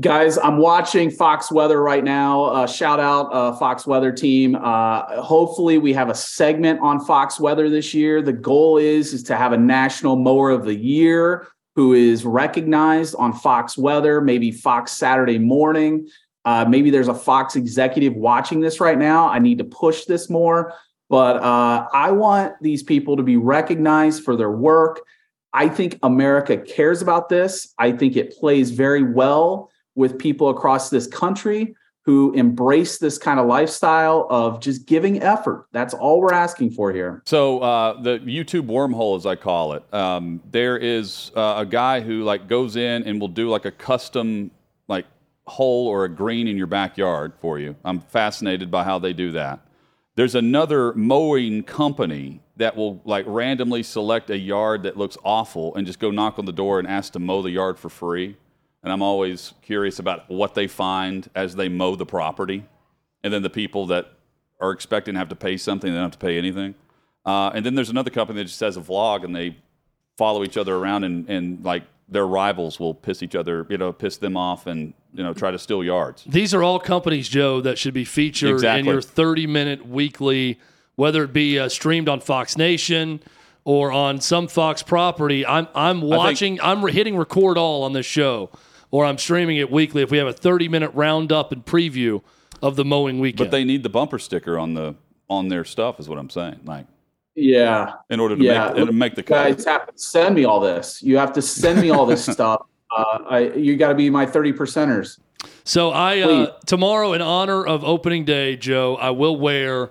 Guys 0.00 0.36
i'm 0.38 0.58
watching 0.58 1.08
fox 1.08 1.52
weather 1.52 1.80
right 1.80 2.02
now. 2.02 2.44
Uh, 2.44 2.66
shout 2.66 2.98
out 2.98 3.32
uh, 3.32 3.52
fox 3.52 3.86
weather 3.86 4.10
team. 4.10 4.56
Uh, 4.56 5.22
hopefully 5.22 5.78
we 5.78 5.92
have 5.92 6.08
a 6.08 6.14
segment 6.14 6.80
on 6.80 6.98
fox 6.98 7.38
weather 7.38 7.70
this 7.70 7.94
year. 7.94 8.20
The 8.20 8.32
goal 8.32 8.76
is 8.76 9.12
is 9.12 9.22
to 9.24 9.36
have 9.36 9.52
a 9.52 9.56
national 9.56 10.16
mower 10.16 10.50
of 10.50 10.64
the 10.64 10.74
year 10.74 11.46
who 11.76 11.92
is 11.92 12.24
recognized 12.24 13.14
on 13.16 13.32
fox 13.32 13.78
weather 13.78 14.20
maybe 14.20 14.50
fox 14.50 14.90
saturday 14.92 15.38
morning. 15.38 16.08
Uh, 16.44 16.64
maybe 16.68 16.90
there's 16.90 17.08
a 17.08 17.14
fox 17.14 17.54
executive 17.54 18.14
watching 18.14 18.60
this 18.60 18.80
right 18.80 18.98
now. 18.98 19.28
I 19.28 19.38
need 19.38 19.58
to 19.58 19.64
push 19.64 20.04
this 20.06 20.28
more. 20.28 20.74
But 21.08 21.36
uh, 21.36 21.86
i 21.92 22.10
want 22.10 22.54
these 22.60 22.82
people 22.82 23.16
to 23.16 23.22
be 23.22 23.36
recognized 23.36 24.24
for 24.24 24.34
their 24.34 24.50
work. 24.50 25.02
I 25.52 25.68
think 25.68 26.00
america 26.02 26.56
cares 26.56 27.00
about 27.00 27.28
this. 27.28 27.72
I 27.78 27.92
think 27.92 28.16
it 28.16 28.36
plays 28.36 28.72
very 28.72 29.04
well 29.04 29.70
with 29.94 30.18
people 30.18 30.48
across 30.48 30.90
this 30.90 31.06
country 31.06 31.74
who 32.04 32.32
embrace 32.34 32.98
this 32.98 33.16
kind 33.16 33.40
of 33.40 33.46
lifestyle 33.46 34.26
of 34.28 34.60
just 34.60 34.86
giving 34.86 35.22
effort. 35.22 35.66
That's 35.72 35.94
all 35.94 36.20
we're 36.20 36.34
asking 36.34 36.72
for 36.72 36.92
here. 36.92 37.22
So 37.24 37.60
uh, 37.60 38.00
the 38.02 38.18
YouTube 38.18 38.66
wormhole, 38.66 39.16
as 39.16 39.24
I 39.24 39.36
call 39.36 39.72
it, 39.72 39.94
um, 39.94 40.42
there 40.50 40.76
is 40.76 41.32
uh, 41.34 41.54
a 41.58 41.66
guy 41.66 42.00
who 42.00 42.22
like 42.22 42.46
goes 42.46 42.76
in 42.76 43.04
and 43.04 43.18
will 43.18 43.28
do 43.28 43.48
like 43.48 43.64
a 43.64 43.70
custom 43.70 44.50
like 44.86 45.06
hole 45.46 45.88
or 45.88 46.04
a 46.04 46.08
green 46.10 46.46
in 46.46 46.58
your 46.58 46.66
backyard 46.66 47.32
for 47.40 47.58
you. 47.58 47.74
I'm 47.84 48.00
fascinated 48.00 48.70
by 48.70 48.84
how 48.84 48.98
they 48.98 49.14
do 49.14 49.32
that. 49.32 49.60
There's 50.14 50.34
another 50.34 50.92
mowing 50.94 51.62
company 51.62 52.40
that 52.56 52.76
will 52.76 53.00
like 53.04 53.24
randomly 53.26 53.82
select 53.82 54.30
a 54.30 54.38
yard 54.38 54.82
that 54.84 54.96
looks 54.96 55.16
awful 55.24 55.74
and 55.74 55.86
just 55.86 55.98
go 55.98 56.10
knock 56.10 56.38
on 56.38 56.44
the 56.44 56.52
door 56.52 56.78
and 56.78 56.86
ask 56.86 57.14
to 57.14 57.18
mow 57.18 57.40
the 57.40 57.50
yard 57.50 57.78
for 57.78 57.88
free. 57.88 58.36
And 58.84 58.92
I'm 58.92 59.02
always 59.02 59.54
curious 59.62 59.98
about 59.98 60.30
what 60.30 60.54
they 60.54 60.66
find 60.66 61.28
as 61.34 61.56
they 61.56 61.68
mow 61.68 61.96
the 61.96 62.06
property. 62.06 62.64
And 63.24 63.32
then 63.32 63.42
the 63.42 63.50
people 63.50 63.86
that 63.86 64.12
are 64.60 64.70
expecting 64.70 65.14
to 65.14 65.18
have 65.18 65.30
to 65.30 65.36
pay 65.36 65.56
something, 65.56 65.90
they 65.90 65.96
don't 65.96 66.04
have 66.04 66.12
to 66.12 66.18
pay 66.18 66.38
anything. 66.38 66.74
Uh, 67.24 67.50
and 67.54 67.64
then 67.64 67.74
there's 67.74 67.88
another 67.88 68.10
company 68.10 68.40
that 68.40 68.44
just 68.44 68.60
has 68.60 68.76
a 68.76 68.82
vlog 68.82 69.24
and 69.24 69.34
they 69.34 69.56
follow 70.18 70.44
each 70.44 70.58
other 70.58 70.76
around 70.76 71.04
and, 71.04 71.28
and 71.28 71.64
like 71.64 71.84
their 72.08 72.26
rivals 72.26 72.78
will 72.78 72.94
piss 72.94 73.22
each 73.22 73.34
other, 73.34 73.66
you 73.70 73.78
know, 73.78 73.92
piss 73.92 74.18
them 74.18 74.36
off 74.36 74.66
and, 74.66 74.92
you 75.14 75.22
know, 75.22 75.32
try 75.32 75.50
to 75.50 75.58
steal 75.58 75.82
yards. 75.82 76.24
These 76.24 76.52
are 76.52 76.62
all 76.62 76.78
companies, 76.78 77.28
Joe, 77.28 77.62
that 77.62 77.78
should 77.78 77.94
be 77.94 78.04
featured 78.04 78.62
in 78.62 78.84
your 78.84 79.00
30 79.00 79.46
minute 79.46 79.86
weekly, 79.86 80.58
whether 80.96 81.24
it 81.24 81.32
be 81.32 81.58
uh, 81.58 81.70
streamed 81.70 82.08
on 82.08 82.20
Fox 82.20 82.58
Nation 82.58 83.20
or 83.64 83.90
on 83.90 84.20
some 84.20 84.46
Fox 84.46 84.82
property. 84.82 85.46
I'm, 85.46 85.66
I'm 85.74 86.02
watching, 86.02 86.60
I'm 86.60 86.84
re- 86.84 86.92
hitting 86.92 87.16
record 87.16 87.56
all 87.56 87.82
on 87.84 87.94
this 87.94 88.06
show, 88.06 88.50
or 88.94 89.04
I'm 89.04 89.18
streaming 89.18 89.56
it 89.56 89.72
weekly 89.72 90.02
if 90.02 90.12
we 90.12 90.18
have 90.18 90.28
a 90.28 90.32
30 90.32 90.68
minute 90.68 90.92
roundup 90.94 91.50
and 91.50 91.66
preview 91.66 92.22
of 92.62 92.76
the 92.76 92.84
mowing 92.84 93.18
weekend. 93.18 93.50
But 93.50 93.50
they 93.50 93.64
need 93.64 93.82
the 93.82 93.88
bumper 93.88 94.20
sticker 94.20 94.56
on 94.56 94.74
the 94.74 94.94
on 95.28 95.48
their 95.48 95.64
stuff, 95.64 95.98
is 95.98 96.08
what 96.08 96.16
I'm 96.16 96.30
saying. 96.30 96.60
Like 96.64 96.86
Yeah. 97.34 97.94
in 98.08 98.20
order 98.20 98.36
to 98.36 98.44
Yeah. 98.44 98.72
make 98.72 98.86
to 98.86 98.92
make 98.92 99.14
the 99.16 99.24
cut. 99.24 99.56
guys 99.56 99.64
have 99.64 99.88
to 99.88 99.92
send 99.96 100.36
me 100.36 100.44
all 100.44 100.60
this. 100.60 101.02
You 101.02 101.16
have 101.18 101.32
to 101.32 101.42
send 101.42 101.80
me 101.80 101.90
all 101.90 102.06
this 102.06 102.24
stuff. 102.32 102.66
Uh, 102.96 103.18
I, 103.28 103.38
you 103.56 103.76
got 103.76 103.88
to 103.88 103.96
be 103.96 104.10
my 104.10 104.26
30 104.26 104.52
percenters. 104.52 105.18
So 105.64 105.90
I 105.90 106.20
uh, 106.20 106.52
tomorrow, 106.64 107.14
in 107.14 107.20
honor 107.20 107.66
of 107.66 107.82
opening 107.82 108.24
day, 108.24 108.54
Joe, 108.56 108.94
I 108.94 109.10
will 109.10 109.36
wear 109.36 109.90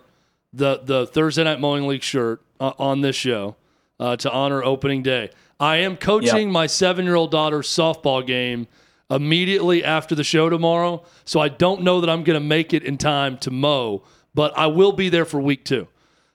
the 0.54 0.80
the 0.82 1.08
Thursday 1.08 1.44
night 1.44 1.60
mowing 1.60 1.88
league 1.88 2.04
shirt 2.04 2.42
uh, 2.62 2.72
on 2.80 3.02
this 3.02 3.18
show 3.18 3.58
uh, 4.00 4.16
to 4.16 4.32
honor 4.32 4.64
opening 4.64 5.04
day. 5.04 5.30
I 5.60 5.78
am 5.78 5.98
coaching 5.98 6.50
my 6.50 6.68
seven 6.68 7.04
year 7.04 7.16
old 7.16 7.32
daughter's 7.32 7.68
softball 7.68 8.26
game 8.26 8.68
immediately 9.14 9.84
after 9.84 10.16
the 10.16 10.24
show 10.24 10.50
tomorrow, 10.50 11.04
so 11.26 11.40
I 11.40 11.50
don't 11.50 11.84
know 11.84 12.02
that 12.02 12.10
I'm 12.10 12.24
going 12.24 12.40
to 12.40 12.46
make 12.46 12.74
it 12.74 12.84
in 12.84 12.98
time 12.98 13.38
to 13.40 13.52
mow, 13.52 14.04
but 14.34 14.58
I 14.58 14.68
will 14.68 14.92
be 14.92 15.10
there 15.10 15.26
for 15.26 15.40
week 15.40 15.64
two. 15.66 15.88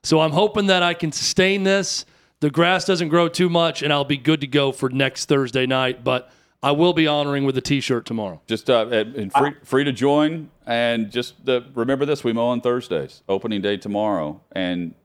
So 0.03 0.21
I'm 0.21 0.31
hoping 0.31 0.67
that 0.67 0.81
I 0.81 0.93
can 0.93 1.11
sustain 1.11 1.63
this. 1.63 2.05
The 2.39 2.49
grass 2.49 2.85
doesn't 2.85 3.09
grow 3.09 3.27
too 3.27 3.49
much, 3.49 3.83
and 3.83 3.91
I'll 3.91 4.05
be 4.05 4.17
good 4.17 4.41
to 4.41 4.47
go 4.47 4.71
for 4.71 4.89
next 4.89 5.25
Thursday 5.25 5.65
night. 5.65 6.03
But 6.03 6.31
I 6.63 6.71
will 6.71 6.93
be 6.93 7.05
honoring 7.05 7.43
with 7.43 7.57
a 7.57 7.61
T-shirt 7.61 8.05
tomorrow. 8.05 8.41
Just 8.47 8.69
uh, 8.69 8.87
and 8.87 9.15
and 9.15 9.33
free, 9.33 9.51
free 9.63 9.83
to 9.83 9.91
join, 9.91 10.49
and 10.65 11.11
just 11.11 11.47
uh, 11.49 11.61
remember 11.73 12.05
this: 12.05 12.23
we 12.23 12.31
mow 12.31 12.47
on 12.47 12.61
Thursdays, 12.61 13.23
opening 13.27 13.61
day 13.61 13.75
tomorrow, 13.75 14.41
and 14.53 14.95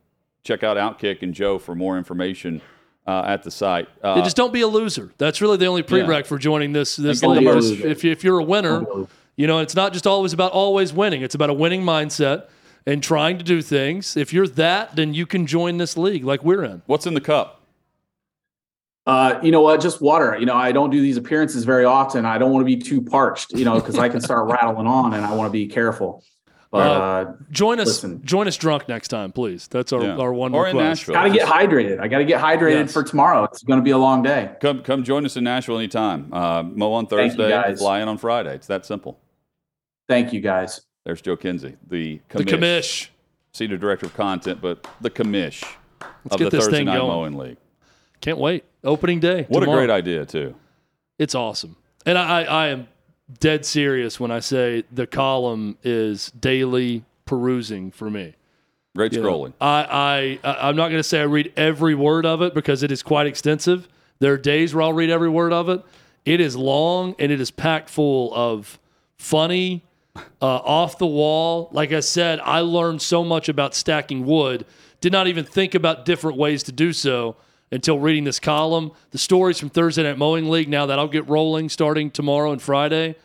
check 0.45 0.63
out 0.63 0.77
Outkick 0.77 1.23
and 1.23 1.35
Joe 1.35 1.59
for 1.59 1.75
more 1.75 1.99
information 1.99 2.61
uh, 3.07 3.23
at 3.27 3.43
the 3.43 3.51
site. 3.51 3.89
Uh, 4.03 4.15
Yeah, 4.17 4.23
just 4.23 4.37
don't 4.37 4.53
be 4.53 4.61
a 4.63 4.67
loser. 4.67 5.11
That's 5.19 5.41
really 5.41 5.57
the 5.57 5.67
only 5.67 5.83
prereq 5.83 6.27
for 6.27 6.39
joining 6.39 6.73
this 6.73 6.97
this 6.97 7.23
league. 7.23 7.45
get 7.45 7.53
the 7.53 7.59
is 7.59 7.71
merch. 7.73 7.81
If, 7.85 8.05
you- 8.05 8.11
if 8.13 8.25
you're 8.25 8.39
a 8.39 8.45
winner, 8.45 8.85
you 9.37 9.47
know 9.47 9.59
it's 9.59 9.75
not 9.75 9.93
just 9.93 10.07
always 10.07 10.33
about 10.33 10.53
always 10.53 10.93
winning. 10.93 11.23
It's 11.23 11.35
about 11.35 11.51
a 11.51 11.55
winning 11.55 11.83
mindset 11.83 12.49
and 12.87 13.03
trying 13.03 13.39
to 13.39 13.45
do 13.45 13.63
things. 13.63 14.17
If 14.17 14.33
you're 14.33 14.47
that, 14.49 14.95
then 14.97 15.15
you 15.15 15.27
can 15.27 15.47
join 15.47 15.79
this 15.79 15.97
league 15.97 16.25
like 16.25 16.45
we're 16.45 16.65
in. 16.65 16.83
what's 16.87 17.07
in 17.07 17.15
the 17.15 17.21
cup? 17.21 17.61
Uh, 19.07 19.39
you 19.43 19.51
know 19.51 19.61
what? 19.61 19.81
Just 19.83 20.01
water. 20.01 20.35
You 20.39 20.47
know, 20.47 20.55
I 20.55 20.73
don't 20.73 20.89
do 20.91 21.01
these 21.03 21.19
appearances 21.19 21.65
very 21.65 21.85
often. 21.85 22.25
I 22.25 22.39
don't 22.39 22.53
want 22.53 22.63
to 22.63 22.65
be 22.67 22.77
too 22.77 23.03
parched, 23.03 23.53
you 23.53 23.65
know, 23.67 23.75
because 23.79 23.99
I 23.99 24.09
can 24.09 24.21
start 24.23 24.49
rattling 24.51 24.87
on 24.87 25.13
and 25.13 25.27
I 25.27 25.35
want 25.35 25.47
to 25.49 25.53
be 25.53 25.67
careful. 25.67 26.25
But 26.75 26.91
uh, 26.91 27.33
Join 27.53 27.79
us. 27.79 27.87
Listen. 27.87 28.21
Join 28.25 28.49
us 28.49 28.57
drunk 28.57 28.89
next 28.89 29.07
time, 29.09 29.31
please. 29.31 29.69
That's 29.69 29.93
our, 29.93 30.03
Yeah. 30.03 30.17
our 30.17 30.33
one 30.33 30.53
or 30.57 30.67
in 30.67 30.77
request. 30.77 31.03
Nashville. 31.07 31.15
got 31.15 31.23
to 31.23 31.31
get 31.31 31.47
hydrated. 31.47 32.01
I 32.01 32.09
got 32.09 32.19
to 32.19 32.25
get 32.25 32.41
hydrated 32.41 32.87
Yes. 32.87 32.93
for 32.93 33.05
tomorrow. 33.05 33.45
It's 33.45 33.63
going 33.63 33.79
to 33.79 33.85
be 33.85 33.93
a 33.93 33.99
long 33.99 34.25
day. 34.25 34.51
Come, 34.61 34.83
come 34.83 35.05
join 35.05 35.25
us 35.25 35.37
in 35.37 35.45
Nashville 35.45 35.79
anytime. 35.79 36.33
Uh, 36.33 36.65
mow 36.65 36.93
on 36.95 37.07
Thursday, 37.07 37.49
guys. 37.49 37.79
fly 37.79 38.01
in 38.01 38.09
on 38.09 38.19
Friday. 38.19 38.57
It's 38.57 38.67
that 38.67 38.85
simple. 38.85 39.21
Thank 40.09 40.33
you, 40.33 40.41
guys. 40.41 40.81
There's 41.05 41.21
Joe 41.21 41.37
Kinsey, 41.37 41.77
the 41.89 42.21
The 42.31 42.43
commish. 42.45 42.59
commish. 42.59 43.09
senior 43.53 43.77
director 43.77 44.07
of 44.07 44.15
content, 44.15 44.61
but 44.61 44.85
the 45.01 45.11
commish 45.11 45.63
of 46.29 46.39
get 46.39 46.51
the 46.51 46.51
this 46.51 46.65
Thursday 46.65 46.79
thing 46.79 46.87
Night 46.87 46.97
going. 46.97 47.09
Mowing 47.09 47.39
League. 47.39 47.57
Can't 48.21 48.39
wait. 48.39 48.65
Opening 48.83 49.21
day. 49.21 49.45
What 49.49 49.61
tomorrow. 49.61 49.79
a 49.79 49.87
great 49.87 49.95
idea, 49.95 50.27
too. 50.27 50.57
It's 51.21 51.37
awesome. 51.37 51.77
And 52.05 52.19
I, 52.19 52.43
I 52.43 52.67
am 52.69 52.89
dead 53.41 53.65
serious 53.65 54.19
when 54.21 54.31
I 54.31 54.41
say 54.41 54.85
the 54.93 55.07
column 55.07 55.77
is 55.83 56.31
daily 56.33 57.05
perusing 57.27 57.91
for 57.91 58.11
me. 58.11 58.35
Great 58.97 59.13
You 59.13 59.23
scrolling. 59.23 59.53
I, 59.61 60.39
I, 60.45 60.51
I- 60.53 60.69
I'm 60.69 60.77
not 60.77 60.89
going 60.89 61.01
to 61.01 61.03
say 61.03 61.21
I 61.21 61.25
read 61.25 61.53
every 61.57 61.95
word 61.95 62.27
of 62.27 62.43
it 62.43 62.55
because 62.55 62.83
it 62.83 62.93
is 62.93 63.03
quite 63.03 63.27
extensive. 63.27 63.89
There 64.21 64.33
are 64.33 64.39
days 64.39 64.75
where 64.75 64.83
I'll 64.83 64.93
read 64.93 65.11
every 65.11 65.29
word 65.29 65.53
of 65.53 65.69
it. 65.69 65.83
It 66.25 66.41
is 66.41 66.57
long 66.57 67.15
and 67.19 67.31
it 67.33 67.41
is 67.41 67.51
packed 67.51 67.91
full 67.91 68.33
of 68.35 68.79
funny, 69.19 69.83
uh, 70.17 70.21
off 70.41 70.99
the 70.99 71.07
wall. 71.07 71.69
Like 71.73 71.93
I 71.93 72.01
said, 72.01 72.41
I 72.41 72.61
learned 72.61 73.03
so 73.03 73.25
much 73.25 73.49
about 73.49 73.75
stacking 73.75 74.25
wood. 74.25 74.65
Did 75.01 75.13
not 75.13 75.27
even 75.27 75.45
think 75.45 75.75
about 75.75 76.05
different 76.05 76.39
ways 76.39 76.63
to 76.63 76.73
do 76.73 76.93
so 76.93 77.37
until 77.75 77.99
reading 77.99 78.25
this 78.25 78.39
column. 78.39 78.93
The 79.11 79.19
stories 79.19 79.59
from 79.59 79.69
Thursday 79.69 80.05
Night 80.05 80.17
Mowing 80.17 80.49
League. 80.49 80.69
Now 80.69 80.87
that 80.87 80.99
I'll 80.99 81.09
get 81.09 81.29
rolling 81.29 81.69
starting 81.69 82.11
tomorrow 82.11 82.53
and 82.53 82.63
Friday. 82.63 83.17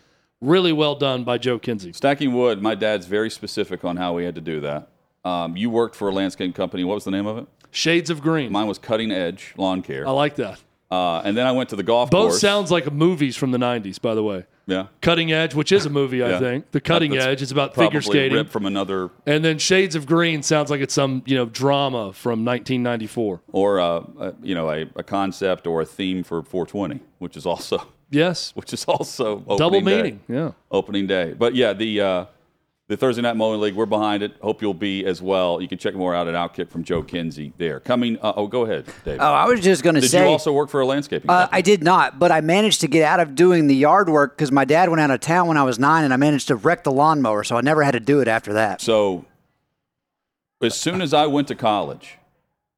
Really 0.41 0.73
well 0.73 0.95
done 0.95 1.23
by 1.23 1.37
Joe 1.37 1.59
Kinsey. 1.59 1.93
Stacking 1.93 2.33
wood, 2.33 2.61
my 2.61 2.73
dad's 2.73 3.05
very 3.05 3.29
specific 3.29 3.83
on 3.83 3.97
how 3.97 4.13
we 4.13 4.23
had 4.23 4.35
to 4.35 4.41
do 4.41 4.61
that. 4.61 4.89
Um, 5.23 5.55
you 5.55 5.69
worked 5.69 5.95
for 5.95 6.07
a 6.09 6.13
landscape 6.13 6.55
company. 6.55 6.83
What 6.83 6.95
was 6.95 7.03
the 7.03 7.11
name 7.11 7.27
of 7.27 7.37
it? 7.37 7.47
Shades 7.71 8.09
of 8.09 8.21
Green. 8.21 8.51
Mine 8.51 8.65
was 8.65 8.79
Cutting 8.79 9.11
Edge 9.11 9.53
Lawn 9.57 9.81
Care. 9.81 10.07
I 10.07 10.11
like 10.11 10.35
that. 10.37 10.59
Uh, 10.89 11.21
and 11.23 11.37
then 11.37 11.45
I 11.45 11.51
went 11.51 11.69
to 11.69 11.75
the 11.75 11.83
golf 11.83 12.09
course. 12.09 12.19
Both 12.23 12.31
course. 12.31 12.41
sounds 12.41 12.71
like 12.71 12.91
movies 12.91 13.35
from 13.37 13.51
the 13.51 13.59
90s, 13.59 14.01
by 14.01 14.15
the 14.15 14.23
way. 14.23 14.45
Yeah. 14.69 14.87
Cutting 15.01 15.31
Edge, 15.31 15.53
which 15.55 15.71
is 15.71 15.85
a 15.85 15.89
movie, 15.89 16.23
I 16.23 16.29
Yeah. 16.29 16.39
think. 16.39 16.71
The 16.71 16.79
Cutting 16.81 17.11
That's 17.11 17.25
Edge 17.25 17.41
is 17.41 17.51
about 17.51 17.75
figure 17.75 17.99
Probably 18.01 18.19
skating. 18.19 18.37
ripped 18.37 18.51
from 18.51 18.65
another, 18.65 19.09
And 19.25 19.43
then 19.43 19.57
Shades 19.57 19.95
of 19.95 20.05
Green 20.05 20.43
sounds 20.43 20.69
like 20.69 20.81
it's 20.81 20.93
some, 20.93 21.23
you 21.25 21.35
know, 21.35 21.45
drama 21.45 22.13
from 22.13 22.43
1994. 22.45 23.41
or 23.51 23.79
uh, 23.79 24.03
uh, 24.19 24.31
you 24.41 24.55
know, 24.55 24.69
a, 24.69 24.85
a 24.95 25.03
concept 25.03 25.67
or 25.67 25.81
a 25.81 25.85
theme 25.85 26.23
for 26.23 26.41
420, 26.43 27.01
which 27.19 27.35
is 27.35 27.45
also, 27.45 27.87
Yes. 28.11 28.51
which 28.55 28.73
is 28.73 28.85
also 28.85 29.43
opening 29.47 29.57
Double 29.57 29.81
day. 29.81 29.95
meaning. 29.97 30.19
Yeah. 30.27 30.51
opening 30.71 31.07
day. 31.07 31.33
But 31.37 31.55
yeah, 31.55 31.73
the 31.73 32.01
uh, 32.01 32.25
the 32.89 32.97
Thursday 32.97 33.21
night 33.21 33.35
mowing 33.37 33.61
league, 33.61 33.75
we're 33.75 33.85
behind 33.85 34.23
it. 34.23 34.33
Hope 34.41 34.63
you'll 34.63 34.73
be 34.73 35.05
as 35.05 35.21
well. 35.21 35.61
You 35.61 35.67
can 35.67 35.77
check 35.77 35.93
more 35.93 36.15
out 36.15 36.27
at 36.27 36.33
Outkick 36.33 36.71
from 36.71 36.83
Joe 36.83 37.03
Kinsey 37.03 37.53
there. 37.59 37.79
Coming. 37.79 38.17
Uh, 38.19 38.33
oh, 38.35 38.47
go 38.47 38.65
ahead, 38.65 38.85
Dave. 39.05 39.19
Oh, 39.21 39.25
I 39.31 39.45
was 39.45 39.59
just 39.61 39.83
going 39.83 39.93
to 39.93 40.01
say. 40.01 40.17
Did 40.17 40.25
you 40.25 40.31
also 40.31 40.51
work 40.51 40.69
for 40.69 40.81
a 40.81 40.85
landscaping? 40.87 41.29
Uh. 41.29 41.47
I 41.51 41.61
did 41.61 41.83
not, 41.83 42.17
but 42.17 42.31
I 42.31 42.41
managed 42.41 42.81
to 42.81 42.87
get 42.87 43.03
out 43.03 43.19
of 43.19 43.35
doing 43.35 43.67
the 43.67 43.75
yard 43.75 44.09
work 44.09 44.35
because 44.35 44.51
my 44.51 44.65
dad 44.65 44.89
went 44.89 45.01
out 45.01 45.11
of 45.11 45.19
town 45.19 45.47
when 45.47 45.55
I 45.55 45.63
was 45.63 45.77
nine, 45.77 46.03
and 46.03 46.11
I 46.11 46.17
managed 46.17 46.47
to 46.47 46.55
wreck 46.55 46.83
the 46.83 46.91
lawnmower, 46.91 47.43
so 47.43 47.55
I 47.55 47.61
never 47.61 47.83
had 47.83 47.91
to 47.91 47.99
do 47.99 48.21
it 48.21 48.27
after 48.27 48.53
that. 48.53 48.81
So, 48.81 49.25
as 50.59 50.75
soon 50.75 51.03
as 51.03 51.13
I 51.13 51.27
went 51.27 51.47
to 51.49 51.55
college, 51.55 52.17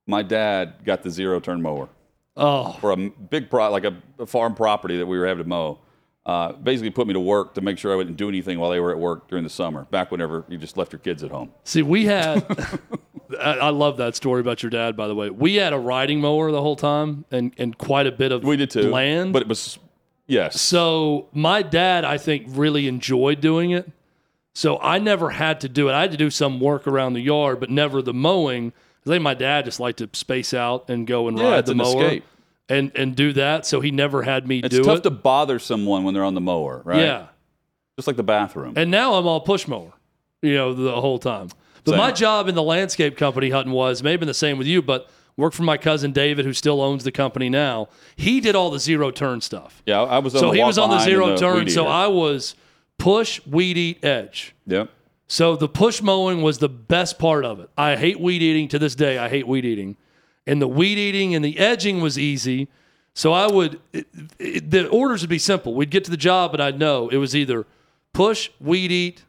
my 0.07 0.23
dad 0.23 0.83
got 0.83 1.03
the 1.03 1.09
zero 1.09 1.39
turn 1.39 1.61
mower 1.61 1.87
Oh, 2.35 2.73
for 2.81 2.91
a 2.91 2.97
big 2.97 3.49
pro, 3.49 3.71
like 3.71 3.85
a, 3.85 3.95
a 4.19 4.25
farm 4.25 4.55
property 4.55 4.97
that 4.97 5.05
we 5.05 5.17
were 5.17 5.25
having 5.25 5.43
to 5.43 5.49
mow. 5.49 5.79
Uh, 6.25 6.51
basically, 6.53 6.91
put 6.91 7.07
me 7.07 7.13
to 7.13 7.19
work 7.19 7.55
to 7.55 7.61
make 7.61 7.77
sure 7.79 7.91
I 7.91 7.95
wouldn't 7.95 8.15
do 8.17 8.29
anything 8.29 8.59
while 8.59 8.69
they 8.69 8.79
were 8.79 8.91
at 8.91 8.99
work 8.99 9.27
during 9.27 9.43
the 9.43 9.49
summer. 9.49 9.85
Back 9.85 10.11
whenever 10.11 10.45
you 10.49 10.57
just 10.57 10.77
left 10.77 10.91
your 10.93 10.99
kids 10.99 11.23
at 11.23 11.31
home. 11.31 11.51
see, 11.63 11.81
we 11.81 12.05
had. 12.05 12.45
I 13.39 13.53
I 13.53 13.69
love 13.69 13.97
that 13.97 14.15
story 14.15 14.41
about 14.41 14.61
your 14.61 14.69
dad, 14.69 14.95
by 14.97 15.07
the 15.07 15.15
way. 15.15 15.29
We 15.29 15.55
had 15.55 15.73
a 15.73 15.79
riding 15.79 16.19
mower 16.21 16.51
the 16.51 16.61
whole 16.61 16.75
time 16.75 17.25
and, 17.31 17.53
and 17.57 17.77
quite 17.77 18.05
a 18.05 18.11
bit 18.11 18.31
of 18.31 18.43
We 18.43 18.57
did 18.57 18.69
too. 18.69 18.89
land. 18.91 19.31
but 19.33 19.41
it 19.41 19.47
was 19.47 19.79
yes. 20.27 20.59
So 20.61 21.29
my 21.33 21.61
dad, 21.63 22.03
I 22.05 22.17
think, 22.17 22.45
really 22.49 22.87
enjoyed 22.87 23.39
doing 23.41 23.71
it. 23.71 23.89
So 24.53 24.77
I 24.79 24.99
never 24.99 25.29
had 25.29 25.61
to 25.61 25.69
do 25.69 25.87
it. 25.89 25.93
I 25.93 26.01
had 26.01 26.11
to 26.11 26.17
do 26.17 26.29
some 26.29 26.59
work 26.59 26.85
around 26.87 27.13
the 27.13 27.21
yard, 27.21 27.59
but 27.61 27.69
never 27.69 28.01
the 28.01 28.13
mowing. 28.13 28.73
I 29.05 29.09
think 29.09 29.23
my 29.23 29.33
dad 29.33 29.63
just 29.65 29.79
liked 29.79 29.99
to 29.99 30.09
space 30.13 30.53
out 30.53 30.89
and 30.89 31.07
go 31.07 31.27
and 31.29 31.37
Yeah, 31.39 31.51
ride 31.51 31.59
it's 31.59 31.65
the 31.67 31.71
an 31.71 31.77
mower 31.77 32.03
escape. 32.03 32.25
And 32.71 32.91
and 32.95 33.15
do 33.15 33.33
that. 33.33 33.65
So 33.65 33.81
he 33.81 33.91
never 33.91 34.23
had 34.23 34.47
me 34.47 34.59
It's 34.59 34.69
do 34.69 34.77
it. 34.77 34.79
It's 34.79 34.87
tough 34.87 35.01
to 35.03 35.11
bother 35.11 35.59
someone 35.59 36.03
when 36.03 36.13
they're 36.13 36.23
on 36.23 36.33
the 36.33 36.41
mower, 36.41 36.81
right? 36.85 37.01
Yeah. 37.01 37.27
Just 37.97 38.07
like 38.07 38.17
the 38.17 38.23
bathroom. 38.23 38.73
And 38.77 38.89
now 38.89 39.15
I'm 39.15 39.27
all 39.27 39.41
push 39.41 39.67
mower, 39.67 39.93
you 40.41 40.55
know, 40.55 40.73
the 40.73 40.99
whole 40.99 41.19
time. 41.19 41.49
But 41.83 41.91
Same. 41.91 41.97
my 41.97 42.11
job 42.11 42.47
in 42.47 42.55
the 42.55 42.63
landscape 42.63 43.17
company, 43.17 43.49
Hutton, 43.49 43.71
was 43.71 44.01
maybe 44.03 44.25
the 44.25 44.33
same 44.33 44.57
with 44.57 44.67
you, 44.67 44.81
but 44.81 45.09
worked 45.35 45.55
for 45.55 45.63
my 45.63 45.77
cousin 45.77 46.11
David, 46.11 46.45
who 46.45 46.53
still 46.53 46.81
owns 46.81 47.03
the 47.03 47.11
company 47.11 47.49
now. 47.49 47.89
He 48.15 48.39
did 48.39 48.55
all 48.55 48.69
the 48.69 48.79
zero 48.79 49.11
turn 49.11 49.41
stuff. 49.41 49.81
yeah, 49.85 50.01
I 50.01 50.19
was 50.19 50.35
on 50.35 50.41
So 50.41 50.51
he 50.51 50.63
was 50.63 50.77
on 50.77 50.89
the 50.89 50.99
zero 50.99 51.31
the 51.31 51.37
turn. 51.37 51.69
So. 51.69 51.87
I 51.87 52.07
was 52.07 52.55
push, 52.97 53.45
weed 53.45 53.77
eat, 53.77 54.05
edge. 54.05 54.55
Yep. 54.67 54.89
So 55.27 55.55
the 55.55 55.69
push 55.69 56.01
mowing 56.01 56.41
was 56.41 56.57
the 56.57 56.69
best 56.69 57.17
part 57.17 57.45
of 57.45 57.59
it. 57.59 57.69
I 57.77 57.95
hate 57.95 58.19
weed 58.19 58.41
eating 58.41 58.67
to 58.69 58.79
this 58.79 58.95
day. 58.95 59.17
I 59.17 59.29
hate 59.29 59.47
weed 59.47 59.65
eating. 59.65 59.95
And 60.47 60.61
the 60.61 60.67
weed 60.67 60.97
eating 60.97 61.35
and 61.35 61.43
the 61.45 61.57
edging 61.59 62.01
was 62.01 62.17
easy. 62.17 62.67
So 63.13 63.33
I 63.33 63.47
would, 63.47 63.79
it, 63.93 64.07
it- 64.39 64.71
the 64.71 64.87
orders 64.87 65.21
would 65.21 65.29
be 65.29 65.37
simple. 65.39 65.73
We'd 65.73 65.89
get 65.91 66.03
to 66.05 66.11
the 66.11 66.17
job 66.17 66.53
and 66.53 66.61
I'd 66.63 66.79
know 66.79 67.09
it 67.09 67.17
was 67.17 67.35
either 67.35 67.65
push, 68.13 68.49
weed 68.59 68.91
eat, 68.91 69.23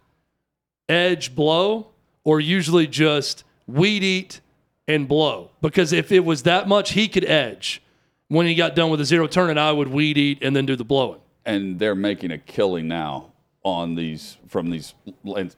edge, 0.88 1.34
blow, 1.34 1.88
or 2.24 2.40
usually 2.40 2.86
just 2.86 3.44
weed 3.66 4.02
eat 4.02 4.40
and 4.88 5.06
blow. 5.08 5.50
Because 5.60 5.92
if 5.92 6.10
it 6.12 6.24
was 6.24 6.44
that 6.44 6.68
much, 6.68 6.92
he 6.92 7.08
could 7.08 7.24
edge 7.24 7.82
when 8.28 8.46
he 8.46 8.54
got 8.54 8.74
done 8.74 8.90
with 8.90 9.00
a 9.00 9.04
zero 9.04 9.26
turn 9.26 9.50
and 9.50 9.60
I 9.60 9.72
would 9.72 9.88
weed 9.88 10.16
eat 10.18 10.38
and 10.42 10.54
then 10.56 10.66
do 10.66 10.76
the 10.76 10.84
blowing. 10.84 11.20
And 11.44 11.78
they're 11.78 11.94
making 11.94 12.30
a 12.30 12.38
killing 12.38 12.88
now 12.88 13.32
on 13.64 13.94
these 13.94 14.36
from 14.48 14.70
these 14.70 14.94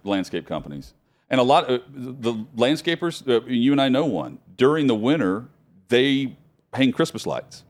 landscape 0.04 0.46
companies. 0.46 0.92
And 1.30 1.40
a 1.40 1.42
lot 1.44 1.70
of 1.70 1.82
the 1.94 2.34
landscapers, 2.56 3.26
uh, 3.28 3.44
you 3.46 3.72
and 3.72 3.80
I 3.80 3.88
know 3.88 4.04
one. 4.04 4.38
During 4.56 4.86
the 4.86 4.94
winter, 4.94 5.46
they 5.88 6.36
hang 6.72 6.92
Christmas 6.92 7.26
lights 7.26 7.64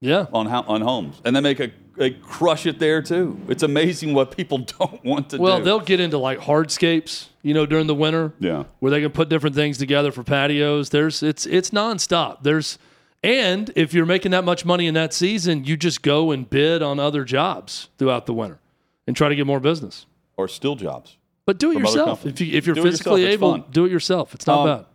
Yeah. 0.00 0.26
on 0.32 0.46
ho- 0.46 0.64
on 0.68 0.80
homes, 0.82 1.20
and 1.24 1.34
they 1.34 1.40
make 1.40 1.60
a 1.60 1.70
they 1.96 2.10
crush 2.10 2.64
it 2.66 2.78
there 2.78 3.02
too. 3.02 3.38
It's 3.48 3.62
amazing 3.62 4.14
what 4.14 4.34
people 4.36 4.58
don't 4.78 5.04
want 5.04 5.30
to 5.30 5.38
Well, 5.38 5.58
do. 5.58 5.64
Well, 5.64 5.78
they'll 5.78 5.84
get 5.86 6.00
into 6.00 6.18
like 6.18 6.38
hardscapes, 6.38 7.26
you 7.42 7.52
know, 7.52 7.66
during 7.66 7.86
the 7.88 7.94
winter. 7.94 8.32
Yeah. 8.38 8.64
Where 8.78 8.90
they 8.90 9.00
can 9.02 9.10
put 9.10 9.28
different 9.28 9.54
things 9.56 9.76
together 9.76 10.10
for 10.12 10.22
patios. 10.22 10.90
There's 10.90 11.22
it's 11.22 11.46
it's 11.46 11.70
nonstop. 11.70 12.38
There's 12.42 12.78
and 13.22 13.70
if 13.76 13.92
you're 13.92 14.06
making 14.06 14.30
that 14.30 14.44
much 14.44 14.64
money 14.64 14.86
in 14.86 14.94
that 14.94 15.12
season, 15.12 15.64
you 15.64 15.76
just 15.76 16.00
go 16.02 16.30
and 16.30 16.48
bid 16.48 16.80
on 16.82 16.98
other 16.98 17.24
jobs 17.24 17.88
throughout 17.98 18.24
the 18.26 18.32
winter 18.34 18.58
and 19.06 19.14
try 19.16 19.28
to 19.28 19.34
get 19.34 19.46
more 19.46 19.60
business. 19.60 20.06
or 20.36 20.48
still 20.48 20.76
jobs. 20.76 21.16
But 21.50 21.58
do 21.58 21.72
it 21.72 21.74
From 21.74 21.86
other 21.86 21.90
yourself. 21.98 22.18
companies. 22.22 22.40
If 22.40 22.46
you 22.46 22.56
if 22.58 22.66
you're 22.66 22.74
Do 22.76 22.80
it 22.82 22.84
yourself. 22.84 22.98
physically 23.00 23.24
It's 23.24 23.34
able, 23.34 23.50
fun. 23.54 23.64
do 23.72 23.84
it 23.84 23.90
yourself. 23.90 24.34
It's 24.36 24.46
not 24.46 24.58
Um, 24.68 24.78
bad. 24.78 24.86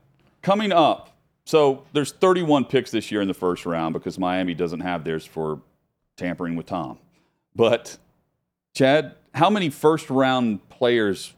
Coming 0.42 0.72
up, 0.72 1.18
so 1.44 1.84
there's 1.92 2.14
31 2.14 2.64
picks 2.64 2.92
this 2.92 3.12
year 3.12 3.20
in 3.22 3.28
the 3.28 3.34
first 3.34 3.66
round 3.66 3.92
because 3.92 4.18
Miami 4.18 4.54
doesn't 4.54 4.80
have 4.80 5.04
theirs 5.04 5.26
for 5.26 5.60
tampering 6.16 6.56
with 6.56 6.66
Tom. 6.68 6.98
But 7.58 7.98
Chad, 8.74 9.16
how 9.34 9.50
many 9.50 9.70
first 9.70 10.10
round 10.10 10.70
players 10.70 11.34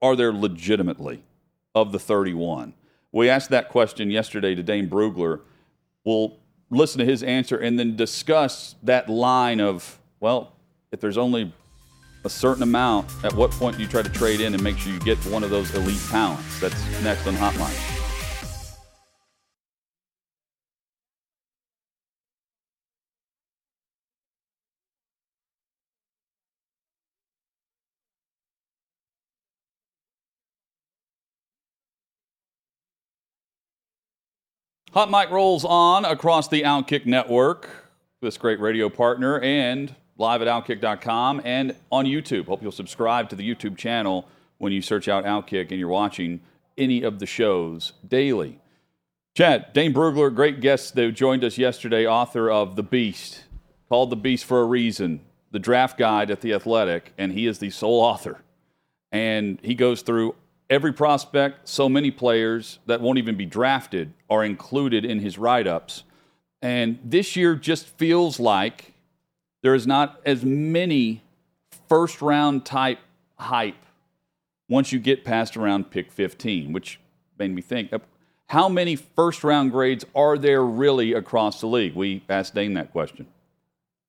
are 0.00 0.14
there 0.14 0.32
legitimately 0.32 1.24
of 1.74 1.90
the 1.90 1.98
31? 1.98 2.72
We 3.10 3.28
asked 3.28 3.50
that 3.50 3.70
question 3.70 4.08
yesterday 4.08 4.54
to 4.54 4.62
Dane 4.62 4.88
Brugler. 4.88 5.40
We'll 6.04 6.36
listen 6.70 7.00
to 7.00 7.04
his 7.04 7.24
answer 7.24 7.56
and 7.56 7.76
then 7.76 7.96
discuss 7.96 8.76
that 8.84 9.08
line 9.08 9.60
of, 9.60 9.98
well, 10.20 10.52
if 10.92 11.00
there's 11.00 11.18
only 11.18 11.52
a 12.24 12.30
certain 12.30 12.62
amount, 12.62 13.08
at 13.24 13.32
what 13.32 13.50
point 13.50 13.78
you 13.78 13.86
try 13.86 14.02
to 14.02 14.10
trade 14.10 14.40
in 14.40 14.54
and 14.54 14.62
make 14.62 14.78
sure 14.78 14.92
you 14.92 15.00
get 15.00 15.18
one 15.26 15.42
of 15.42 15.50
those 15.50 15.74
elite 15.74 16.00
talents? 16.10 16.60
That's 16.60 17.02
next 17.02 17.26
on 17.26 17.34
Hotline. 17.34 17.96
Hot 34.92 35.08
Mic 35.08 35.30
rolls 35.30 35.64
on 35.64 36.04
across 36.04 36.48
the 36.48 36.62
Outkick 36.62 37.06
network, 37.06 37.68
this 38.20 38.36
great 38.36 38.58
radio 38.58 38.88
partner, 38.88 39.38
and 39.38 39.94
live 40.20 40.42
at 40.42 40.48
outkick.com 40.48 41.42
and 41.44 41.74
on 41.90 42.04
YouTube. 42.04 42.46
Hope 42.46 42.62
you'll 42.62 42.70
subscribe 42.70 43.28
to 43.30 43.36
the 43.36 43.54
YouTube 43.54 43.76
channel 43.76 44.28
when 44.58 44.72
you 44.72 44.82
search 44.82 45.08
out 45.08 45.24
Outkick 45.24 45.70
and 45.70 45.80
you're 45.80 45.88
watching 45.88 46.40
any 46.78 47.02
of 47.02 47.18
the 47.18 47.26
shows 47.26 47.94
daily. 48.06 48.60
Chad, 49.34 49.72
Dane 49.72 49.94
Brugler, 49.94 50.34
great 50.34 50.60
guest 50.60 50.94
who 50.94 51.10
joined 51.10 51.42
us 51.42 51.56
yesterday, 51.56 52.06
author 52.06 52.50
of 52.50 52.76
The 52.76 52.82
Beast, 52.82 53.44
called 53.88 54.10
The 54.10 54.16
Beast 54.16 54.44
for 54.44 54.60
a 54.60 54.64
reason, 54.64 55.20
the 55.50 55.58
draft 55.58 55.98
guide 55.98 56.30
at 56.30 56.42
The 56.42 56.52
Athletic, 56.52 57.12
and 57.16 57.32
he 57.32 57.46
is 57.46 57.58
the 57.58 57.70
sole 57.70 58.00
author 58.00 58.42
and 59.12 59.58
he 59.62 59.74
goes 59.74 60.02
through 60.02 60.34
every 60.68 60.92
prospect. 60.92 61.68
So 61.68 61.88
many 61.88 62.10
players 62.10 62.78
that 62.86 63.00
won't 63.00 63.18
even 63.18 63.36
be 63.36 63.46
drafted 63.46 64.12
are 64.28 64.44
included 64.44 65.04
in 65.04 65.20
his 65.20 65.38
write 65.38 65.66
ups. 65.66 66.04
And 66.62 66.98
this 67.04 67.36
year 67.36 67.54
just 67.54 67.88
feels 67.88 68.38
like 68.38 68.89
there 69.62 69.74
is 69.74 69.86
not 69.86 70.20
as 70.24 70.44
many 70.44 71.22
first 71.88 72.22
round 72.22 72.64
type 72.64 72.98
hype 73.36 73.74
once 74.68 74.92
you 74.92 74.98
get 74.98 75.24
past 75.24 75.56
around 75.56 75.90
pick 75.90 76.12
15, 76.12 76.72
which 76.72 77.00
made 77.38 77.54
me 77.54 77.62
think. 77.62 77.92
How 78.46 78.68
many 78.68 78.96
first 78.96 79.44
round 79.44 79.72
grades 79.72 80.04
are 80.14 80.38
there 80.38 80.64
really 80.64 81.12
across 81.12 81.60
the 81.60 81.66
league? 81.66 81.94
We 81.94 82.22
asked 82.28 82.54
Dane 82.54 82.74
that 82.74 82.92
question. 82.92 83.26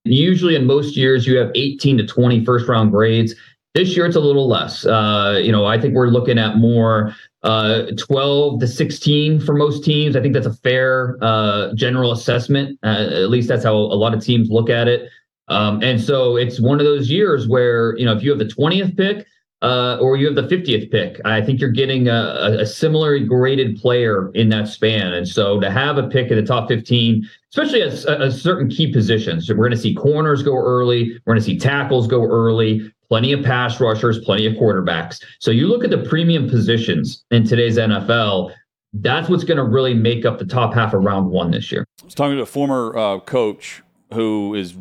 Usually, 0.03 0.55
in 0.55 0.65
most 0.65 0.97
years, 0.97 1.27
you 1.27 1.37
have 1.37 1.51
18 1.53 1.97
to 1.99 2.07
20 2.07 2.43
first 2.43 2.67
round 2.67 2.91
grades. 2.91 3.35
This 3.75 3.95
year, 3.95 4.05
it's 4.05 4.15
a 4.15 4.19
little 4.19 4.49
less. 4.49 4.85
Uh, 4.85 5.39
you 5.41 5.51
know, 5.51 5.65
I 5.65 5.79
think 5.79 5.93
we're 5.93 6.07
looking 6.07 6.39
at 6.39 6.57
more 6.57 7.15
uh, 7.43 7.83
12 7.97 8.59
to 8.61 8.67
16 8.67 9.39
for 9.39 9.53
most 9.53 9.85
teams. 9.85 10.15
I 10.15 10.21
think 10.21 10.33
that's 10.33 10.47
a 10.47 10.53
fair 10.53 11.17
uh, 11.21 11.73
general 11.75 12.11
assessment. 12.11 12.79
Uh, 12.83 13.09
at 13.11 13.29
least 13.29 13.47
that's 13.47 13.63
how 13.63 13.75
a 13.75 13.95
lot 13.95 14.13
of 14.13 14.23
teams 14.23 14.49
look 14.49 14.69
at 14.69 14.87
it. 14.87 15.07
Um, 15.51 15.83
and 15.83 16.01
so 16.01 16.37
it's 16.37 16.59
one 16.59 16.79
of 16.79 16.85
those 16.85 17.09
years 17.09 17.47
where, 17.47 17.97
you 17.97 18.05
know, 18.05 18.13
if 18.13 18.23
you 18.23 18.29
have 18.29 18.39
the 18.39 18.45
20th 18.45 18.97
pick, 18.97 19.27
uh, 19.61 19.97
or 20.01 20.17
you 20.17 20.25
have 20.25 20.35
the 20.35 20.55
50th 20.55 20.89
pick. 20.91 21.21
I 21.23 21.41
think 21.41 21.59
you're 21.59 21.69
getting 21.69 22.07
a, 22.07 22.57
a, 22.61 22.65
similarly 22.65 23.23
graded 23.25 23.79
player 23.79 24.31
in 24.33 24.49
that 24.49 24.67
span. 24.67 25.13
And 25.13 25.27
so 25.27 25.59
to 25.59 25.69
have 25.69 25.99
a 25.99 26.07
pick 26.07 26.31
in 26.31 26.37
the 26.37 26.43
top 26.43 26.67
15, 26.67 27.27
especially 27.51 27.81
a 27.81 28.31
certain 28.31 28.69
key 28.69 28.91
positions, 28.91 29.45
so 29.45 29.53
we're 29.53 29.65
going 29.65 29.71
to 29.71 29.77
see 29.77 29.93
corners 29.93 30.41
go 30.41 30.57
early, 30.57 31.13
we're 31.25 31.33
going 31.33 31.39
to 31.39 31.45
see 31.45 31.59
tackles 31.59 32.07
go 32.07 32.23
early, 32.23 32.91
plenty 33.07 33.33
of 33.33 33.43
pass 33.43 33.79
rushers, 33.79 34.17
plenty 34.19 34.47
of 34.47 34.53
quarterbacks. 34.53 35.21
So 35.39 35.51
you 35.51 35.67
look 35.67 35.83
at 35.83 35.91
the 35.91 36.09
premium 36.09 36.49
positions 36.49 37.23
in 37.29 37.45
today's 37.45 37.77
NFL. 37.77 38.53
That's 38.93 39.29
what's 39.29 39.43
going 39.43 39.57
to 39.57 39.63
really 39.63 39.93
make 39.93 40.25
up 40.25 40.39
the 40.39 40.45
top 40.45 40.73
half 40.73 40.93
of 40.93 41.03
round 41.03 41.29
one 41.29 41.51
this 41.51 41.71
year. 41.71 41.85
I 42.01 42.05
was 42.05 42.15
talking 42.15 42.37
to 42.37 42.41
a 42.41 42.47
former 42.47 42.97
uh, 42.97 43.19
coach 43.19 43.83
who 44.13 44.55
is 44.55 44.75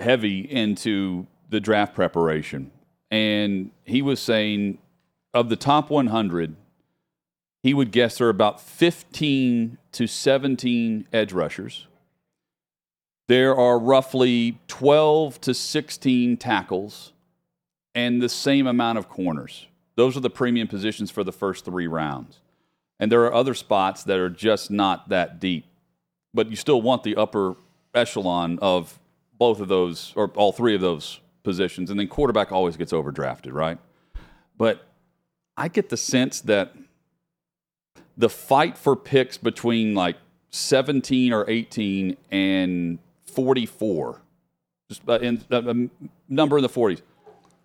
heavy 0.00 0.40
into 0.40 1.26
the 1.50 1.60
draft 1.60 1.94
preparation 1.94 2.70
and 3.14 3.70
he 3.84 4.02
was 4.02 4.20
saying 4.20 4.78
of 5.32 5.48
the 5.48 5.54
top 5.54 5.88
100, 5.88 6.56
he 7.62 7.72
would 7.72 7.92
guess 7.92 8.18
there 8.18 8.26
are 8.26 8.30
about 8.30 8.60
15 8.60 9.78
to 9.92 10.06
17 10.08 11.06
edge 11.12 11.32
rushers. 11.32 11.86
There 13.28 13.56
are 13.56 13.78
roughly 13.78 14.58
12 14.66 15.40
to 15.42 15.54
16 15.54 16.36
tackles 16.38 17.12
and 17.94 18.20
the 18.20 18.28
same 18.28 18.66
amount 18.66 18.98
of 18.98 19.08
corners. 19.08 19.68
Those 19.94 20.16
are 20.16 20.20
the 20.20 20.28
premium 20.28 20.66
positions 20.66 21.12
for 21.12 21.22
the 21.22 21.30
first 21.30 21.64
three 21.64 21.86
rounds. 21.86 22.40
And 22.98 23.12
there 23.12 23.22
are 23.24 23.32
other 23.32 23.54
spots 23.54 24.02
that 24.04 24.18
are 24.18 24.28
just 24.28 24.72
not 24.72 25.08
that 25.10 25.38
deep. 25.38 25.66
But 26.34 26.50
you 26.50 26.56
still 26.56 26.82
want 26.82 27.04
the 27.04 27.14
upper 27.14 27.54
echelon 27.94 28.58
of 28.60 28.98
both 29.38 29.60
of 29.60 29.68
those, 29.68 30.12
or 30.16 30.30
all 30.34 30.52
three 30.52 30.74
of 30.74 30.80
those 30.80 31.20
positions, 31.42 31.90
and 31.90 31.98
then 31.98 32.08
quarterback 32.08 32.52
always 32.52 32.76
gets 32.76 32.92
overdrafted, 32.92 33.52
right? 33.52 33.78
But 34.56 34.86
I 35.56 35.68
get 35.68 35.88
the 35.88 35.96
sense 35.96 36.40
that 36.42 36.74
the 38.16 38.28
fight 38.28 38.78
for 38.78 38.96
picks 38.96 39.36
between 39.36 39.94
like 39.94 40.16
17 40.50 41.32
or 41.32 41.48
18 41.48 42.16
and 42.30 42.98
44, 43.26 44.22
just 44.88 45.08
uh, 45.08 45.18
in, 45.18 45.42
a 45.50 45.56
uh, 45.56 45.74
number 46.28 46.56
in 46.56 46.62
the 46.62 46.68
40s, 46.68 47.02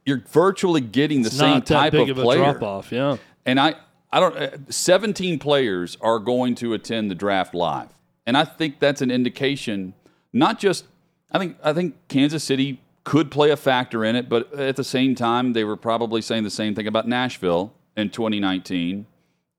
you're 0.05 0.23
virtually 0.27 0.81
getting 0.81 1.21
the 1.21 1.27
it's 1.27 1.37
same 1.37 1.61
type 1.61 1.93
of, 1.93 2.09
of 2.09 2.17
player. 2.17 2.39
drop 2.39 2.63
off, 2.63 2.91
yeah. 2.91 3.17
And 3.45 3.59
I, 3.59 3.75
I 4.11 4.19
don't. 4.19 4.35
Uh, 4.35 4.57
17 4.69 5.37
players 5.39 5.97
are 6.01 6.19
going 6.19 6.55
to 6.55 6.73
attend 6.73 7.11
the 7.11 7.15
draft 7.15 7.53
live, 7.53 7.89
and 8.25 8.35
I 8.35 8.43
think 8.43 8.79
that's 8.79 9.01
an 9.01 9.11
indication. 9.11 9.93
Not 10.33 10.59
just, 10.59 10.85
I 11.31 11.37
think, 11.37 11.57
I 11.63 11.73
think 11.73 11.95
Kansas 12.07 12.43
City 12.43 12.81
could 13.03 13.31
play 13.31 13.49
a 13.51 13.57
factor 13.57 14.03
in 14.03 14.15
it, 14.15 14.29
but 14.29 14.53
at 14.53 14.75
the 14.75 14.83
same 14.83 15.15
time, 15.15 15.53
they 15.53 15.63
were 15.63 15.77
probably 15.77 16.21
saying 16.21 16.43
the 16.43 16.49
same 16.49 16.75
thing 16.75 16.87
about 16.87 17.07
Nashville 17.07 17.73
in 17.95 18.09
2019, 18.09 19.05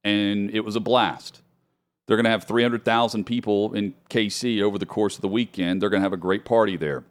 and 0.05 0.51
it 0.51 0.61
was 0.61 0.77
a 0.77 0.81
blast. 0.81 1.43
They're 2.07 2.17
going 2.17 2.25
to 2.25 2.31
have 2.31 2.45
300,000 2.45 3.25
people 3.25 3.73
in 3.73 3.95
KC 4.09 4.63
over 4.63 4.79
the 4.79 4.87
course 4.87 5.15
of 5.15 5.23
the 5.23 5.29
weekend. 5.29 5.81
They're 5.81 5.91
going 5.91 6.01
to 6.01 6.05
have 6.05 6.13
a 6.13 6.17
great 6.17 6.45
party 6.45 6.77
there. 6.77 7.05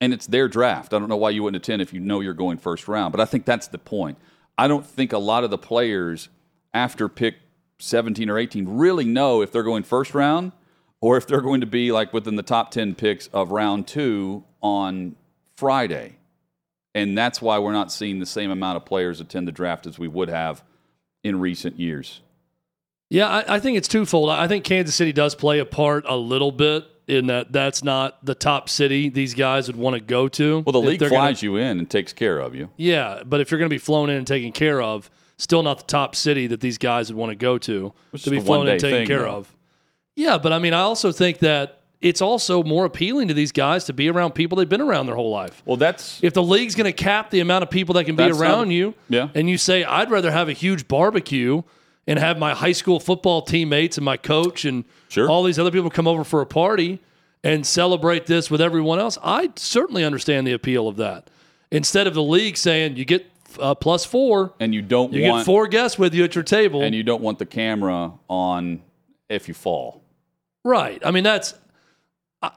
And 0.00 0.12
it's 0.12 0.26
their 0.26 0.48
draft. 0.48 0.94
I 0.94 0.98
don't 0.98 1.08
know 1.08 1.16
why 1.16 1.30
you 1.30 1.42
wouldn't 1.42 1.62
attend 1.62 1.82
if 1.82 1.92
you 1.92 2.00
know 2.00 2.20
you're 2.20 2.32
going 2.32 2.58
first 2.58 2.88
round, 2.88 3.12
but 3.12 3.20
I 3.20 3.24
think 3.24 3.44
that's 3.44 3.66
the 3.66 3.78
point. 3.78 4.18
I 4.56 4.68
don't 4.68 4.86
think 4.86 5.12
a 5.12 5.18
lot 5.18 5.44
of 5.44 5.50
the 5.50 5.58
players 5.58 6.28
after 6.72 7.08
pick 7.08 7.36
17 7.80 8.30
or 8.30 8.38
18 8.38 8.66
really 8.68 9.04
know 9.04 9.42
if 9.42 9.50
they're 9.50 9.62
going 9.62 9.82
first 9.82 10.14
round 10.14 10.52
or 11.00 11.16
if 11.16 11.26
they're 11.26 11.40
going 11.40 11.60
to 11.60 11.66
be 11.66 11.92
like 11.92 12.12
within 12.12 12.36
the 12.36 12.42
top 12.42 12.70
10 12.70 12.94
picks 12.94 13.26
of 13.28 13.50
round 13.50 13.86
two 13.86 14.44
on 14.62 15.16
Friday. 15.56 16.16
And 16.94 17.16
that's 17.16 17.40
why 17.40 17.58
we're 17.58 17.72
not 17.72 17.92
seeing 17.92 18.18
the 18.18 18.26
same 18.26 18.50
amount 18.50 18.76
of 18.76 18.84
players 18.84 19.20
attend 19.20 19.46
the 19.46 19.52
draft 19.52 19.86
as 19.86 19.98
we 19.98 20.08
would 20.08 20.28
have 20.28 20.62
in 21.22 21.38
recent 21.40 21.78
years. 21.78 22.20
Yeah, 23.08 23.28
I, 23.28 23.56
I, 23.56 23.60
think 23.60 23.76
it's 23.76 23.88
twofold. 23.88 24.30
I 24.30 24.46
think 24.48 24.64
Kansas 24.64 24.94
City 24.94 25.12
does 25.12 25.34
play 25.34 25.58
a 25.58 25.64
part 25.64 26.04
a 26.06 26.16
little 26.16 26.52
bit 26.52 26.86
in 27.08 27.26
that 27.26 27.50
that's 27.50 27.82
not 27.82 28.24
the 28.24 28.36
top 28.36 28.68
city 28.68 29.08
these 29.08 29.34
guys 29.34 29.66
would 29.66 29.76
want 29.76 29.94
to 29.94 30.00
go 30.00 30.28
to. 30.28 30.60
Well, 30.60 30.72
the 30.72 30.80
league 30.80 31.00
flies 31.00 31.40
gonna, 31.40 31.52
you 31.52 31.56
in 31.56 31.78
and 31.78 31.90
takes 31.90 32.12
care 32.12 32.38
of 32.38 32.54
you. 32.54 32.70
Yeah, 32.76 33.22
but 33.24 33.40
if 33.40 33.50
you're 33.50 33.58
going 33.58 33.68
to 33.68 33.74
be 33.74 33.78
flown 33.78 34.10
in 34.10 34.16
and 34.16 34.26
taken 34.26 34.52
care 34.52 34.80
of, 34.80 35.10
still 35.36 35.62
not 35.62 35.78
the 35.78 35.84
top 35.84 36.14
city 36.14 36.46
that 36.48 36.60
these 36.60 36.78
guys 36.78 37.10
would 37.12 37.18
want 37.18 37.30
to 37.30 37.36
go 37.36 37.58
to 37.58 37.92
Which 38.12 38.22
to 38.24 38.30
be 38.30 38.40
flown 38.40 38.66
in 38.66 38.74
and 38.74 38.80
taken 38.80 38.98
thing, 39.00 39.06
care 39.08 39.22
though. 39.22 39.38
of. 39.38 39.56
Yeah, 40.20 40.36
but 40.36 40.52
I 40.52 40.58
mean, 40.58 40.74
I 40.74 40.80
also 40.80 41.12
think 41.12 41.38
that 41.38 41.80
it's 42.02 42.20
also 42.20 42.62
more 42.62 42.84
appealing 42.84 43.28
to 43.28 43.34
these 43.34 43.52
guys 43.52 43.84
to 43.84 43.94
be 43.94 44.10
around 44.10 44.32
people 44.32 44.56
they've 44.56 44.68
been 44.68 44.82
around 44.82 45.06
their 45.06 45.14
whole 45.14 45.30
life. 45.30 45.62
Well, 45.64 45.78
that's 45.78 46.22
if 46.22 46.34
the 46.34 46.42
league's 46.42 46.74
going 46.74 46.92
to 46.92 46.92
cap 46.92 47.30
the 47.30 47.40
amount 47.40 47.62
of 47.62 47.70
people 47.70 47.94
that 47.94 48.04
can 48.04 48.16
be 48.16 48.24
around 48.24 48.68
not, 48.68 48.74
you, 48.74 48.94
yeah. 49.08 49.28
and 49.34 49.48
you 49.48 49.56
say 49.56 49.82
I'd 49.82 50.10
rather 50.10 50.30
have 50.30 50.50
a 50.50 50.52
huge 50.52 50.88
barbecue 50.88 51.62
and 52.06 52.18
have 52.18 52.38
my 52.38 52.54
high 52.54 52.72
school 52.72 53.00
football 53.00 53.40
teammates 53.40 53.96
and 53.96 54.04
my 54.04 54.18
coach 54.18 54.66
and 54.66 54.84
sure. 55.08 55.28
all 55.28 55.42
these 55.42 55.58
other 55.58 55.70
people 55.70 55.88
come 55.88 56.06
over 56.06 56.22
for 56.22 56.42
a 56.42 56.46
party 56.46 57.00
and 57.42 57.66
celebrate 57.66 58.26
this 58.26 58.50
with 58.50 58.60
everyone 58.60 58.98
else. 58.98 59.16
I 59.22 59.50
certainly 59.56 60.04
understand 60.04 60.46
the 60.46 60.52
appeal 60.52 60.86
of 60.86 60.96
that. 60.96 61.30
Instead 61.70 62.06
of 62.06 62.12
the 62.12 62.22
league 62.22 62.58
saying 62.58 62.96
you 62.96 63.06
get 63.06 63.26
uh, 63.58 63.74
plus 63.74 64.04
four, 64.04 64.52
and 64.60 64.74
you 64.74 64.82
don't 64.82 65.14
you 65.14 65.30
want, 65.30 65.40
get 65.40 65.46
four 65.46 65.66
guests 65.66 65.98
with 65.98 66.14
you 66.14 66.24
at 66.24 66.34
your 66.34 66.44
table, 66.44 66.82
and 66.82 66.94
you 66.94 67.02
don't 67.02 67.22
want 67.22 67.38
the 67.38 67.46
camera 67.46 68.12
on 68.28 68.82
if 69.30 69.48
you 69.48 69.54
fall. 69.54 69.99
Right. 70.64 71.00
I 71.04 71.10
mean 71.10 71.24
that's 71.24 71.54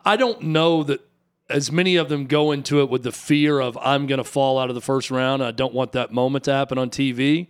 I 0.05 0.15
don't 0.15 0.41
know 0.43 0.83
that 0.83 1.01
as 1.49 1.71
many 1.71 1.97
of 1.97 2.09
them 2.09 2.25
go 2.25 2.51
into 2.51 2.79
it 2.81 2.89
with 2.89 3.03
the 3.03 3.11
fear 3.11 3.59
of 3.59 3.77
I'm 3.81 4.07
going 4.07 4.17
to 4.17 4.23
fall 4.23 4.57
out 4.57 4.69
of 4.69 4.75
the 4.75 4.81
first 4.81 5.11
round. 5.11 5.43
I 5.43 5.51
don't 5.51 5.73
want 5.73 5.91
that 5.91 6.11
moment 6.11 6.45
to 6.45 6.53
happen 6.53 6.77
on 6.77 6.89
TV, 6.89 7.47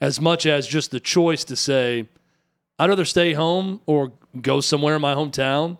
as 0.00 0.20
much 0.20 0.46
as 0.46 0.66
just 0.66 0.90
the 0.90 1.00
choice 1.00 1.44
to 1.44 1.56
say, 1.56 2.08
I'd 2.78 2.88
rather 2.88 3.04
stay 3.04 3.32
home 3.32 3.80
or 3.86 4.12
go 4.40 4.60
somewhere 4.60 4.96
in 4.96 5.02
my 5.02 5.14
hometown 5.14 5.78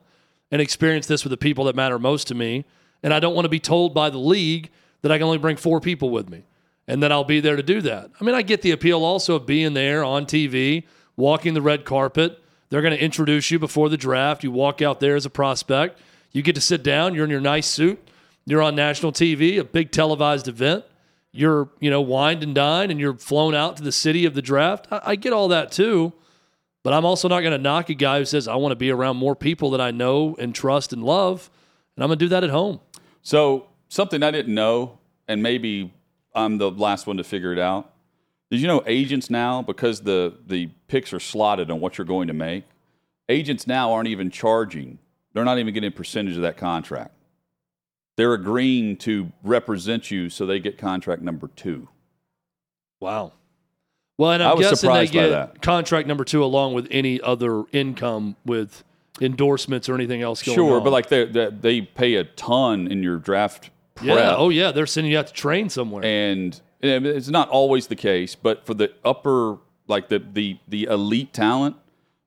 and 0.50 0.60
experience 0.60 1.06
this 1.06 1.24
with 1.24 1.30
the 1.30 1.36
people 1.36 1.64
that 1.64 1.76
matter 1.76 1.98
most 1.98 2.28
to 2.28 2.34
me. 2.34 2.64
And 3.02 3.14
I 3.14 3.20
don't 3.20 3.34
want 3.34 3.44
to 3.44 3.50
be 3.50 3.60
told 3.60 3.94
by 3.94 4.10
the 4.10 4.18
league 4.18 4.70
that 5.02 5.10
I 5.10 5.18
can 5.18 5.24
only 5.24 5.38
bring 5.38 5.56
four 5.56 5.80
people 5.80 6.10
with 6.10 6.28
me 6.28 6.42
and 6.86 7.02
that 7.02 7.12
I'll 7.12 7.24
be 7.24 7.40
there 7.40 7.56
to 7.56 7.62
do 7.62 7.80
that. 7.82 8.10
I 8.20 8.24
mean, 8.24 8.34
I 8.34 8.42
get 8.42 8.62
the 8.62 8.72
appeal 8.72 9.04
also 9.04 9.36
of 9.36 9.46
being 9.46 9.72
there 9.72 10.04
on 10.04 10.26
TV, 10.26 10.84
walking 11.16 11.54
the 11.54 11.62
red 11.62 11.84
carpet 11.84 12.41
they're 12.72 12.80
going 12.80 12.96
to 12.96 13.04
introduce 13.04 13.50
you 13.50 13.58
before 13.58 13.90
the 13.90 13.98
draft. 13.98 14.42
You 14.42 14.50
walk 14.50 14.80
out 14.80 14.98
there 14.98 15.14
as 15.14 15.26
a 15.26 15.30
prospect. 15.30 16.00
You 16.30 16.40
get 16.40 16.54
to 16.54 16.60
sit 16.62 16.82
down. 16.82 17.14
You're 17.14 17.26
in 17.26 17.30
your 17.30 17.38
nice 17.38 17.66
suit. 17.66 18.02
You're 18.46 18.62
on 18.62 18.74
national 18.74 19.12
TV, 19.12 19.58
a 19.58 19.64
big 19.64 19.90
televised 19.90 20.48
event. 20.48 20.86
You're, 21.32 21.68
you 21.80 21.90
know, 21.90 22.00
wined 22.00 22.42
and 22.42 22.54
dined, 22.54 22.90
and 22.90 22.98
you're 22.98 23.18
flown 23.18 23.54
out 23.54 23.76
to 23.76 23.82
the 23.82 23.92
city 23.92 24.24
of 24.24 24.32
the 24.32 24.40
draft. 24.40 24.86
I, 24.90 25.00
I 25.04 25.16
get 25.16 25.34
all 25.34 25.48
that 25.48 25.70
too, 25.70 26.14
but 26.82 26.94
I'm 26.94 27.04
also 27.04 27.28
not 27.28 27.40
going 27.40 27.52
to 27.52 27.58
knock 27.58 27.90
a 27.90 27.94
guy 27.94 28.20
who 28.20 28.24
says 28.24 28.48
I 28.48 28.54
want 28.54 28.72
to 28.72 28.76
be 28.76 28.90
around 28.90 29.18
more 29.18 29.36
people 29.36 29.72
that 29.72 29.80
I 29.82 29.90
know 29.90 30.34
and 30.38 30.54
trust 30.54 30.94
and 30.94 31.04
love, 31.04 31.50
and 31.94 32.02
I'm 32.02 32.08
going 32.08 32.18
to 32.18 32.24
do 32.24 32.30
that 32.30 32.42
at 32.42 32.48
home. 32.48 32.80
So 33.20 33.66
something 33.90 34.22
I 34.22 34.30
didn't 34.30 34.54
know, 34.54 34.98
and 35.28 35.42
maybe 35.42 35.92
I'm 36.34 36.56
the 36.56 36.70
last 36.70 37.06
one 37.06 37.18
to 37.18 37.24
figure 37.24 37.52
it 37.52 37.58
out. 37.58 37.91
Did 38.52 38.60
you 38.60 38.66
know 38.66 38.82
agents 38.86 39.30
now, 39.30 39.62
because 39.62 40.02
the, 40.02 40.34
the 40.46 40.66
picks 40.86 41.14
are 41.14 41.18
slotted 41.18 41.70
on 41.70 41.80
what 41.80 41.96
you're 41.96 42.04
going 42.04 42.28
to 42.28 42.34
make, 42.34 42.64
agents 43.30 43.66
now 43.66 43.90
aren't 43.92 44.08
even 44.08 44.30
charging. 44.30 44.98
They're 45.32 45.46
not 45.46 45.58
even 45.58 45.72
getting 45.72 45.88
a 45.88 45.90
percentage 45.90 46.36
of 46.36 46.42
that 46.42 46.58
contract. 46.58 47.14
They're 48.18 48.34
agreeing 48.34 48.98
to 48.98 49.32
represent 49.42 50.10
you 50.10 50.28
so 50.28 50.44
they 50.44 50.60
get 50.60 50.76
contract 50.76 51.22
number 51.22 51.48
two. 51.48 51.88
Wow. 53.00 53.32
Well, 54.18 54.32
and 54.32 54.42
I'm 54.42 54.50
I 54.50 54.54
was 54.54 54.66
guessing 54.66 54.90
they 54.90 55.06
surprised 55.06 55.12
by 55.14 55.20
get 55.20 55.28
that. 55.30 55.62
contract 55.62 56.06
number 56.06 56.22
two 56.24 56.44
along 56.44 56.74
with 56.74 56.86
any 56.90 57.22
other 57.22 57.64
income 57.72 58.36
with 58.44 58.84
endorsements 59.18 59.88
or 59.88 59.94
anything 59.94 60.20
else 60.20 60.42
going 60.42 60.56
Sure, 60.56 60.76
on. 60.76 60.84
but 60.84 60.90
like 60.90 61.08
they, 61.08 61.24
they 61.24 61.46
they 61.48 61.80
pay 61.80 62.16
a 62.16 62.24
ton 62.24 62.86
in 62.92 63.02
your 63.02 63.16
draft 63.16 63.70
prep. 63.94 64.08
yeah, 64.18 64.36
oh 64.36 64.50
yeah, 64.50 64.72
they're 64.72 64.86
sending 64.86 65.10
you 65.10 65.18
out 65.18 65.28
to 65.28 65.32
train 65.32 65.70
somewhere. 65.70 66.04
and 66.04 66.60
it's 66.82 67.28
not 67.28 67.48
always 67.48 67.86
the 67.86 67.96
case, 67.96 68.34
but 68.34 68.66
for 68.66 68.74
the 68.74 68.92
upper, 69.04 69.58
like 69.86 70.08
the 70.08 70.18
the 70.18 70.58
the 70.68 70.84
elite 70.84 71.32
talent, 71.32 71.76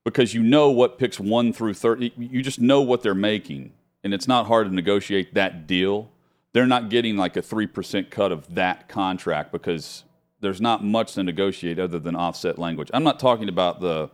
because 0.04 0.34
you 0.34 0.42
know 0.42 0.70
what 0.70 0.98
picks 0.98 1.20
one 1.20 1.52
through 1.52 1.74
thirty, 1.74 2.12
you 2.16 2.42
just 2.42 2.60
know 2.60 2.80
what 2.80 3.02
they're 3.02 3.14
making, 3.14 3.72
and 4.02 4.14
it's 4.14 4.26
not 4.26 4.46
hard 4.46 4.68
to 4.68 4.74
negotiate 4.74 5.34
that 5.34 5.66
deal. 5.66 6.10
They're 6.52 6.66
not 6.66 6.88
getting 6.88 7.16
like 7.16 7.36
a 7.36 7.42
three 7.42 7.66
percent 7.66 8.10
cut 8.10 8.32
of 8.32 8.54
that 8.54 8.88
contract 8.88 9.52
because 9.52 10.04
there's 10.40 10.60
not 10.60 10.84
much 10.84 11.14
to 11.14 11.22
negotiate 11.22 11.78
other 11.78 11.98
than 11.98 12.16
offset 12.16 12.58
language. 12.58 12.90
I'm 12.94 13.04
not 13.04 13.20
talking 13.20 13.48
about 13.48 13.80
the 13.80 14.10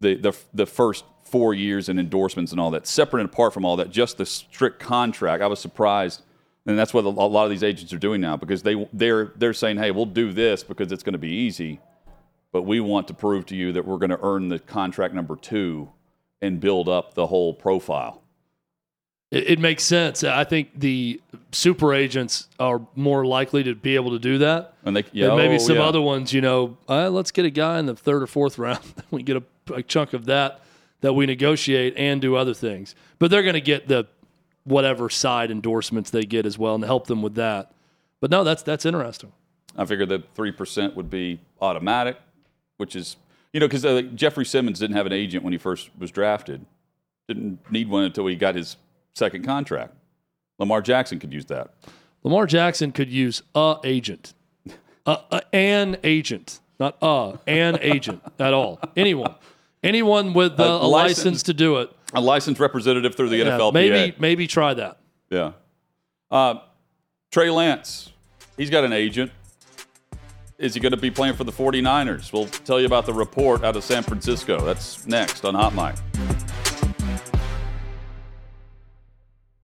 the 0.00 0.14
the, 0.14 0.36
the 0.52 0.66
first 0.66 1.04
four 1.22 1.52
years 1.52 1.88
and 1.88 1.98
endorsements 1.98 2.52
and 2.52 2.60
all 2.60 2.70
that. 2.70 2.86
Separate 2.86 3.20
and 3.20 3.28
apart 3.28 3.52
from 3.52 3.64
all 3.64 3.76
that, 3.76 3.90
just 3.90 4.18
the 4.18 4.26
strict 4.26 4.78
contract. 4.78 5.42
I 5.42 5.46
was 5.46 5.58
surprised, 5.58 6.22
and 6.66 6.78
that's 6.78 6.94
what 6.94 7.04
a 7.04 7.08
lot 7.08 7.44
of 7.44 7.50
these 7.50 7.62
agents 7.62 7.92
are 7.92 7.98
doing 7.98 8.20
now 8.20 8.36
because 8.36 8.62
they 8.62 8.88
they're 8.92 9.32
they're 9.36 9.52
saying, 9.52 9.76
hey, 9.76 9.90
we'll 9.90 10.06
do 10.06 10.32
this 10.32 10.62
because 10.62 10.92
it's 10.92 11.02
going 11.02 11.12
to 11.12 11.18
be 11.18 11.32
easy, 11.32 11.80
but 12.52 12.62
we 12.62 12.80
want 12.80 13.08
to 13.08 13.14
prove 13.14 13.46
to 13.46 13.56
you 13.56 13.72
that 13.72 13.86
we're 13.86 13.98
going 13.98 14.10
to 14.10 14.20
earn 14.22 14.48
the 14.48 14.58
contract 14.58 15.14
number 15.14 15.36
two 15.36 15.90
and 16.40 16.60
build 16.60 16.88
up 16.88 17.14
the 17.14 17.26
whole 17.26 17.52
profile. 17.54 18.22
It, 19.30 19.50
it 19.50 19.58
makes 19.58 19.82
sense. 19.82 20.24
I 20.24 20.44
think 20.44 20.70
the 20.78 21.20
super 21.52 21.92
agents 21.92 22.48
are 22.58 22.80
more 22.94 23.26
likely 23.26 23.64
to 23.64 23.74
be 23.74 23.96
able 23.96 24.12
to 24.12 24.18
do 24.18 24.38
that. 24.38 24.74
And 24.84 24.96
they, 24.96 25.04
yeah, 25.12 25.28
and 25.28 25.36
maybe 25.36 25.56
oh, 25.56 25.58
some 25.58 25.76
yeah. 25.76 25.84
other 25.84 26.00
ones, 26.00 26.32
you 26.32 26.40
know, 26.40 26.76
uh, 26.88 27.10
let's 27.10 27.30
get 27.30 27.44
a 27.44 27.50
guy 27.50 27.78
in 27.78 27.86
the 27.86 27.96
third 27.96 28.22
or 28.22 28.26
fourth 28.26 28.58
round. 28.58 28.84
we 29.10 29.22
get 29.22 29.36
a, 29.36 29.74
a 29.74 29.82
chunk 29.82 30.12
of 30.12 30.26
that 30.26 30.60
that 31.00 31.12
we 31.12 31.26
negotiate 31.26 31.94
and 31.98 32.22
do 32.22 32.36
other 32.36 32.54
things. 32.54 32.94
But 33.18 33.30
they're 33.30 33.42
going 33.42 33.54
to 33.54 33.60
get 33.60 33.88
the 33.88 34.06
whatever 34.64 35.08
side 35.10 35.50
endorsements 35.50 36.10
they 36.10 36.22
get 36.22 36.46
as 36.46 36.58
well 36.58 36.74
and 36.74 36.84
help 36.84 37.06
them 37.06 37.22
with 37.22 37.34
that. 37.34 37.72
But 38.20 38.30
no, 38.30 38.44
that's 38.44 38.62
that's 38.62 38.86
interesting. 38.86 39.32
I 39.76 39.84
figured 39.84 40.08
that 40.08 40.34
three 40.34 40.52
percent 40.52 40.96
would 40.96 41.10
be 41.10 41.40
automatic, 41.60 42.16
which 42.78 42.96
is 42.96 43.16
you 43.52 43.60
know 43.60 43.66
because 43.66 43.84
uh, 43.84 44.02
Jeffrey 44.14 44.46
Simmons 44.46 44.78
didn't 44.78 44.96
have 44.96 45.06
an 45.06 45.12
agent 45.12 45.44
when 45.44 45.52
he 45.52 45.58
first 45.58 45.90
was 45.98 46.10
drafted, 46.10 46.64
didn't 47.28 47.58
need 47.70 47.88
one 47.88 48.04
until 48.04 48.26
he 48.26 48.36
got 48.36 48.54
his 48.54 48.76
second 49.14 49.44
contract. 49.44 49.94
Lamar 50.58 50.80
Jackson 50.80 51.18
could 51.18 51.32
use 51.32 51.46
that. 51.46 51.74
Lamar 52.22 52.46
Jackson 52.46 52.92
could 52.92 53.10
use 53.10 53.42
a 53.54 53.76
agent, 53.84 54.32
a, 55.04 55.18
a, 55.30 55.54
an 55.54 55.98
agent, 56.02 56.60
not 56.80 56.96
a 57.02 57.38
an 57.46 57.78
agent 57.82 58.22
at 58.38 58.54
all. 58.54 58.80
Anyone, 58.96 59.34
anyone 59.82 60.32
with 60.32 60.58
uh, 60.58 60.64
a, 60.64 60.86
license, 60.86 61.18
license 61.18 61.42
to 61.44 61.54
do 61.54 61.76
it. 61.78 61.90
A 62.14 62.20
licensed 62.20 62.60
representative 62.60 63.14
through 63.14 63.28
the 63.30 63.36
Yeah, 63.38 63.58
NFL. 63.58 63.72
maybe 63.72 64.14
maybe 64.18 64.46
try 64.46 64.74
that. 64.74 64.98
Yeah. 65.30 65.52
Uh, 66.30 66.56
Trey 67.32 67.50
Lance, 67.50 68.10
he's 68.56 68.70
got 68.70 68.84
an 68.84 68.92
agent. 68.92 69.30
Is 70.58 70.74
he 70.74 70.80
going 70.80 70.92
to 70.92 70.96
be 70.96 71.10
playing 71.10 71.34
for 71.34 71.42
the 71.44 71.50
49ers? 71.52 72.32
We'll 72.32 72.46
tell 72.46 72.78
you 72.78 72.86
about 72.86 73.06
the 73.06 73.12
report 73.12 73.64
out 73.64 73.74
of 73.76 73.82
San 73.82 74.02
Francisco. 74.04 74.60
That's 74.64 75.04
next 75.06 75.44
on 75.44 75.54
Hot 75.54 75.74
Mic. 75.74 76.33